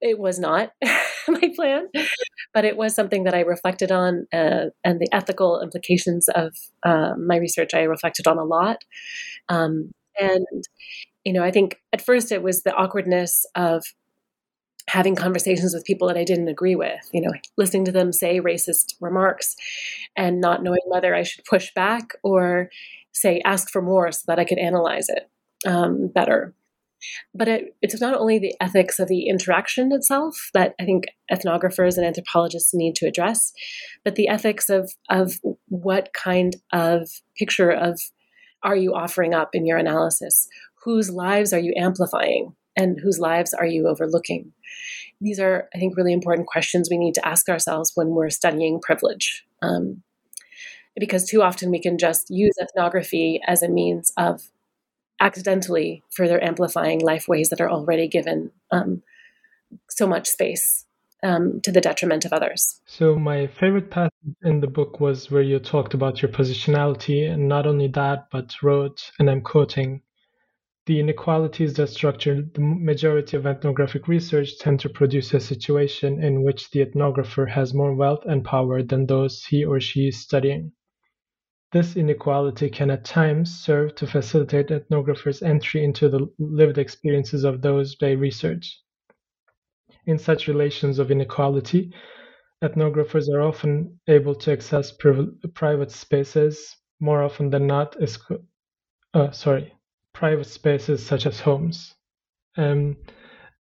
it 0.00 0.18
was 0.18 0.38
not 0.38 0.72
my 1.28 1.52
plan, 1.54 1.88
but 2.54 2.64
it 2.64 2.76
was 2.76 2.94
something 2.94 3.24
that 3.24 3.34
I 3.34 3.40
reflected 3.40 3.92
on, 3.92 4.26
uh, 4.32 4.66
and 4.84 5.00
the 5.00 5.08
ethical 5.12 5.60
implications 5.60 6.28
of 6.28 6.56
uh, 6.84 7.12
my 7.16 7.36
research 7.36 7.74
I 7.74 7.82
reflected 7.82 8.26
on 8.26 8.38
a 8.38 8.44
lot. 8.44 8.84
Um, 9.48 9.92
and 10.18 10.64
you 11.24 11.32
know, 11.32 11.42
I 11.42 11.50
think 11.50 11.76
at 11.92 12.00
first 12.00 12.32
it 12.32 12.42
was 12.42 12.62
the 12.62 12.74
awkwardness 12.74 13.44
of 13.54 13.84
having 14.88 15.14
conversations 15.14 15.74
with 15.74 15.84
people 15.84 16.08
that 16.08 16.16
I 16.16 16.24
didn't 16.24 16.48
agree 16.48 16.74
with, 16.74 17.08
you 17.12 17.20
know, 17.20 17.30
listening 17.56 17.84
to 17.84 17.92
them 17.92 18.12
say 18.12 18.40
racist 18.40 18.94
remarks 19.00 19.54
and 20.16 20.40
not 20.40 20.62
knowing 20.62 20.80
whether 20.86 21.14
I 21.14 21.22
should 21.22 21.44
push 21.44 21.72
back 21.74 22.12
or 22.22 22.70
say 23.12 23.40
ask 23.44 23.70
for 23.70 23.82
more 23.82 24.10
so 24.10 24.24
that 24.26 24.38
I 24.38 24.44
could 24.44 24.58
analyze 24.58 25.08
it 25.08 25.30
um, 25.66 26.08
better. 26.08 26.54
But 27.34 27.48
it, 27.48 27.76
it's 27.82 28.00
not 28.00 28.14
only 28.14 28.38
the 28.38 28.54
ethics 28.60 28.98
of 28.98 29.08
the 29.08 29.28
interaction 29.28 29.92
itself 29.92 30.50
that 30.54 30.74
I 30.80 30.84
think 30.84 31.04
ethnographers 31.32 31.96
and 31.96 32.06
anthropologists 32.06 32.74
need 32.74 32.94
to 32.96 33.06
address, 33.06 33.52
but 34.04 34.14
the 34.14 34.28
ethics 34.28 34.68
of, 34.68 34.92
of 35.08 35.34
what 35.68 36.12
kind 36.12 36.56
of 36.72 37.08
picture 37.36 37.70
of 37.70 38.00
are 38.62 38.76
you 38.76 38.94
offering 38.94 39.34
up 39.34 39.50
in 39.54 39.66
your 39.66 39.78
analysis? 39.78 40.48
Whose 40.84 41.10
lives 41.10 41.52
are 41.52 41.58
you 41.58 41.74
amplifying? 41.76 42.54
And 42.76 42.98
whose 43.02 43.18
lives 43.18 43.52
are 43.52 43.66
you 43.66 43.88
overlooking? 43.88 44.52
These 45.20 45.40
are, 45.40 45.68
I 45.74 45.78
think, 45.78 45.96
really 45.96 46.12
important 46.12 46.46
questions 46.46 46.88
we 46.90 46.98
need 46.98 47.14
to 47.14 47.26
ask 47.26 47.48
ourselves 47.48 47.92
when 47.94 48.08
we're 48.08 48.30
studying 48.30 48.80
privilege. 48.80 49.44
Um, 49.60 50.02
because 50.96 51.24
too 51.24 51.42
often 51.42 51.70
we 51.70 51.80
can 51.80 51.98
just 51.98 52.26
use 52.30 52.54
ethnography 52.60 53.40
as 53.46 53.62
a 53.62 53.68
means 53.68 54.12
of 54.16 54.42
accidentally 55.20 56.02
further 56.10 56.42
amplifying 56.42 57.00
life 57.00 57.28
ways 57.28 57.50
that 57.50 57.60
are 57.60 57.70
already 57.70 58.08
given 58.08 58.50
um, 58.70 59.02
so 59.88 60.06
much 60.06 60.26
space 60.26 60.86
um, 61.22 61.60
to 61.62 61.70
the 61.70 61.80
detriment 61.80 62.24
of 62.24 62.32
others. 62.32 62.80
So, 62.86 63.16
my 63.16 63.46
favorite 63.46 63.90
passage 63.90 64.12
in 64.42 64.60
the 64.60 64.66
book 64.66 65.00
was 65.00 65.30
where 65.30 65.42
you 65.42 65.58
talked 65.58 65.94
about 65.94 66.22
your 66.22 66.30
positionality, 66.30 67.30
and 67.30 67.48
not 67.48 67.66
only 67.66 67.88
that, 67.88 68.28
but 68.32 68.54
wrote, 68.62 69.10
and 69.18 69.30
I'm 69.30 69.42
quoting, 69.42 70.02
the 70.86 70.98
inequalities 70.98 71.74
that 71.74 71.88
structure 71.88 72.42
the 72.54 72.60
majority 72.60 73.36
of 73.36 73.46
ethnographic 73.46 74.08
research 74.08 74.58
tend 74.58 74.80
to 74.80 74.88
produce 74.88 75.32
a 75.34 75.40
situation 75.40 76.22
in 76.22 76.42
which 76.42 76.70
the 76.70 76.84
ethnographer 76.84 77.48
has 77.48 77.74
more 77.74 77.94
wealth 77.94 78.24
and 78.24 78.44
power 78.44 78.82
than 78.82 79.06
those 79.06 79.44
he 79.44 79.64
or 79.64 79.78
she 79.78 80.08
is 80.08 80.18
studying. 80.20 80.72
This 81.72 81.96
inequality 81.96 82.68
can 82.68 82.90
at 82.90 83.04
times 83.04 83.60
serve 83.60 83.94
to 83.96 84.06
facilitate 84.06 84.68
ethnographers' 84.68 85.42
entry 85.42 85.84
into 85.84 86.08
the 86.08 86.28
lived 86.38 86.78
experiences 86.78 87.44
of 87.44 87.62
those 87.62 87.96
they 88.00 88.16
research. 88.16 88.80
In 90.06 90.18
such 90.18 90.48
relations 90.48 90.98
of 90.98 91.10
inequality, 91.12 91.92
ethnographers 92.62 93.28
are 93.28 93.42
often 93.42 94.00
able 94.08 94.34
to 94.34 94.52
access 94.52 94.90
private 95.54 95.90
spaces 95.92 96.76
more 96.98 97.22
often 97.22 97.50
than 97.50 97.66
not. 97.66 97.96
uh, 99.14 99.30
sorry, 99.30 99.72
private 100.12 100.46
spaces 100.46 101.04
such 101.04 101.26
as 101.26 101.40
homes. 101.40 101.94
Um, 102.56 102.96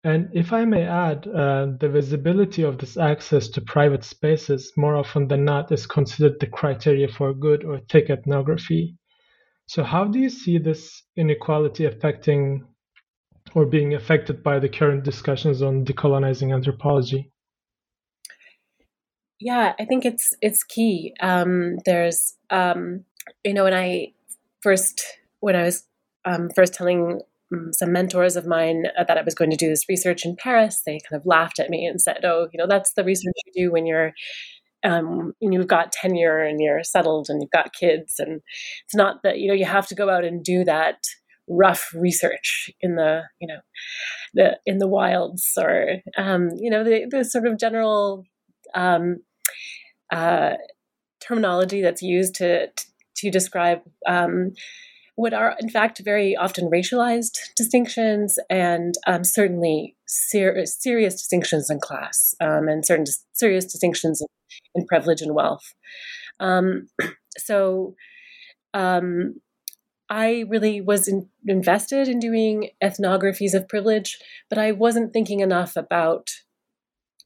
and 0.03 0.29
if 0.33 0.53
I 0.53 0.65
may 0.65 0.83
add, 0.83 1.27
uh, 1.27 1.67
the 1.79 1.89
visibility 1.89 2.63
of 2.63 2.77
this 2.77 2.97
access 2.97 3.47
to 3.49 3.61
private 3.61 4.03
spaces 4.03 4.71
more 4.77 4.95
often 4.95 5.27
than 5.27 5.43
not 5.43 5.71
is 5.71 5.85
considered 5.85 6.39
the 6.39 6.47
criteria 6.47 7.07
for 7.07 7.33
good 7.33 7.63
or 7.65 7.79
thick 7.89 8.09
ethnography. 8.09 8.95
So, 9.67 9.83
how 9.83 10.05
do 10.05 10.19
you 10.19 10.29
see 10.29 10.59
this 10.59 11.03
inequality 11.15 11.85
affecting 11.85 12.65
or 13.53 13.65
being 13.65 13.95
affected 13.95 14.43
by 14.43 14.59
the 14.59 14.69
current 14.69 15.03
discussions 15.03 15.61
on 15.61 15.83
decolonizing 15.83 16.53
anthropology? 16.53 17.31
Yeah, 19.39 19.73
I 19.79 19.85
think 19.85 20.05
it's 20.05 20.33
it's 20.41 20.63
key. 20.63 21.13
Um, 21.19 21.77
there's, 21.85 22.35
um, 22.49 23.03
you 23.43 23.53
know, 23.53 23.65
when 23.65 23.73
I 23.73 24.13
first 24.61 25.03
when 25.39 25.55
I 25.55 25.63
was 25.63 25.83
um, 26.25 26.49
first 26.55 26.73
telling 26.73 27.21
some 27.71 27.91
mentors 27.91 28.35
of 28.35 28.45
mine 28.45 28.85
uh, 28.97 29.03
that 29.05 29.17
I 29.17 29.21
was 29.21 29.35
going 29.35 29.51
to 29.51 29.57
do 29.57 29.69
this 29.69 29.87
research 29.87 30.25
in 30.25 30.35
Paris, 30.35 30.81
they 30.85 30.99
kind 31.09 31.19
of 31.19 31.25
laughed 31.25 31.59
at 31.59 31.69
me 31.69 31.85
and 31.85 32.01
said, 32.01 32.23
"Oh, 32.23 32.47
you 32.51 32.57
know, 32.57 32.67
that's 32.67 32.93
the 32.93 33.03
research 33.03 33.33
you 33.45 33.65
do 33.65 33.71
when 33.71 33.85
you're." 33.85 34.13
Um, 34.83 35.33
you've 35.41 35.67
got 35.67 35.91
tenure 35.91 36.37
and 36.37 36.61
you're 36.61 36.83
settled 36.83 37.27
and 37.29 37.41
you've 37.41 37.49
got 37.49 37.73
kids 37.73 38.19
and 38.19 38.41
it's 38.85 38.93
not 38.93 39.23
that 39.23 39.39
you 39.39 39.47
know 39.47 39.55
you 39.55 39.65
have 39.65 39.87
to 39.87 39.95
go 39.95 40.07
out 40.07 40.23
and 40.23 40.43
do 40.43 40.63
that 40.65 40.99
rough 41.49 41.91
research 41.95 42.69
in 42.79 42.95
the 42.95 43.23
you 43.39 43.47
know 43.47 43.59
the 44.35 44.59
in 44.67 44.77
the 44.77 44.87
wilds 44.87 45.53
or 45.57 45.97
um, 46.15 46.51
you 46.57 46.69
know 46.69 46.83
the, 46.83 47.07
the 47.09 47.25
sort 47.25 47.47
of 47.47 47.57
general 47.57 48.23
um, 48.75 49.17
uh, 50.11 50.53
terminology 51.19 51.81
that's 51.81 52.01
used 52.01 52.35
to 52.35 52.67
to 53.15 53.31
describe 53.31 53.79
um, 54.05 54.53
what 55.17 55.33
are 55.33 55.55
in 55.59 55.67
fact 55.67 55.99
very 56.05 56.35
often 56.35 56.69
racialized 56.69 57.39
distinctions 57.55 58.37
and 58.51 58.93
um, 59.07 59.23
certainly 59.23 59.95
ser- 60.05 60.63
serious 60.65 61.15
distinctions 61.15 61.71
in 61.71 61.79
class 61.79 62.35
um, 62.39 62.67
and 62.67 62.85
certain 62.85 63.03
dis- 63.03 63.25
serious 63.33 63.65
distinctions 63.65 64.23
in, 64.75 64.85
privilege 64.85 65.21
and 65.21 65.33
wealth. 65.33 65.73
Um, 66.39 66.89
so 67.37 67.95
um, 68.75 69.41
I 70.07 70.45
really 70.49 70.81
was 70.81 71.07
in, 71.07 71.27
invested 71.47 72.07
in 72.07 72.19
doing 72.19 72.69
ethnographies 72.81 73.55
of 73.55 73.67
privilege, 73.67 74.19
but 74.49 74.59
I 74.59 74.71
wasn't 74.71 75.13
thinking 75.13 75.39
enough 75.39 75.75
about 75.75 76.29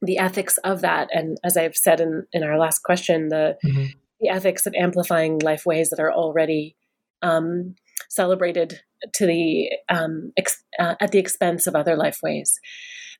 the 0.02 0.18
ethics 0.18 0.58
of 0.60 0.80
that. 0.80 1.10
And 1.14 1.38
as 1.44 1.58
I've 1.58 1.76
said 1.76 2.00
in, 2.00 2.26
in 2.32 2.42
our 2.42 2.58
last 2.58 2.84
question, 2.84 3.28
the 3.28 3.58
mm-hmm. 3.66 3.88
the 4.22 4.30
ethics 4.30 4.66
of 4.66 4.74
amplifying 4.76 5.40
life 5.40 5.66
ways 5.66 5.90
that 5.90 6.00
are 6.00 6.14
already 6.14 6.78
um, 7.22 7.76
celebrated 8.10 8.80
to 9.16 9.26
the 9.26 9.70
um, 9.90 10.32
ex- 10.38 10.64
uh, 10.80 10.96
at 11.00 11.12
the 11.12 11.20
expense 11.20 11.68
of 11.68 11.76
other 11.76 11.96
life 11.96 12.20
ways. 12.24 12.54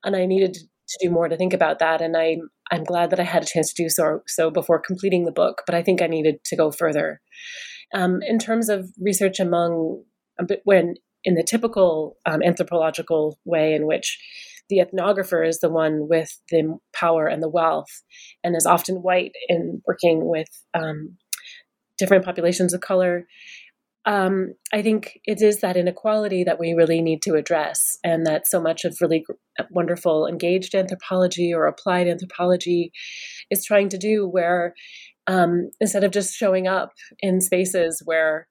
And 0.04 0.16
I 0.16 0.26
needed 0.26 0.54
to 0.54 0.98
do 1.00 1.10
more 1.10 1.28
to 1.28 1.36
think 1.36 1.52
about 1.52 1.78
that. 1.78 2.00
And 2.00 2.16
I 2.16 2.38
I'm 2.70 2.84
glad 2.84 3.10
that 3.10 3.20
I 3.20 3.24
had 3.24 3.42
a 3.42 3.46
chance 3.46 3.72
to 3.72 3.82
do 3.82 3.88
so 3.88 4.20
so 4.26 4.50
before 4.50 4.80
completing 4.80 5.24
the 5.24 5.32
book. 5.32 5.62
But 5.66 5.74
I 5.74 5.82
think 5.82 6.02
I 6.02 6.06
needed 6.06 6.44
to 6.44 6.56
go 6.56 6.70
further. 6.70 7.20
Um, 7.94 8.20
in 8.22 8.38
terms 8.38 8.70
of 8.70 8.88
research 8.98 9.38
among, 9.38 10.04
when 10.64 10.94
in 11.24 11.34
the 11.34 11.44
typical 11.44 12.16
um, 12.26 12.42
anthropological 12.42 13.38
way 13.44 13.74
in 13.74 13.86
which 13.86 14.18
the 14.68 14.78
ethnographer 14.78 15.46
is 15.46 15.60
the 15.60 15.68
one 15.68 16.08
with 16.08 16.40
the 16.50 16.78
power 16.94 17.26
and 17.26 17.42
the 17.42 17.48
wealth 17.48 18.02
and 18.42 18.56
is 18.56 18.66
often 18.66 18.96
white 18.96 19.32
in 19.48 19.82
working 19.86 20.26
with 20.26 20.48
um, 20.74 21.18
different 21.98 22.24
populations 22.24 22.72
of 22.72 22.80
color. 22.80 23.26
Um, 24.04 24.54
I 24.72 24.82
think 24.82 25.20
it 25.24 25.40
is 25.40 25.60
that 25.60 25.76
inequality 25.76 26.42
that 26.44 26.58
we 26.58 26.72
really 26.72 27.00
need 27.00 27.22
to 27.22 27.34
address, 27.34 27.98
and 28.02 28.26
that 28.26 28.48
so 28.48 28.60
much 28.60 28.84
of 28.84 28.98
really 29.00 29.24
wonderful 29.70 30.26
engaged 30.26 30.74
anthropology 30.74 31.54
or 31.54 31.66
applied 31.66 32.08
anthropology 32.08 32.90
is 33.50 33.64
trying 33.64 33.88
to 33.90 33.98
do, 33.98 34.28
where 34.28 34.74
um, 35.28 35.70
instead 35.80 36.02
of 36.02 36.10
just 36.10 36.34
showing 36.34 36.66
up 36.66 36.90
in 37.20 37.40
spaces 37.40 38.02
where 38.04 38.48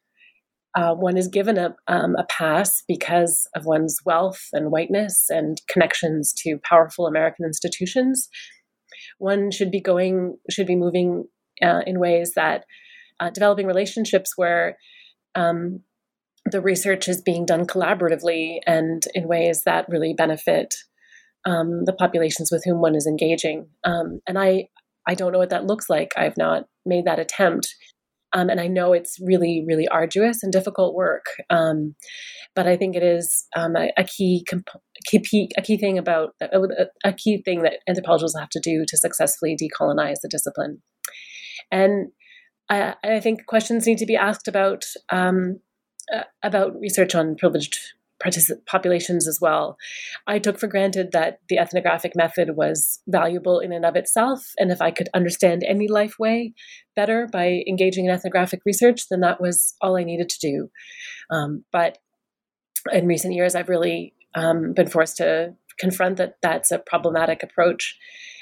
uh, 0.75 0.93
one 0.93 1.17
is 1.17 1.27
given 1.27 1.57
a, 1.57 1.75
um, 1.87 2.15
a 2.15 2.25
pass 2.29 2.81
because 2.87 3.47
of 3.55 3.65
one's 3.65 3.97
wealth 4.05 4.41
and 4.53 4.71
whiteness 4.71 5.25
and 5.29 5.61
connections 5.67 6.33
to 6.37 6.59
powerful 6.63 7.07
American 7.07 7.45
institutions. 7.45 8.29
One 9.17 9.51
should 9.51 9.71
be 9.71 9.81
going, 9.81 10.37
should 10.49 10.67
be 10.67 10.75
moving 10.75 11.25
uh, 11.61 11.81
in 11.85 11.99
ways 11.99 12.33
that 12.35 12.63
uh, 13.19 13.29
developing 13.31 13.67
relationships 13.67 14.33
where 14.37 14.77
um, 15.35 15.81
the 16.45 16.61
research 16.61 17.07
is 17.07 17.21
being 17.21 17.45
done 17.45 17.65
collaboratively 17.65 18.59
and 18.65 19.03
in 19.13 19.27
ways 19.27 19.63
that 19.65 19.87
really 19.89 20.13
benefit 20.13 20.73
um, 21.45 21.85
the 21.85 21.93
populations 21.93 22.51
with 22.51 22.63
whom 22.65 22.81
one 22.81 22.95
is 22.95 23.07
engaging. 23.07 23.67
Um, 23.83 24.19
and 24.27 24.37
I, 24.37 24.67
I 25.07 25.15
don't 25.15 25.31
know 25.31 25.39
what 25.39 25.49
that 25.49 25.65
looks 25.65 25.89
like. 25.89 26.11
I've 26.15 26.37
not 26.37 26.65
made 26.85 27.05
that 27.05 27.19
attempt. 27.19 27.75
Um, 28.33 28.49
and 28.49 28.61
I 28.61 28.67
know 28.67 28.93
it's 28.93 29.17
really, 29.21 29.63
really 29.67 29.87
arduous 29.87 30.41
and 30.41 30.53
difficult 30.53 30.95
work. 30.95 31.25
Um, 31.49 31.95
but 32.55 32.67
I 32.67 32.77
think 32.77 32.95
it 32.95 33.03
is 33.03 33.45
um, 33.55 33.75
a, 33.75 33.91
a, 33.97 34.03
key, 34.03 34.45
comp- 34.49 34.69
key, 35.05 35.49
a 35.57 35.61
key 35.61 35.77
thing 35.77 35.97
about 35.97 36.33
a, 36.41 36.59
a, 37.03 37.13
key 37.13 37.41
thing 37.43 37.63
that 37.63 37.79
anthropologists 37.89 38.39
have 38.39 38.49
to 38.49 38.59
do 38.59 38.85
to 38.87 38.97
successfully 38.97 39.57
decolonize 39.61 40.17
the 40.21 40.29
discipline. 40.29 40.81
And 41.71 42.11
I, 42.71 42.95
I 43.03 43.19
think 43.19 43.45
questions 43.45 43.85
need 43.85 43.97
to 43.97 44.05
be 44.05 44.15
asked 44.15 44.47
about 44.47 44.85
um, 45.09 45.59
uh, 46.13 46.23
about 46.41 46.79
research 46.79 47.13
on 47.13 47.35
privileged 47.35 47.77
populations 48.67 49.27
as 49.27 49.39
well. 49.41 49.77
I 50.27 50.37
took 50.37 50.59
for 50.59 50.67
granted 50.67 51.11
that 51.11 51.39
the 51.49 51.57
ethnographic 51.57 52.15
method 52.15 52.55
was 52.55 52.99
valuable 53.07 53.59
in 53.59 53.71
and 53.73 53.83
of 53.83 53.95
itself, 53.95 54.51
and 54.57 54.71
if 54.71 54.81
I 54.81 54.91
could 54.91 55.09
understand 55.13 55.63
any 55.63 55.87
life 55.87 56.15
way 56.19 56.53
better 56.95 57.27
by 57.31 57.63
engaging 57.67 58.05
in 58.05 58.11
ethnographic 58.11 58.61
research, 58.65 59.09
then 59.09 59.19
that 59.21 59.41
was 59.41 59.73
all 59.81 59.97
I 59.97 60.03
needed 60.03 60.29
to 60.29 60.39
do. 60.39 60.69
Um, 61.29 61.65
but 61.71 61.97
in 62.91 63.07
recent 63.07 63.33
years, 63.33 63.55
I've 63.55 63.69
really 63.69 64.13
um, 64.35 64.73
been 64.73 64.87
forced 64.87 65.17
to 65.17 65.55
confront 65.79 66.17
that 66.17 66.35
that's 66.41 66.71
a 66.71 66.79
problematic 66.79 67.43
approach, 67.43 67.97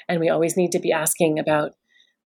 and 0.08 0.20
we 0.20 0.28
always 0.28 0.56
need 0.56 0.72
to 0.72 0.78
be 0.78 0.92
asking 0.92 1.38
about 1.38 1.72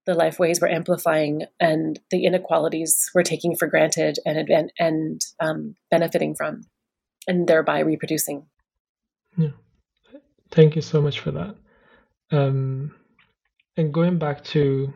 the 0.06 0.14
life 0.14 0.40
ways 0.40 0.60
we're 0.60 0.68
amplifying 0.68 1.46
and 1.60 2.00
the 2.12 2.26
inequalities 2.26 3.10
we're 3.16 3.24
taking 3.24 3.56
for 3.56 3.68
granted 3.68 4.18
and 4.26 4.50
and, 4.50 4.72
and 4.80 5.22
um, 5.40 5.76
benefiting 5.90 6.36
from 6.36 6.62
and 7.28 7.48
thereby 7.48 7.80
reproducing. 7.80 8.46
Yeah. 9.38 9.50
Thank 10.52 10.76
you 10.76 10.82
so 10.82 11.02
much 11.02 11.20
for 11.20 11.32
that. 11.32 11.56
Um, 12.32 12.94
and 13.78 13.94
going 13.94 14.20
back 14.20 14.44
to 14.46 14.94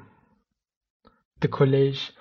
the 1.40 1.48
collège 1.48 2.12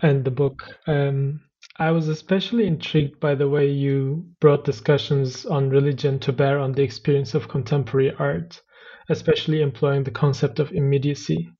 and 0.00 0.24
the 0.24 0.30
book, 0.30 0.62
um, 0.86 1.40
I 1.78 1.90
was 1.90 2.08
especially 2.08 2.66
intrigued 2.66 3.20
by 3.20 3.34
the 3.34 3.48
way 3.48 3.68
you 3.70 4.26
brought 4.40 4.64
discussions 4.64 5.44
on 5.44 5.70
religion 5.70 6.18
to 6.20 6.32
bear 6.32 6.58
on 6.58 6.72
the 6.72 6.82
experience 6.82 7.34
of 7.34 7.48
contemporary 7.48 8.12
art, 8.18 8.60
especially 9.08 9.60
employing 9.60 10.04
the 10.04 10.10
concept 10.10 10.58
of 10.58 10.72
immediacy. 10.72 11.50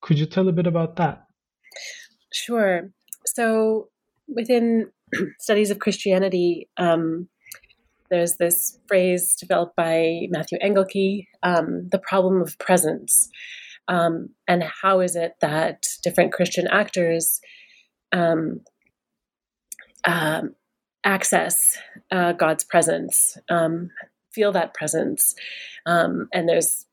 Could 0.00 0.18
you 0.18 0.26
tell 0.26 0.48
a 0.48 0.52
bit 0.52 0.66
about 0.66 0.96
that? 0.96 1.26
Sure. 2.32 2.90
So, 3.26 3.88
within 4.28 4.90
studies 5.40 5.70
of 5.70 5.78
Christianity, 5.78 6.68
um, 6.76 7.28
there's 8.10 8.36
this 8.38 8.78
phrase 8.88 9.36
developed 9.36 9.76
by 9.76 10.26
Matthew 10.30 10.58
Engelke, 10.58 11.26
um, 11.42 11.88
the 11.90 11.98
problem 11.98 12.40
of 12.40 12.58
presence. 12.58 13.28
Um, 13.88 14.30
and 14.46 14.64
how 14.82 15.00
is 15.00 15.16
it 15.16 15.34
that 15.40 15.84
different 16.02 16.32
Christian 16.32 16.66
actors 16.68 17.40
um, 18.12 18.60
access 21.04 21.78
uh, 22.10 22.32
God's 22.32 22.64
presence, 22.64 23.36
um, 23.48 23.90
feel 24.32 24.52
that 24.52 24.74
presence. 24.74 25.34
And 25.86 26.48
there's 26.48 26.86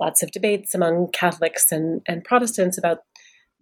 lots 0.00 0.22
of 0.22 0.30
debates 0.30 0.74
among 0.74 1.08
Catholics 1.12 1.70
and, 1.70 2.02
and 2.06 2.24
Protestants 2.24 2.78
about 2.78 3.04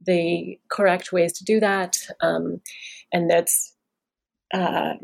the 0.04 0.58
correct 0.70 1.12
ways 1.12 1.32
to 1.34 1.44
do 1.44 1.60
that. 1.60 1.96
Um, 2.20 2.60
and 3.12 3.28
that's 3.28 3.74
uh, 4.54 4.94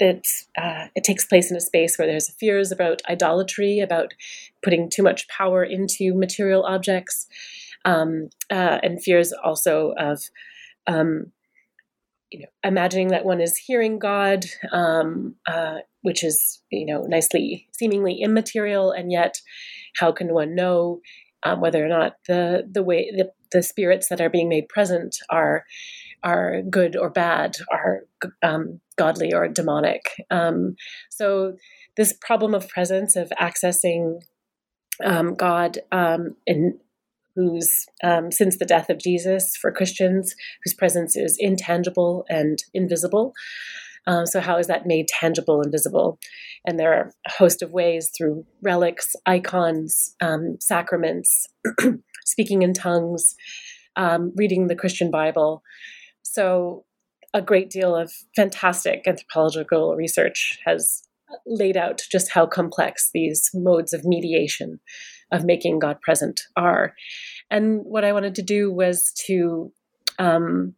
that 0.00 0.24
uh, 0.58 0.88
it 0.96 1.04
takes 1.04 1.24
place 1.24 1.48
in 1.48 1.56
a 1.56 1.60
space 1.60 1.96
where 1.96 2.08
there's 2.08 2.30
fears 2.30 2.72
about 2.72 3.00
idolatry, 3.08 3.78
about 3.78 4.12
putting 4.62 4.90
too 4.90 5.02
much 5.02 5.28
power 5.28 5.62
into 5.62 6.12
material 6.12 6.64
objects, 6.64 7.28
um, 7.84 8.30
uh, 8.50 8.78
and 8.82 9.00
fears 9.00 9.32
also 9.32 9.94
of 9.96 10.22
um, 10.88 11.32
you 12.30 12.40
know, 12.40 12.46
imagining 12.64 13.08
that 13.08 13.24
one 13.24 13.40
is 13.40 13.56
hearing 13.56 14.00
God, 14.00 14.44
um, 14.72 15.36
uh, 15.46 15.78
which 16.02 16.24
is 16.24 16.60
you 16.70 16.86
know 16.86 17.02
nicely 17.02 17.68
seemingly 17.72 18.20
immaterial, 18.20 18.90
and 18.90 19.12
yet 19.12 19.40
how 19.96 20.12
can 20.12 20.32
one 20.32 20.54
know 20.54 21.00
um, 21.44 21.60
whether 21.60 21.84
or 21.84 21.88
not 21.88 22.14
the 22.26 22.68
the 22.70 22.82
way 22.82 23.10
the, 23.16 23.30
the 23.52 23.62
spirits 23.62 24.08
that 24.08 24.20
are 24.20 24.30
being 24.30 24.48
made 24.48 24.68
present 24.68 25.16
are 25.30 25.64
are 26.22 26.62
good 26.62 26.96
or 26.96 27.10
bad, 27.10 27.56
are 27.70 28.00
um, 28.42 28.80
godly 28.96 29.32
or 29.32 29.46
demonic? 29.46 30.10
Um, 30.30 30.76
so 31.10 31.54
this 31.96 32.12
problem 32.12 32.54
of 32.54 32.68
presence 32.68 33.14
of 33.14 33.30
accessing 33.40 34.20
um, 35.04 35.34
God 35.34 35.78
um, 35.92 36.36
in 36.46 36.78
who's 37.36 37.86
um, 38.02 38.30
since 38.30 38.58
the 38.58 38.64
death 38.64 38.88
of 38.88 38.98
Jesus 38.98 39.56
for 39.56 39.72
Christians, 39.72 40.34
whose 40.62 40.74
presence 40.74 41.16
is 41.16 41.36
intangible 41.38 42.24
and 42.28 42.62
invisible. 42.72 43.34
Um, 44.06 44.26
so, 44.26 44.40
how 44.40 44.58
is 44.58 44.66
that 44.66 44.86
made 44.86 45.08
tangible 45.08 45.60
and 45.60 45.72
visible? 45.72 46.18
And 46.66 46.78
there 46.78 46.92
are 46.92 47.10
a 47.26 47.32
host 47.32 47.62
of 47.62 47.72
ways 47.72 48.10
through 48.16 48.44
relics, 48.62 49.14
icons, 49.26 50.14
um, 50.20 50.56
sacraments, 50.60 51.46
speaking 52.24 52.62
in 52.62 52.72
tongues, 52.72 53.34
um, 53.96 54.32
reading 54.36 54.66
the 54.66 54.76
Christian 54.76 55.10
Bible. 55.10 55.62
So, 56.22 56.84
a 57.32 57.42
great 57.42 57.70
deal 57.70 57.96
of 57.96 58.12
fantastic 58.36 59.06
anthropological 59.06 59.94
research 59.96 60.58
has 60.64 61.02
laid 61.46 61.76
out 61.76 62.02
just 62.12 62.30
how 62.30 62.46
complex 62.46 63.10
these 63.12 63.50
modes 63.54 63.92
of 63.92 64.04
mediation 64.04 64.78
of 65.32 65.44
making 65.44 65.78
God 65.78 66.00
present 66.00 66.40
are. 66.56 66.94
And 67.50 67.80
what 67.84 68.04
I 68.04 68.12
wanted 68.12 68.34
to 68.36 68.42
do 68.42 68.72
was 68.72 69.12
to 69.26 69.72
um, 70.18 70.74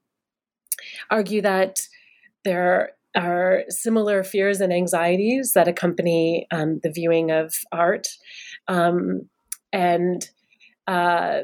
argue 1.10 1.42
that 1.42 1.80
there 2.44 2.92
are 3.16 3.64
similar 3.68 4.22
fears 4.22 4.60
and 4.60 4.72
anxieties 4.72 5.52
that 5.54 5.68
accompany 5.68 6.46
um, 6.50 6.80
the 6.82 6.90
viewing 6.90 7.30
of 7.30 7.54
art. 7.72 8.06
Um, 8.68 9.28
and 9.72 10.28
uh, 10.86 11.40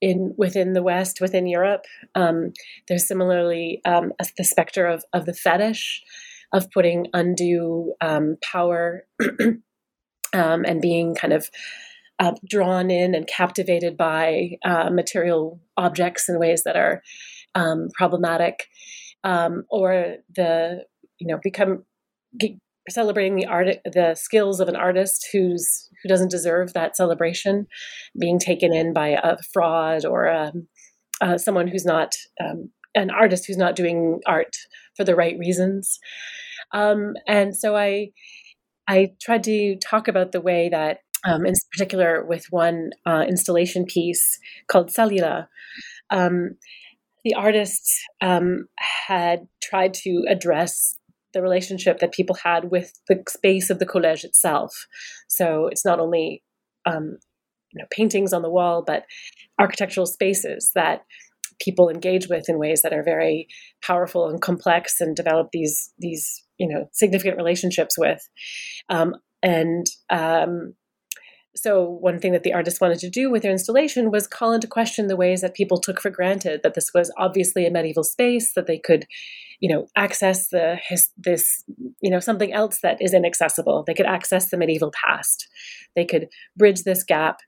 in 0.00 0.34
within 0.36 0.72
the 0.72 0.82
West, 0.82 1.20
within 1.20 1.46
Europe, 1.46 1.84
um, 2.14 2.52
there's 2.88 3.06
similarly 3.06 3.80
um, 3.84 4.12
the 4.36 4.44
specter 4.44 4.86
of, 4.86 5.04
of 5.12 5.26
the 5.26 5.34
fetish 5.34 6.02
of 6.52 6.70
putting 6.70 7.06
undue 7.12 7.94
um, 8.00 8.36
power 8.42 9.06
um, 9.40 9.60
and 10.32 10.80
being 10.80 11.14
kind 11.14 11.32
of 11.32 11.50
uh, 12.18 12.32
drawn 12.48 12.90
in 12.90 13.14
and 13.14 13.26
captivated 13.26 13.96
by 13.96 14.50
uh, 14.64 14.88
material 14.90 15.60
objects 15.76 16.28
in 16.28 16.38
ways 16.38 16.62
that 16.64 16.76
are 16.76 17.02
problematic, 17.94 18.68
um, 19.24 19.64
or 19.70 20.16
the 20.34 20.84
you 21.18 21.26
know 21.26 21.38
become 21.42 21.84
celebrating 22.88 23.36
the 23.36 23.46
art 23.46 23.68
the 23.84 24.14
skills 24.14 24.60
of 24.60 24.68
an 24.68 24.76
artist 24.76 25.28
who's 25.32 25.88
who 26.02 26.08
doesn't 26.08 26.30
deserve 26.30 26.72
that 26.72 26.96
celebration, 26.96 27.66
being 28.18 28.38
taken 28.38 28.72
in 28.72 28.92
by 28.92 29.08
a 29.08 29.36
fraud 29.52 30.04
or 30.04 30.26
a, 30.26 30.48
um, 30.48 30.68
uh, 31.20 31.38
someone 31.38 31.66
who's 31.66 31.84
not 31.84 32.14
um, 32.40 32.70
an 32.94 33.10
artist 33.10 33.46
who's 33.46 33.56
not 33.56 33.76
doing 33.76 34.20
art 34.26 34.56
for 34.96 35.04
the 35.04 35.16
right 35.16 35.38
reasons. 35.38 35.98
Um, 36.72 37.14
and 37.26 37.56
so 37.56 37.76
I 37.76 38.10
I 38.88 39.12
tried 39.20 39.44
to 39.44 39.76
talk 39.76 40.08
about 40.08 40.32
the 40.32 40.40
way 40.40 40.68
that 40.68 40.98
um, 41.24 41.44
in 41.44 41.54
particular 41.72 42.24
with 42.24 42.46
one 42.50 42.90
uh, 43.04 43.24
installation 43.28 43.84
piece 43.84 44.38
called 44.68 44.90
Salila. 44.90 45.48
Um, 46.10 46.56
the 47.24 47.34
artists 47.34 48.04
um, 48.20 48.68
had 48.78 49.48
tried 49.60 49.92
to 49.94 50.24
address 50.28 50.96
the 51.36 51.42
relationship 51.42 51.98
that 51.98 52.12
people 52.12 52.34
had 52.42 52.70
with 52.70 52.98
the 53.08 53.22
space 53.28 53.68
of 53.68 53.78
the 53.78 53.86
collège 53.86 54.24
itself. 54.24 54.86
So 55.28 55.66
it's 55.66 55.84
not 55.84 56.00
only 56.00 56.42
um, 56.86 57.18
you 57.72 57.82
know, 57.82 57.86
paintings 57.90 58.32
on 58.32 58.40
the 58.40 58.50
wall, 58.50 58.82
but 58.86 59.04
architectural 59.60 60.06
spaces 60.06 60.72
that 60.74 61.02
people 61.60 61.90
engage 61.90 62.28
with 62.28 62.48
in 62.48 62.58
ways 62.58 62.80
that 62.80 62.94
are 62.94 63.02
very 63.02 63.48
powerful 63.82 64.28
and 64.28 64.40
complex 64.40 65.00
and 65.00 65.14
develop 65.14 65.48
these 65.52 65.92
these 65.98 66.42
you 66.58 66.68
know 66.68 66.88
significant 66.92 67.36
relationships 67.36 67.98
with 67.98 68.26
um, 68.88 69.14
and 69.42 69.86
um, 70.10 70.74
so 71.56 71.84
one 71.84 72.18
thing 72.18 72.32
that 72.32 72.42
the 72.42 72.52
artist 72.52 72.80
wanted 72.80 72.98
to 72.98 73.10
do 73.10 73.30
with 73.30 73.42
their 73.42 73.52
installation 73.52 74.10
was 74.10 74.26
call 74.26 74.52
into 74.52 74.66
question 74.66 75.06
the 75.06 75.16
ways 75.16 75.40
that 75.40 75.54
people 75.54 75.78
took 75.78 76.00
for 76.00 76.10
granted 76.10 76.60
that 76.62 76.74
this 76.74 76.90
was 76.94 77.10
obviously 77.16 77.66
a 77.66 77.70
medieval 77.70 78.04
space 78.04 78.52
that 78.54 78.66
they 78.66 78.78
could 78.78 79.06
you 79.60 79.74
know 79.74 79.86
access 79.96 80.48
the 80.48 80.78
his, 80.86 81.10
this 81.16 81.64
you 82.00 82.10
know 82.10 82.20
something 82.20 82.52
else 82.52 82.80
that 82.82 82.98
is 83.00 83.14
inaccessible. 83.14 83.84
They 83.86 83.94
could 83.94 84.06
access 84.06 84.50
the 84.50 84.56
medieval 84.56 84.92
past. 84.92 85.48
They 85.94 86.04
could 86.04 86.28
bridge 86.56 86.82
this 86.82 87.02
gap 87.02 87.40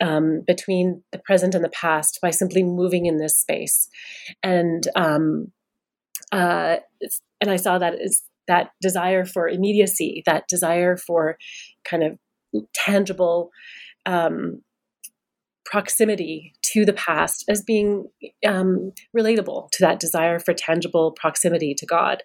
um, 0.00 0.42
between 0.46 1.02
the 1.10 1.18
present 1.18 1.54
and 1.54 1.64
the 1.64 1.70
past 1.70 2.18
by 2.20 2.30
simply 2.30 2.62
moving 2.62 3.06
in 3.06 3.18
this 3.18 3.36
space. 3.36 3.88
And 4.42 4.86
um, 4.94 5.52
uh, 6.32 6.76
and 7.40 7.50
i 7.50 7.56
saw 7.56 7.78
that 7.78 7.94
as 8.00 8.22
that 8.46 8.70
desire 8.80 9.24
for 9.24 9.48
immediacy 9.48 10.22
that 10.26 10.48
desire 10.48 10.96
for 10.96 11.38
kind 11.84 12.02
of 12.02 12.18
tangible 12.74 13.50
um, 14.06 14.62
proximity 15.64 16.54
to 16.62 16.84
the 16.84 16.94
past 16.94 17.44
as 17.48 17.62
being 17.62 18.06
um, 18.46 18.92
relatable 19.16 19.70
to 19.70 19.82
that 19.84 20.00
desire 20.00 20.38
for 20.38 20.54
tangible 20.54 21.12
proximity 21.12 21.74
to 21.74 21.84
God. 21.86 22.22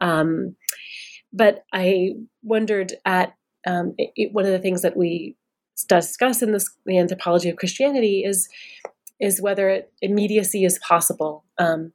Um, 0.00 0.56
but 1.32 1.64
I 1.72 2.10
wondered 2.42 2.94
at 3.04 3.34
um, 3.66 3.94
it, 3.96 4.32
one 4.32 4.44
of 4.44 4.50
the 4.50 4.58
things 4.58 4.82
that 4.82 4.96
we 4.96 5.36
discuss 5.88 6.42
in 6.42 6.52
this, 6.52 6.68
the 6.84 6.98
anthropology 6.98 7.48
of 7.48 7.56
Christianity 7.56 8.24
is 8.24 8.48
is 9.20 9.40
whether 9.40 9.84
immediacy 10.00 10.64
is 10.64 10.80
possible, 10.80 11.44
um, 11.56 11.92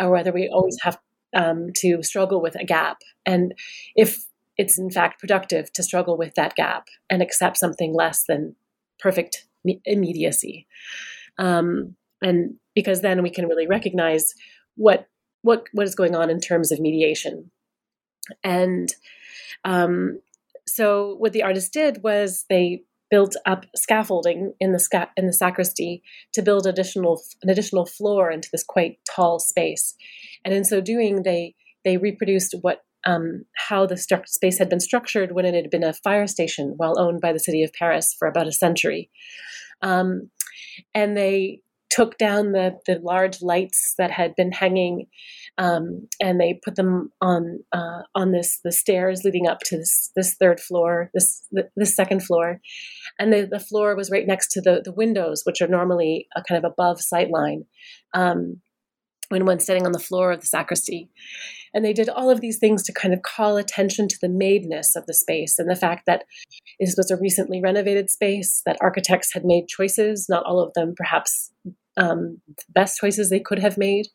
or 0.00 0.10
whether 0.10 0.32
we 0.32 0.48
always 0.48 0.76
have 0.82 0.98
um, 1.36 1.68
to 1.76 2.02
struggle 2.02 2.42
with 2.42 2.56
a 2.56 2.64
gap, 2.64 2.98
and 3.24 3.54
if 3.94 4.24
it's 4.56 4.78
in 4.78 4.90
fact 4.90 5.20
productive 5.20 5.72
to 5.72 5.82
struggle 5.82 6.16
with 6.16 6.34
that 6.34 6.54
gap 6.54 6.88
and 7.10 7.22
accept 7.22 7.56
something 7.56 7.94
less 7.94 8.24
than 8.26 8.54
perfect 8.98 9.46
immediacy. 9.84 10.66
Um, 11.38 11.96
and 12.22 12.54
because 12.74 13.00
then 13.00 13.22
we 13.22 13.30
can 13.30 13.46
really 13.46 13.66
recognize 13.66 14.34
what 14.76 15.08
what 15.42 15.64
what 15.72 15.86
is 15.86 15.94
going 15.94 16.14
on 16.14 16.30
in 16.30 16.40
terms 16.40 16.72
of 16.72 16.80
mediation. 16.80 17.50
And 18.42 18.94
um, 19.64 20.20
so 20.66 21.16
what 21.18 21.32
the 21.32 21.42
artist 21.42 21.72
did 21.72 22.02
was 22.02 22.46
they 22.48 22.82
built 23.10 23.36
up 23.44 23.66
scaffolding 23.76 24.54
in 24.58 24.72
the 24.72 24.78
sca- 24.78 25.10
in 25.16 25.26
the 25.26 25.32
sacristy 25.32 26.02
to 26.32 26.42
build 26.42 26.66
additional 26.66 27.22
an 27.42 27.50
additional 27.50 27.86
floor 27.86 28.30
into 28.30 28.48
this 28.50 28.64
quite 28.64 28.98
tall 29.08 29.38
space. 29.38 29.94
And 30.44 30.54
in 30.54 30.64
so 30.64 30.80
doing, 30.80 31.22
they 31.22 31.54
they 31.84 31.96
reproduced 31.96 32.54
what 32.62 32.84
um, 33.06 33.44
how 33.68 33.86
the 33.86 33.94
stru- 33.94 34.26
space 34.26 34.58
had 34.58 34.68
been 34.68 34.80
structured 34.80 35.32
when 35.32 35.44
it 35.44 35.54
had 35.54 35.70
been 35.70 35.84
a 35.84 35.92
fire 35.92 36.26
station, 36.26 36.76
well 36.78 36.98
owned 36.98 37.20
by 37.20 37.32
the 37.32 37.38
city 37.38 37.62
of 37.62 37.72
Paris 37.72 38.14
for 38.18 38.28
about 38.28 38.46
a 38.46 38.52
century. 38.52 39.10
Um, 39.82 40.30
and 40.94 41.16
they 41.16 41.60
took 41.90 42.18
down 42.18 42.52
the, 42.52 42.78
the 42.86 42.98
large 43.02 43.40
lights 43.40 43.94
that 43.98 44.10
had 44.10 44.34
been 44.34 44.50
hanging 44.50 45.06
um, 45.58 46.08
and 46.20 46.40
they 46.40 46.58
put 46.64 46.74
them 46.74 47.12
on 47.20 47.60
uh, 47.72 48.02
on 48.14 48.32
this 48.32 48.58
the 48.64 48.72
stairs 48.72 49.22
leading 49.24 49.46
up 49.46 49.60
to 49.60 49.76
this 49.76 50.10
this 50.16 50.34
third 50.34 50.58
floor 50.58 51.10
this 51.14 51.46
this 51.76 51.94
second 51.94 52.20
floor 52.20 52.60
and 53.18 53.32
the, 53.32 53.46
the 53.48 53.60
floor 53.60 53.94
was 53.94 54.10
right 54.10 54.26
next 54.26 54.50
to 54.50 54.60
the 54.60 54.82
the 54.84 54.92
windows 54.92 55.42
which 55.44 55.60
are 55.60 55.68
normally 55.68 56.26
a 56.34 56.42
kind 56.42 56.58
of 56.58 56.68
above 56.68 57.00
sight 57.00 57.30
line 57.30 57.64
um, 58.14 58.60
when 59.28 59.46
one's 59.46 59.64
sitting 59.64 59.86
on 59.86 59.92
the 59.92 59.98
floor 59.98 60.32
of 60.32 60.40
the 60.40 60.46
sacristy. 60.46 61.10
And 61.72 61.84
they 61.84 61.92
did 61.92 62.08
all 62.08 62.30
of 62.30 62.40
these 62.40 62.58
things 62.58 62.84
to 62.84 62.92
kind 62.92 63.12
of 63.12 63.22
call 63.22 63.56
attention 63.56 64.06
to 64.08 64.18
the 64.20 64.28
madeness 64.28 64.94
of 64.96 65.06
the 65.06 65.14
space 65.14 65.58
and 65.58 65.68
the 65.68 65.76
fact 65.76 66.04
that 66.06 66.24
this 66.78 66.94
was 66.96 67.10
a 67.10 67.16
recently 67.16 67.60
renovated 67.60 68.10
space, 68.10 68.62
that 68.64 68.78
architects 68.80 69.32
had 69.32 69.44
made 69.44 69.66
choices, 69.66 70.26
not 70.28 70.44
all 70.44 70.60
of 70.60 70.72
them 70.74 70.94
perhaps 70.96 71.52
um, 71.96 72.40
best 72.68 72.98
choices 72.98 73.28
they 73.30 73.40
could 73.40 73.58
have 73.58 73.76
made. 73.76 74.06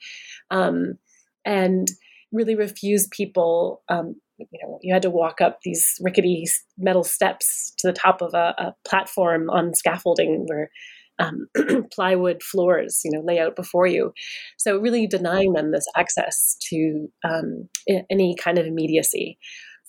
Um, 0.51 0.97
and 1.45 1.89
really 2.31 2.55
refuse 2.55 3.07
people. 3.07 3.81
Um, 3.89 4.15
you 4.37 4.59
know, 4.63 4.79
you 4.81 4.93
had 4.93 5.01
to 5.01 5.09
walk 5.09 5.41
up 5.41 5.59
these 5.63 5.97
rickety 6.01 6.45
metal 6.77 7.03
steps 7.03 7.73
to 7.79 7.87
the 7.87 7.93
top 7.93 8.21
of 8.21 8.33
a, 8.33 8.53
a 8.57 8.75
platform 8.87 9.49
on 9.49 9.73
scaffolding 9.73 10.45
where 10.47 10.69
um, 11.19 11.47
plywood 11.91 12.41
floors, 12.41 13.01
you 13.03 13.11
know, 13.11 13.21
lay 13.21 13.39
out 13.39 13.55
before 13.55 13.87
you. 13.87 14.13
So 14.57 14.77
really 14.77 15.07
denying 15.07 15.53
them 15.53 15.71
this 15.71 15.85
access 15.95 16.57
to 16.69 17.07
um, 17.23 17.69
any 18.09 18.35
kind 18.35 18.57
of 18.57 18.65
immediacy, 18.65 19.37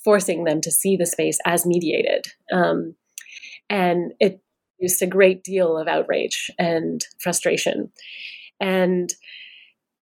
forcing 0.04 0.44
them 0.44 0.60
to 0.60 0.70
see 0.70 0.96
the 0.96 1.06
space 1.06 1.38
as 1.46 1.66
mediated. 1.66 2.26
Um, 2.52 2.94
and 3.68 4.12
it 4.20 4.40
produced 4.78 5.02
a 5.02 5.06
great 5.06 5.44
deal 5.44 5.76
of 5.76 5.88
outrage 5.88 6.50
and 6.58 7.04
frustration. 7.20 7.92
And 8.60 9.10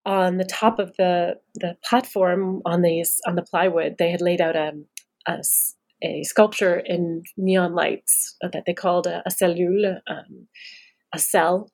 on 0.05 0.37
the 0.37 0.45
top 0.45 0.79
of 0.79 0.95
the 0.97 1.35
the 1.55 1.75
platform 1.83 2.61
on 2.65 2.81
these 2.81 3.19
on 3.27 3.35
the 3.35 3.41
plywood, 3.41 3.95
they 3.97 4.11
had 4.11 4.21
laid 4.21 4.39
out 4.39 4.55
a, 4.55 4.73
a, 5.27 5.41
a 6.03 6.23
sculpture 6.23 6.77
in 6.77 7.23
neon 7.37 7.73
lights 7.73 8.35
that 8.41 8.63
they 8.65 8.73
called 8.73 9.07
a, 9.07 9.23
a 9.25 9.31
cellule, 9.31 9.99
um, 10.07 10.47
a 11.15 11.19
cell, 11.19 11.69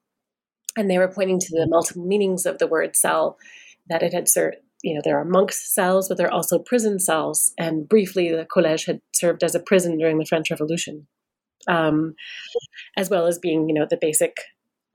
and 0.78 0.90
they 0.90 0.98
were 0.98 1.08
pointing 1.08 1.40
to 1.40 1.50
the 1.52 1.68
multiple 1.68 2.06
meanings 2.06 2.46
of 2.46 2.58
the 2.60 2.68
word 2.68 2.96
cell. 2.96 3.38
That 3.90 4.04
it 4.04 4.14
had 4.14 4.30
served, 4.30 4.58
you 4.84 4.94
know, 4.94 5.02
there 5.04 5.20
are 5.20 5.26
monks' 5.26 5.74
cells, 5.74 6.08
but 6.08 6.18
there 6.18 6.28
are 6.28 6.34
also 6.34 6.60
prison 6.60 7.00
cells. 7.00 7.52
And 7.58 7.90
briefly, 7.90 8.30
the 8.30 8.46
collège 8.46 8.86
had 8.86 9.02
served 9.12 9.44
as 9.44 9.56
a 9.56 9.60
prison 9.60 9.98
during 9.98 10.18
the 10.18 10.26
French 10.26 10.50
Revolution, 10.52 11.08
um, 11.68 12.14
as 12.96 13.10
well 13.10 13.26
as 13.26 13.40
being, 13.40 13.68
you 13.68 13.76
know, 13.76 13.88
the 13.90 13.98
basic 14.00 14.38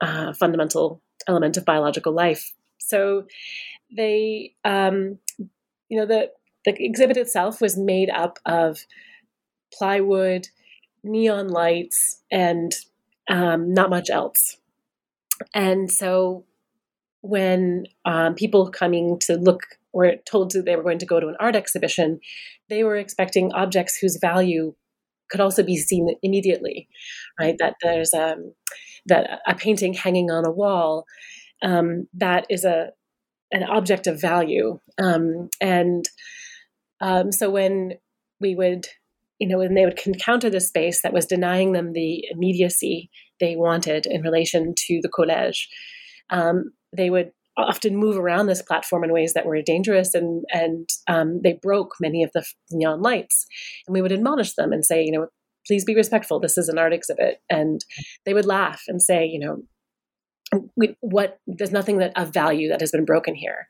uh, 0.01 0.33
fundamental 0.33 1.01
element 1.27 1.57
of 1.57 1.65
biological 1.65 2.13
life 2.13 2.53
so 2.87 3.25
they, 3.95 4.53
um, 4.63 5.19
you 5.89 5.99
know, 5.99 6.05
the 6.05 6.31
the 6.65 6.75
exhibit 6.83 7.17
itself 7.17 7.61
was 7.61 7.77
made 7.77 8.09
up 8.09 8.39
of 8.45 8.85
plywood, 9.73 10.47
neon 11.03 11.49
lights, 11.49 12.21
and 12.31 12.73
um, 13.29 13.73
not 13.73 13.89
much 13.89 14.09
else. 14.09 14.57
And 15.53 15.91
so 15.91 16.45
when 17.21 17.85
um, 18.05 18.35
people 18.35 18.69
coming 18.71 19.19
to 19.21 19.35
look 19.35 19.61
were 19.93 20.15
told 20.25 20.51
that 20.51 20.65
they 20.65 20.75
were 20.75 20.83
going 20.83 20.99
to 20.99 21.05
go 21.05 21.19
to 21.19 21.27
an 21.27 21.35
art 21.39 21.55
exhibition, 21.55 22.19
they 22.69 22.83
were 22.83 22.95
expecting 22.95 23.51
objects 23.53 23.97
whose 23.97 24.17
value 24.21 24.73
could 25.29 25.41
also 25.41 25.63
be 25.63 25.77
seen 25.77 26.07
immediately, 26.23 26.87
right? 27.39 27.55
That 27.59 27.75
there's 27.81 28.13
um, 28.13 28.53
that 29.07 29.41
a 29.45 29.55
painting 29.55 29.93
hanging 29.93 30.31
on 30.31 30.45
a 30.45 30.51
wall 30.51 31.05
um, 31.61 32.07
that 32.13 32.45
is 32.49 32.63
a 32.63 32.91
an 33.51 33.63
object 33.63 34.07
of 34.07 34.19
value. 34.19 34.79
Um, 35.01 35.49
and 35.61 36.05
um, 36.99 37.31
so 37.31 37.49
when 37.49 37.93
we 38.41 38.55
would, 38.55 38.87
you 39.39 39.47
know, 39.47 39.59
when 39.59 39.75
they 39.75 39.85
would 39.85 39.99
encounter 40.05 40.49
the 40.49 40.59
space 40.59 41.01
that 41.01 41.13
was 41.13 41.25
denying 41.25 41.73
them 41.73 41.93
the 41.93 42.25
immediacy 42.31 43.09
they 43.39 43.55
wanted 43.55 44.05
in 44.05 44.21
relation 44.21 44.73
to 44.87 44.99
the 45.01 45.09
collège, 45.09 45.67
um, 46.29 46.71
they 46.95 47.09
would 47.09 47.31
often 47.57 47.95
move 47.95 48.17
around 48.17 48.45
this 48.45 48.61
platform 48.61 49.03
in 49.03 49.11
ways 49.11 49.33
that 49.33 49.45
were 49.45 49.61
dangerous 49.61 50.13
and 50.13 50.43
and 50.53 50.87
um, 51.07 51.41
they 51.43 51.59
broke 51.61 51.95
many 51.99 52.23
of 52.23 52.31
the 52.33 52.45
neon 52.71 53.01
lights. 53.01 53.45
And 53.87 53.93
we 53.93 54.01
would 54.01 54.11
admonish 54.11 54.53
them 54.53 54.71
and 54.71 54.85
say, 54.85 55.03
you 55.03 55.11
know, 55.11 55.27
please 55.65 55.83
be 55.83 55.95
respectful. 55.95 56.39
This 56.39 56.57
is 56.57 56.69
an 56.69 56.77
art 56.77 56.93
exhibit. 56.93 57.37
And 57.49 57.83
they 58.25 58.33
would 58.33 58.45
laugh 58.45 58.83
and 58.87 59.01
say, 59.01 59.25
you 59.25 59.39
know, 59.39 59.57
we, 60.75 60.95
what 61.01 61.39
there's 61.45 61.71
nothing 61.71 61.97
that 61.97 62.17
of 62.17 62.33
value 62.33 62.69
that 62.69 62.79
has 62.79 62.91
been 62.91 63.05
broken 63.05 63.35
here. 63.35 63.67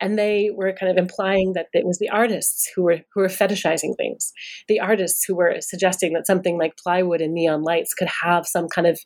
And 0.00 0.18
they 0.18 0.50
were 0.52 0.72
kind 0.72 0.90
of 0.90 0.98
implying 0.98 1.52
that 1.54 1.66
it 1.72 1.86
was 1.86 1.98
the 1.98 2.08
artists 2.08 2.68
who 2.74 2.82
were 2.82 3.00
who 3.14 3.20
were 3.20 3.28
fetishizing 3.28 3.96
things. 3.96 4.32
The 4.68 4.80
artists 4.80 5.24
who 5.24 5.36
were 5.36 5.56
suggesting 5.60 6.12
that 6.14 6.26
something 6.26 6.58
like 6.58 6.76
plywood 6.76 7.20
and 7.20 7.32
neon 7.32 7.62
lights 7.62 7.94
could 7.94 8.08
have 8.22 8.46
some 8.46 8.68
kind 8.68 8.86
of 8.86 9.00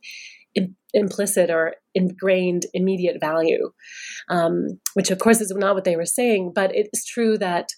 Im- 0.57 0.75
implicit 0.93 1.49
or 1.49 1.77
ingrained 1.95 2.67
immediate 2.75 3.21
value 3.21 3.71
um, 4.31 4.81
which 4.95 5.13
of 5.13 5.21
course 5.21 5.41
is 5.41 5.53
not 5.55 5.77
what 5.77 5.85
they 5.85 5.95
were 5.95 6.05
saying 6.05 6.51
but 6.53 6.75
it's 6.75 7.05
true 7.05 7.39
that 7.39 7.69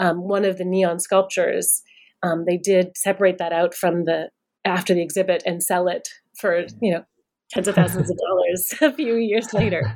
um, 0.00 0.26
one 0.26 0.44
of 0.44 0.58
the 0.58 0.64
neon 0.64 0.98
sculptures 0.98 1.82
um, 2.24 2.44
they 2.44 2.56
did 2.56 2.96
separate 2.96 3.38
that 3.38 3.52
out 3.52 3.74
from 3.74 4.06
the 4.06 4.30
after 4.64 4.92
the 4.92 5.02
exhibit 5.02 5.44
and 5.46 5.62
sell 5.62 5.86
it 5.86 6.08
for 6.36 6.66
you 6.82 6.92
know 6.92 7.04
tens 7.50 7.68
of 7.68 7.74
thousands 7.74 8.10
of 8.10 8.16
dollars 8.16 8.74
a 8.80 8.94
few 8.94 9.16
years 9.16 9.52
later. 9.52 9.94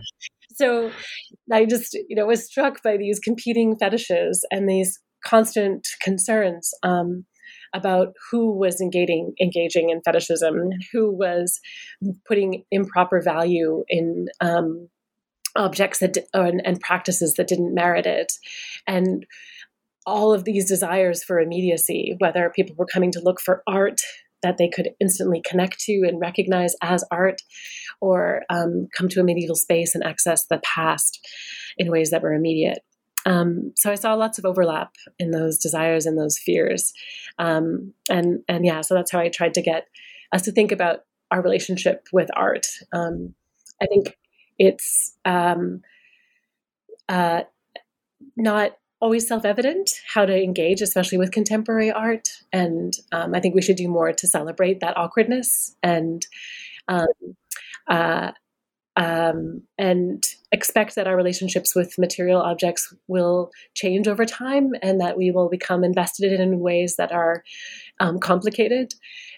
So 0.54 0.90
I 1.50 1.64
just, 1.64 1.94
you 2.08 2.16
know, 2.16 2.26
was 2.26 2.44
struck 2.44 2.82
by 2.82 2.96
these 2.96 3.18
competing 3.18 3.76
fetishes 3.78 4.44
and 4.50 4.68
these 4.68 4.98
constant 5.24 5.86
concerns 6.02 6.70
um, 6.82 7.24
about 7.74 8.08
who 8.30 8.52
was 8.58 8.80
engaging 8.80 9.32
engaging 9.40 9.90
in 9.90 10.00
fetishism, 10.02 10.70
who 10.92 11.12
was 11.12 11.60
putting 12.26 12.64
improper 12.70 13.20
value 13.22 13.84
in 13.88 14.26
um, 14.40 14.88
objects 15.56 15.98
that 15.98 16.16
and, 16.32 16.62
and 16.64 16.80
practices 16.80 17.34
that 17.34 17.48
didn't 17.48 17.74
merit 17.74 18.06
it, 18.06 18.32
and 18.86 19.26
all 20.06 20.32
of 20.32 20.44
these 20.44 20.66
desires 20.66 21.22
for 21.22 21.38
immediacy, 21.38 22.16
whether 22.18 22.50
people 22.54 22.74
were 22.76 22.86
coming 22.86 23.12
to 23.12 23.20
look 23.20 23.40
for 23.40 23.62
art 23.66 24.00
that 24.42 24.58
they 24.58 24.68
could 24.68 24.90
instantly 25.00 25.42
connect 25.44 25.80
to 25.80 26.04
and 26.06 26.20
recognize 26.20 26.74
as 26.82 27.04
art, 27.10 27.42
or 28.00 28.42
um, 28.50 28.88
come 28.96 29.08
to 29.08 29.20
a 29.20 29.24
medieval 29.24 29.56
space 29.56 29.94
and 29.94 30.04
access 30.04 30.46
the 30.46 30.60
past 30.64 31.26
in 31.76 31.90
ways 31.90 32.10
that 32.10 32.22
were 32.22 32.32
immediate. 32.32 32.80
Um, 33.26 33.72
so 33.76 33.90
I 33.90 33.96
saw 33.96 34.14
lots 34.14 34.38
of 34.38 34.46
overlap 34.46 34.94
in 35.18 35.30
those 35.30 35.58
desires 35.58 36.06
and 36.06 36.18
those 36.18 36.38
fears, 36.38 36.92
um, 37.38 37.92
and 38.08 38.40
and 38.48 38.64
yeah, 38.64 38.80
so 38.80 38.94
that's 38.94 39.12
how 39.12 39.20
I 39.20 39.28
tried 39.28 39.54
to 39.54 39.62
get 39.62 39.86
us 40.32 40.42
to 40.42 40.52
think 40.52 40.72
about 40.72 41.00
our 41.30 41.42
relationship 41.42 42.06
with 42.12 42.30
art. 42.34 42.66
Um, 42.92 43.34
I 43.82 43.86
think 43.86 44.16
it's 44.58 45.16
um, 45.24 45.82
uh, 47.08 47.42
not 48.36 48.72
always 49.00 49.26
self 49.26 49.44
evident 49.44 49.90
how 50.12 50.26
to 50.26 50.42
engage, 50.42 50.80
especially 50.82 51.18
with 51.18 51.32
contemporary 51.32 51.90
art. 51.90 52.28
And 52.52 52.94
um, 53.12 53.34
I 53.34 53.40
think 53.40 53.54
we 53.54 53.62
should 53.62 53.76
do 53.76 53.88
more 53.88 54.12
to 54.12 54.28
celebrate 54.28 54.80
that 54.80 54.96
awkwardness 54.96 55.74
and 55.82 56.26
um, 56.88 57.06
uh, 57.88 58.32
um, 58.96 59.62
and 59.78 60.22
expect 60.52 60.94
that 60.96 61.06
our 61.06 61.16
relationships 61.16 61.74
with 61.74 61.98
material 61.98 62.40
objects 62.40 62.92
will 63.06 63.50
change 63.74 64.08
over 64.08 64.26
time 64.26 64.72
and 64.82 65.00
that 65.00 65.16
we 65.16 65.30
will 65.30 65.48
become 65.48 65.84
invested 65.84 66.38
in 66.38 66.60
ways 66.60 66.96
that 66.96 67.12
are 67.12 67.42
um, 68.00 68.18
complicated. 68.18 68.92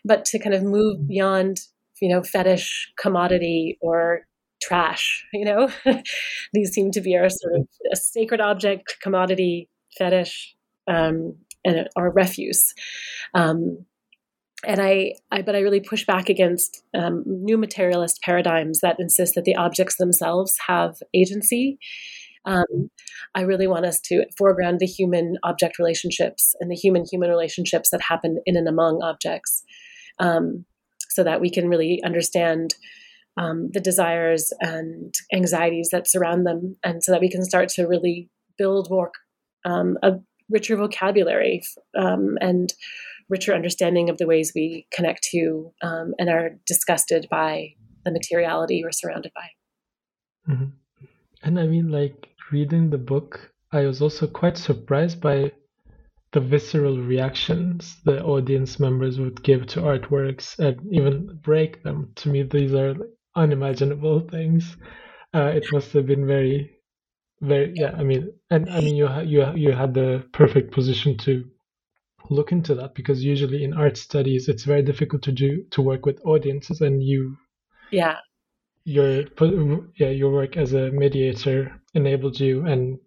But 0.04 0.24
to 0.26 0.38
kind 0.38 0.54
of 0.54 0.62
move 0.62 1.06
beyond, 1.06 1.60
you 2.00 2.08
know, 2.08 2.22
fetish, 2.22 2.92
commodity, 2.98 3.78
or 3.80 4.26
trash 4.62 5.24
you 5.32 5.44
know? 5.44 5.70
These 6.52 6.72
seem 6.72 6.90
to 6.92 7.00
be 7.00 7.16
our 7.16 7.28
sort 7.28 7.54
of 7.56 7.68
a 7.92 7.96
sacred 7.96 8.40
object 8.40 8.96
commodity 9.02 9.68
fetish 9.98 10.54
um, 10.88 11.36
and 11.64 11.88
our 11.96 12.10
refuse. 12.10 12.74
Um, 13.34 13.86
and 14.64 14.80
I, 14.80 15.14
I, 15.30 15.42
but 15.42 15.56
I 15.56 15.60
really 15.60 15.80
push 15.80 16.06
back 16.06 16.28
against 16.28 16.82
um, 16.94 17.24
new 17.26 17.58
materialist 17.58 18.20
paradigms 18.22 18.80
that 18.80 18.96
insist 19.00 19.34
that 19.34 19.44
the 19.44 19.56
objects 19.56 19.96
themselves 19.96 20.56
have 20.68 20.96
agency. 21.12 21.78
Um, 22.44 22.90
I 23.34 23.42
really 23.42 23.66
want 23.66 23.86
us 23.86 24.00
to 24.02 24.24
foreground 24.38 24.78
the 24.78 24.86
human 24.86 25.36
object 25.42 25.78
relationships 25.78 26.54
and 26.60 26.70
the 26.70 26.76
human 26.76 27.04
human 27.10 27.30
relationships 27.30 27.90
that 27.90 28.02
happen 28.02 28.40
in 28.46 28.56
and 28.56 28.68
among 28.68 29.02
objects, 29.02 29.64
um, 30.18 30.64
so 31.08 31.24
that 31.24 31.40
we 31.40 31.50
can 31.50 31.68
really 31.68 32.00
understand 32.04 32.74
um, 33.36 33.70
the 33.72 33.80
desires 33.80 34.52
and 34.60 35.14
anxieties 35.32 35.88
that 35.92 36.08
surround 36.08 36.46
them, 36.46 36.76
and 36.84 37.02
so 37.02 37.12
that 37.12 37.20
we 37.20 37.30
can 37.30 37.44
start 37.44 37.68
to 37.70 37.86
really 37.86 38.28
build 38.58 38.90
more 38.90 39.10
um, 39.64 39.98
a 40.02 40.14
richer 40.50 40.76
vocabulary 40.76 41.62
um, 41.96 42.36
and 42.40 42.74
richer 43.28 43.54
understanding 43.54 44.10
of 44.10 44.18
the 44.18 44.26
ways 44.26 44.52
we 44.54 44.86
connect 44.92 45.22
to 45.22 45.72
um, 45.82 46.14
and 46.18 46.28
are 46.28 46.50
disgusted 46.66 47.26
by 47.30 47.74
the 48.04 48.10
materiality 48.10 48.82
we're 48.82 48.92
surrounded 48.92 49.32
by. 49.34 50.52
Mm-hmm. 50.52 51.06
And 51.42 51.58
I 51.58 51.66
mean, 51.66 51.90
like 51.90 52.28
reading 52.50 52.90
the 52.90 52.98
book, 52.98 53.52
I 53.72 53.82
was 53.82 54.02
also 54.02 54.26
quite 54.26 54.58
surprised 54.58 55.20
by 55.20 55.52
the 56.32 56.40
visceral 56.40 56.98
reactions 56.98 57.98
the 58.04 58.22
audience 58.22 58.80
members 58.80 59.18
would 59.18 59.42
give 59.42 59.66
to 59.66 59.80
artworks 59.80 60.58
and 60.58 60.80
even 60.92 61.38
break 61.42 61.82
them. 61.82 62.12
To 62.16 62.28
me, 62.28 62.42
these 62.42 62.74
are 62.74 62.94
unimaginable 63.34 64.20
things. 64.20 64.76
Uh, 65.34 65.52
it 65.54 65.66
must 65.72 65.92
have 65.92 66.06
been 66.06 66.26
very, 66.26 66.78
very 67.40 67.72
yeah. 67.74 67.92
I 67.96 68.02
mean, 68.02 68.32
and 68.50 68.68
I 68.70 68.80
mean, 68.80 68.96
you 68.96 69.08
you 69.22 69.46
you 69.54 69.72
had 69.72 69.94
the 69.94 70.24
perfect 70.32 70.72
position 70.72 71.16
to 71.18 71.44
look 72.30 72.52
into 72.52 72.74
that 72.74 72.94
because 72.94 73.24
usually 73.24 73.64
in 73.64 73.72
art 73.72 73.96
studies 73.96 74.48
it's 74.48 74.64
very 74.64 74.82
difficult 74.82 75.22
to 75.22 75.32
do 75.32 75.64
to 75.70 75.82
work 75.82 76.06
with 76.06 76.24
audiences, 76.24 76.80
and 76.80 77.02
you 77.02 77.36
yeah 77.90 78.18
your 78.84 79.24
yeah 79.96 80.10
your 80.10 80.30
work 80.32 80.56
as 80.56 80.72
a 80.72 80.90
mediator 80.90 81.80
enabled 81.94 82.38
you 82.38 82.66
and 82.66 82.98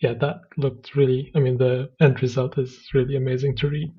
yeah, 0.00 0.14
that 0.20 0.42
looked 0.56 0.94
really. 0.94 1.32
I 1.34 1.40
mean, 1.40 1.58
the 1.58 1.90
end 2.00 2.22
result 2.22 2.56
is 2.58 2.88
really 2.94 3.16
amazing 3.16 3.56
to 3.56 3.68
read. 3.68 3.92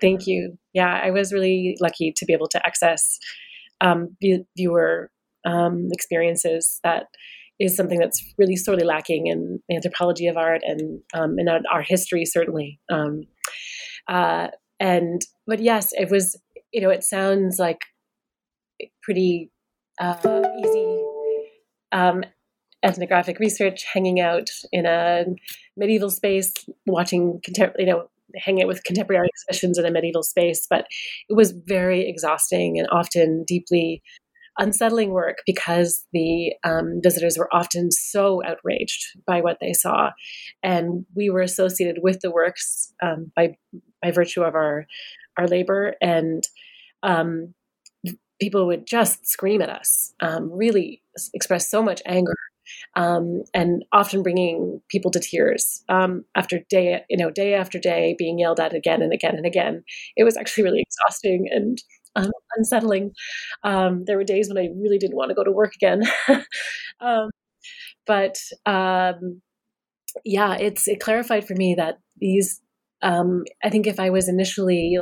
Thank 0.00 0.26
you. 0.26 0.56
Yeah, 0.72 1.00
I 1.02 1.10
was 1.10 1.32
really 1.32 1.76
lucky 1.80 2.12
to 2.16 2.24
be 2.24 2.32
able 2.32 2.48
to 2.48 2.64
access 2.66 3.18
um, 3.80 4.16
viewer 4.56 5.10
um, 5.46 5.88
experiences. 5.92 6.80
That 6.84 7.04
is 7.58 7.76
something 7.76 7.98
that's 7.98 8.22
really 8.38 8.56
sorely 8.56 8.84
lacking 8.84 9.26
in 9.26 9.60
anthropology 9.70 10.26
of 10.26 10.36
art 10.36 10.62
and 10.64 11.00
um, 11.14 11.38
in 11.38 11.48
art, 11.48 11.86
history, 11.86 12.24
certainly. 12.24 12.80
Um, 12.90 13.22
uh, 14.08 14.48
and 14.78 15.20
but 15.46 15.60
yes, 15.60 15.90
it 15.92 16.10
was. 16.10 16.38
You 16.72 16.82
know, 16.82 16.90
it 16.90 17.02
sounds 17.02 17.58
like 17.58 17.80
pretty 19.02 19.50
uh, 20.00 20.42
easy 20.64 21.02
um, 21.92 22.22
ethnographic 22.82 23.38
research, 23.38 23.84
hanging 23.84 24.20
out 24.20 24.50
in 24.72 24.86
a 24.86 25.24
medieval 25.76 26.10
space, 26.10 26.52
watching 26.86 27.40
you 27.78 27.86
know, 27.86 28.08
hanging 28.36 28.62
out 28.62 28.68
with 28.68 28.84
contemporary 28.84 29.28
exhibitions 29.28 29.78
in 29.78 29.86
a 29.86 29.90
medieval 29.90 30.22
space. 30.22 30.66
But 30.68 30.86
it 31.28 31.34
was 31.34 31.52
very 31.52 32.08
exhausting 32.08 32.78
and 32.78 32.88
often 32.90 33.44
deeply 33.46 34.02
unsettling 34.58 35.10
work 35.10 35.38
because 35.46 36.06
the 36.12 36.52
um, 36.64 37.00
visitors 37.02 37.38
were 37.38 37.48
often 37.54 37.90
so 37.90 38.42
outraged 38.44 39.04
by 39.26 39.40
what 39.40 39.58
they 39.60 39.72
saw, 39.72 40.10
and 40.62 41.06
we 41.14 41.30
were 41.30 41.42
associated 41.42 42.02
with 42.02 42.20
the 42.20 42.30
works 42.30 42.92
um, 43.02 43.32
by 43.34 43.56
by 44.02 44.10
virtue 44.10 44.42
of 44.42 44.54
our 44.54 44.86
our 45.36 45.46
labor 45.46 45.94
and. 46.00 46.44
Um, 47.02 47.54
people 48.40 48.66
would 48.66 48.86
just 48.86 49.26
scream 49.26 49.60
at 49.60 49.68
us, 49.68 50.14
um, 50.20 50.50
really 50.50 51.02
express 51.34 51.70
so 51.70 51.82
much 51.82 52.00
anger 52.06 52.34
um, 52.96 53.42
and 53.54 53.84
often 53.92 54.22
bringing 54.22 54.80
people 54.88 55.10
to 55.10 55.20
tears 55.20 55.82
um, 55.88 56.24
after 56.34 56.60
day, 56.68 57.02
you 57.08 57.16
know, 57.16 57.30
day 57.30 57.54
after 57.54 57.78
day, 57.78 58.14
being 58.18 58.38
yelled 58.38 58.60
at 58.60 58.74
again 58.74 59.02
and 59.02 59.12
again 59.12 59.36
and 59.36 59.46
again. 59.46 59.84
It 60.16 60.24
was 60.24 60.36
actually 60.36 60.64
really 60.64 60.82
exhausting 60.82 61.48
and 61.50 61.78
um, 62.16 62.30
unsettling. 62.56 63.12
Um, 63.62 64.04
there 64.06 64.16
were 64.16 64.24
days 64.24 64.48
when 64.48 64.58
I 64.58 64.68
really 64.76 64.98
didn't 64.98 65.16
want 65.16 65.30
to 65.30 65.34
go 65.34 65.44
to 65.44 65.52
work 65.52 65.74
again, 65.74 66.02
um, 67.00 67.30
but 68.06 68.38
um, 68.66 69.42
yeah, 70.24 70.56
it's 70.56 70.88
it 70.88 71.00
clarified 71.00 71.46
for 71.46 71.54
me 71.54 71.74
that 71.76 71.98
these. 72.18 72.60
I 73.02 73.70
think 73.70 73.86
if 73.86 73.98
I 73.98 74.10
was 74.10 74.28
initially 74.28 74.98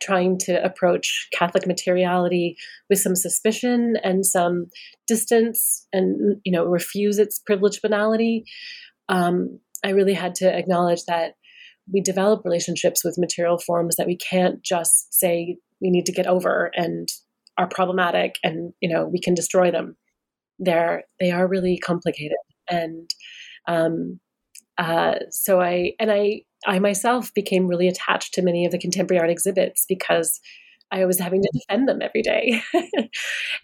trying 0.00 0.38
to 0.38 0.62
approach 0.64 1.28
Catholic 1.36 1.66
materiality 1.66 2.56
with 2.88 3.00
some 3.00 3.16
suspicion 3.16 3.96
and 4.02 4.24
some 4.24 4.66
distance 5.06 5.86
and, 5.92 6.40
you 6.44 6.52
know, 6.52 6.64
refuse 6.64 7.18
its 7.18 7.38
privileged 7.38 7.82
banality. 7.82 8.44
Um, 9.08 9.60
I 9.84 9.90
really 9.90 10.14
had 10.14 10.34
to 10.36 10.56
acknowledge 10.56 11.04
that 11.06 11.34
we 11.92 12.00
develop 12.00 12.44
relationships 12.44 13.02
with 13.04 13.18
material 13.18 13.58
forms 13.58 13.96
that 13.96 14.06
we 14.06 14.16
can't 14.16 14.62
just 14.62 15.14
say 15.14 15.56
we 15.80 15.90
need 15.90 16.06
to 16.06 16.12
get 16.12 16.26
over 16.26 16.70
and 16.74 17.08
are 17.56 17.68
problematic 17.68 18.36
and, 18.44 18.72
you 18.80 18.88
know, 18.92 19.06
we 19.06 19.20
can 19.20 19.34
destroy 19.34 19.70
them. 19.70 19.96
They're, 20.58 21.04
they 21.18 21.30
are 21.30 21.48
really 21.48 21.78
complicated. 21.78 22.36
And 22.70 23.08
um, 23.66 24.20
uh, 24.76 25.14
so 25.30 25.60
I, 25.60 25.92
and 25.98 26.10
I, 26.10 26.42
I 26.66 26.78
myself 26.78 27.32
became 27.34 27.68
really 27.68 27.88
attached 27.88 28.34
to 28.34 28.42
many 28.42 28.64
of 28.64 28.72
the 28.72 28.78
contemporary 28.78 29.20
art 29.20 29.30
exhibits 29.30 29.84
because 29.88 30.40
I 30.90 31.04
was 31.04 31.18
having 31.18 31.42
to 31.42 31.50
defend 31.52 31.88
them 31.88 32.00
every 32.02 32.22
day. 32.22 32.62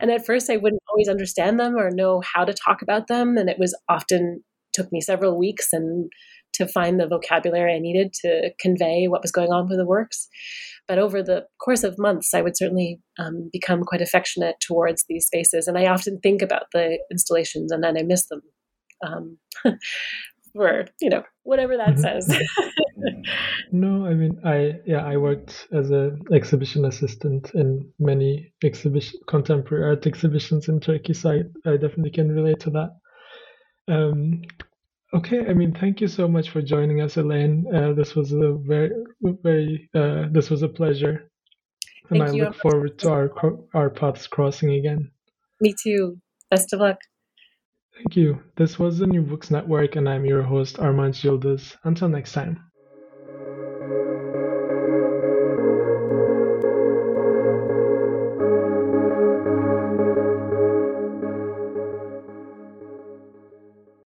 and 0.01 0.11
at 0.11 0.27
first, 0.27 0.51
I 0.51 0.57
wouldn't 0.57 0.83
always 0.89 1.09
understand 1.09 1.59
them 1.59 1.75
or 1.77 1.91
know 1.91 2.21
how 2.21 2.45
to 2.45 2.53
talk 2.53 2.83
about 2.83 3.07
them. 3.09 3.37
And 3.37 3.49
it 3.49 3.59
was 3.59 3.77
often 3.89 4.45
took 4.73 4.93
me 4.93 5.01
several 5.01 5.39
weeks 5.39 5.73
and 5.73 6.11
to 6.55 6.69
find 6.69 7.01
the 7.01 7.09
vocabulary 7.09 7.75
I 7.75 7.79
needed 7.79 8.13
to 8.23 8.51
convey 8.61 9.09
what 9.09 9.23
was 9.23 9.33
going 9.33 9.53
on 9.53 9.69
with 9.69 9.79
the 9.79 9.87
works. 9.87 10.29
But 10.87 10.99
over 10.99 11.23
the 11.23 11.47
course 11.65 11.83
of 11.83 11.99
months, 11.99 12.35
I 12.35 12.43
would 12.43 12.57
certainly 12.57 13.01
um, 13.19 13.49
become 13.53 13.83
quite 13.85 14.03
affectionate 14.03 14.57
towards 14.61 15.05
these 15.09 15.27
spaces. 15.27 15.67
And 15.67 15.79
I 15.79 15.87
often 15.87 16.21
think 16.21 16.43
about 16.43 16.65
the 16.73 16.99
installations 17.11 17.73
and 17.73 17.83
then 17.83 17.97
I 17.97 18.03
miss 18.03 18.27
them. 18.27 18.43
Um, 19.05 19.39
for 20.55 20.85
you 21.01 21.11
know 21.11 21.23
whatever 21.43 21.77
that 21.77 21.97
mm-hmm. 21.97 22.01
says 22.01 22.29
no 23.73 24.07
i 24.07 24.15
mean 24.15 24.39
i 24.45 24.75
yeah 24.87 25.05
i 25.05 25.17
worked 25.17 25.67
as 25.73 25.91
an 25.91 26.21
exhibition 26.33 26.85
assistant 26.85 27.51
in 27.55 27.89
many 27.99 28.53
exhibition 28.63 29.19
contemporary 29.27 29.85
art 29.85 30.07
exhibitions 30.07 30.69
in 30.69 30.81
turkey 30.81 31.13
so 31.13 31.31
i, 31.31 31.71
I 31.71 31.77
definitely 31.77 32.11
can 32.11 32.31
relate 32.31 32.61
to 32.61 32.71
that 32.71 32.91
um, 33.89 34.43
okay 35.13 35.47
i 35.47 35.53
mean 35.53 35.75
thank 35.75 36.01
you 36.01 36.09
so 36.09 36.27
much 36.29 36.51
for 36.51 36.63
joining 36.63 37.01
us 37.01 37.17
Elayne 37.17 37.65
uh, 37.75 37.93
this 37.95 38.15
was 38.15 38.33
a 38.33 38.55
very 38.67 38.91
very 39.21 39.89
uh, 39.95 40.27
this 40.31 40.51
was 40.51 40.63
a 40.63 40.69
pleasure 40.69 41.31
and 42.11 42.21
thank 42.21 42.31
i 42.31 42.33
you. 42.33 42.45
look 42.45 42.55
forward 42.57 42.99
to 43.01 43.11
our 43.11 43.31
our 43.75 43.91
paths 43.91 44.27
crossing 44.27 44.73
again 44.73 45.11
me 45.61 45.75
too 45.83 46.19
best 46.51 46.73
of 46.73 46.81
luck 46.81 46.99
Thank 47.95 48.17
you. 48.17 48.43
This 48.57 48.77
was 48.77 48.99
the 48.99 49.07
New 49.07 49.23
Books 49.23 49.53
Network, 49.53 49.95
and 49.95 50.09
I'm 50.09 50.25
your 50.25 50.43
host, 50.43 50.81
Armand 50.81 51.15
Yildiz. 51.15 51.77
Until 51.85 52.09
next 52.09 52.33
time. 52.33 52.59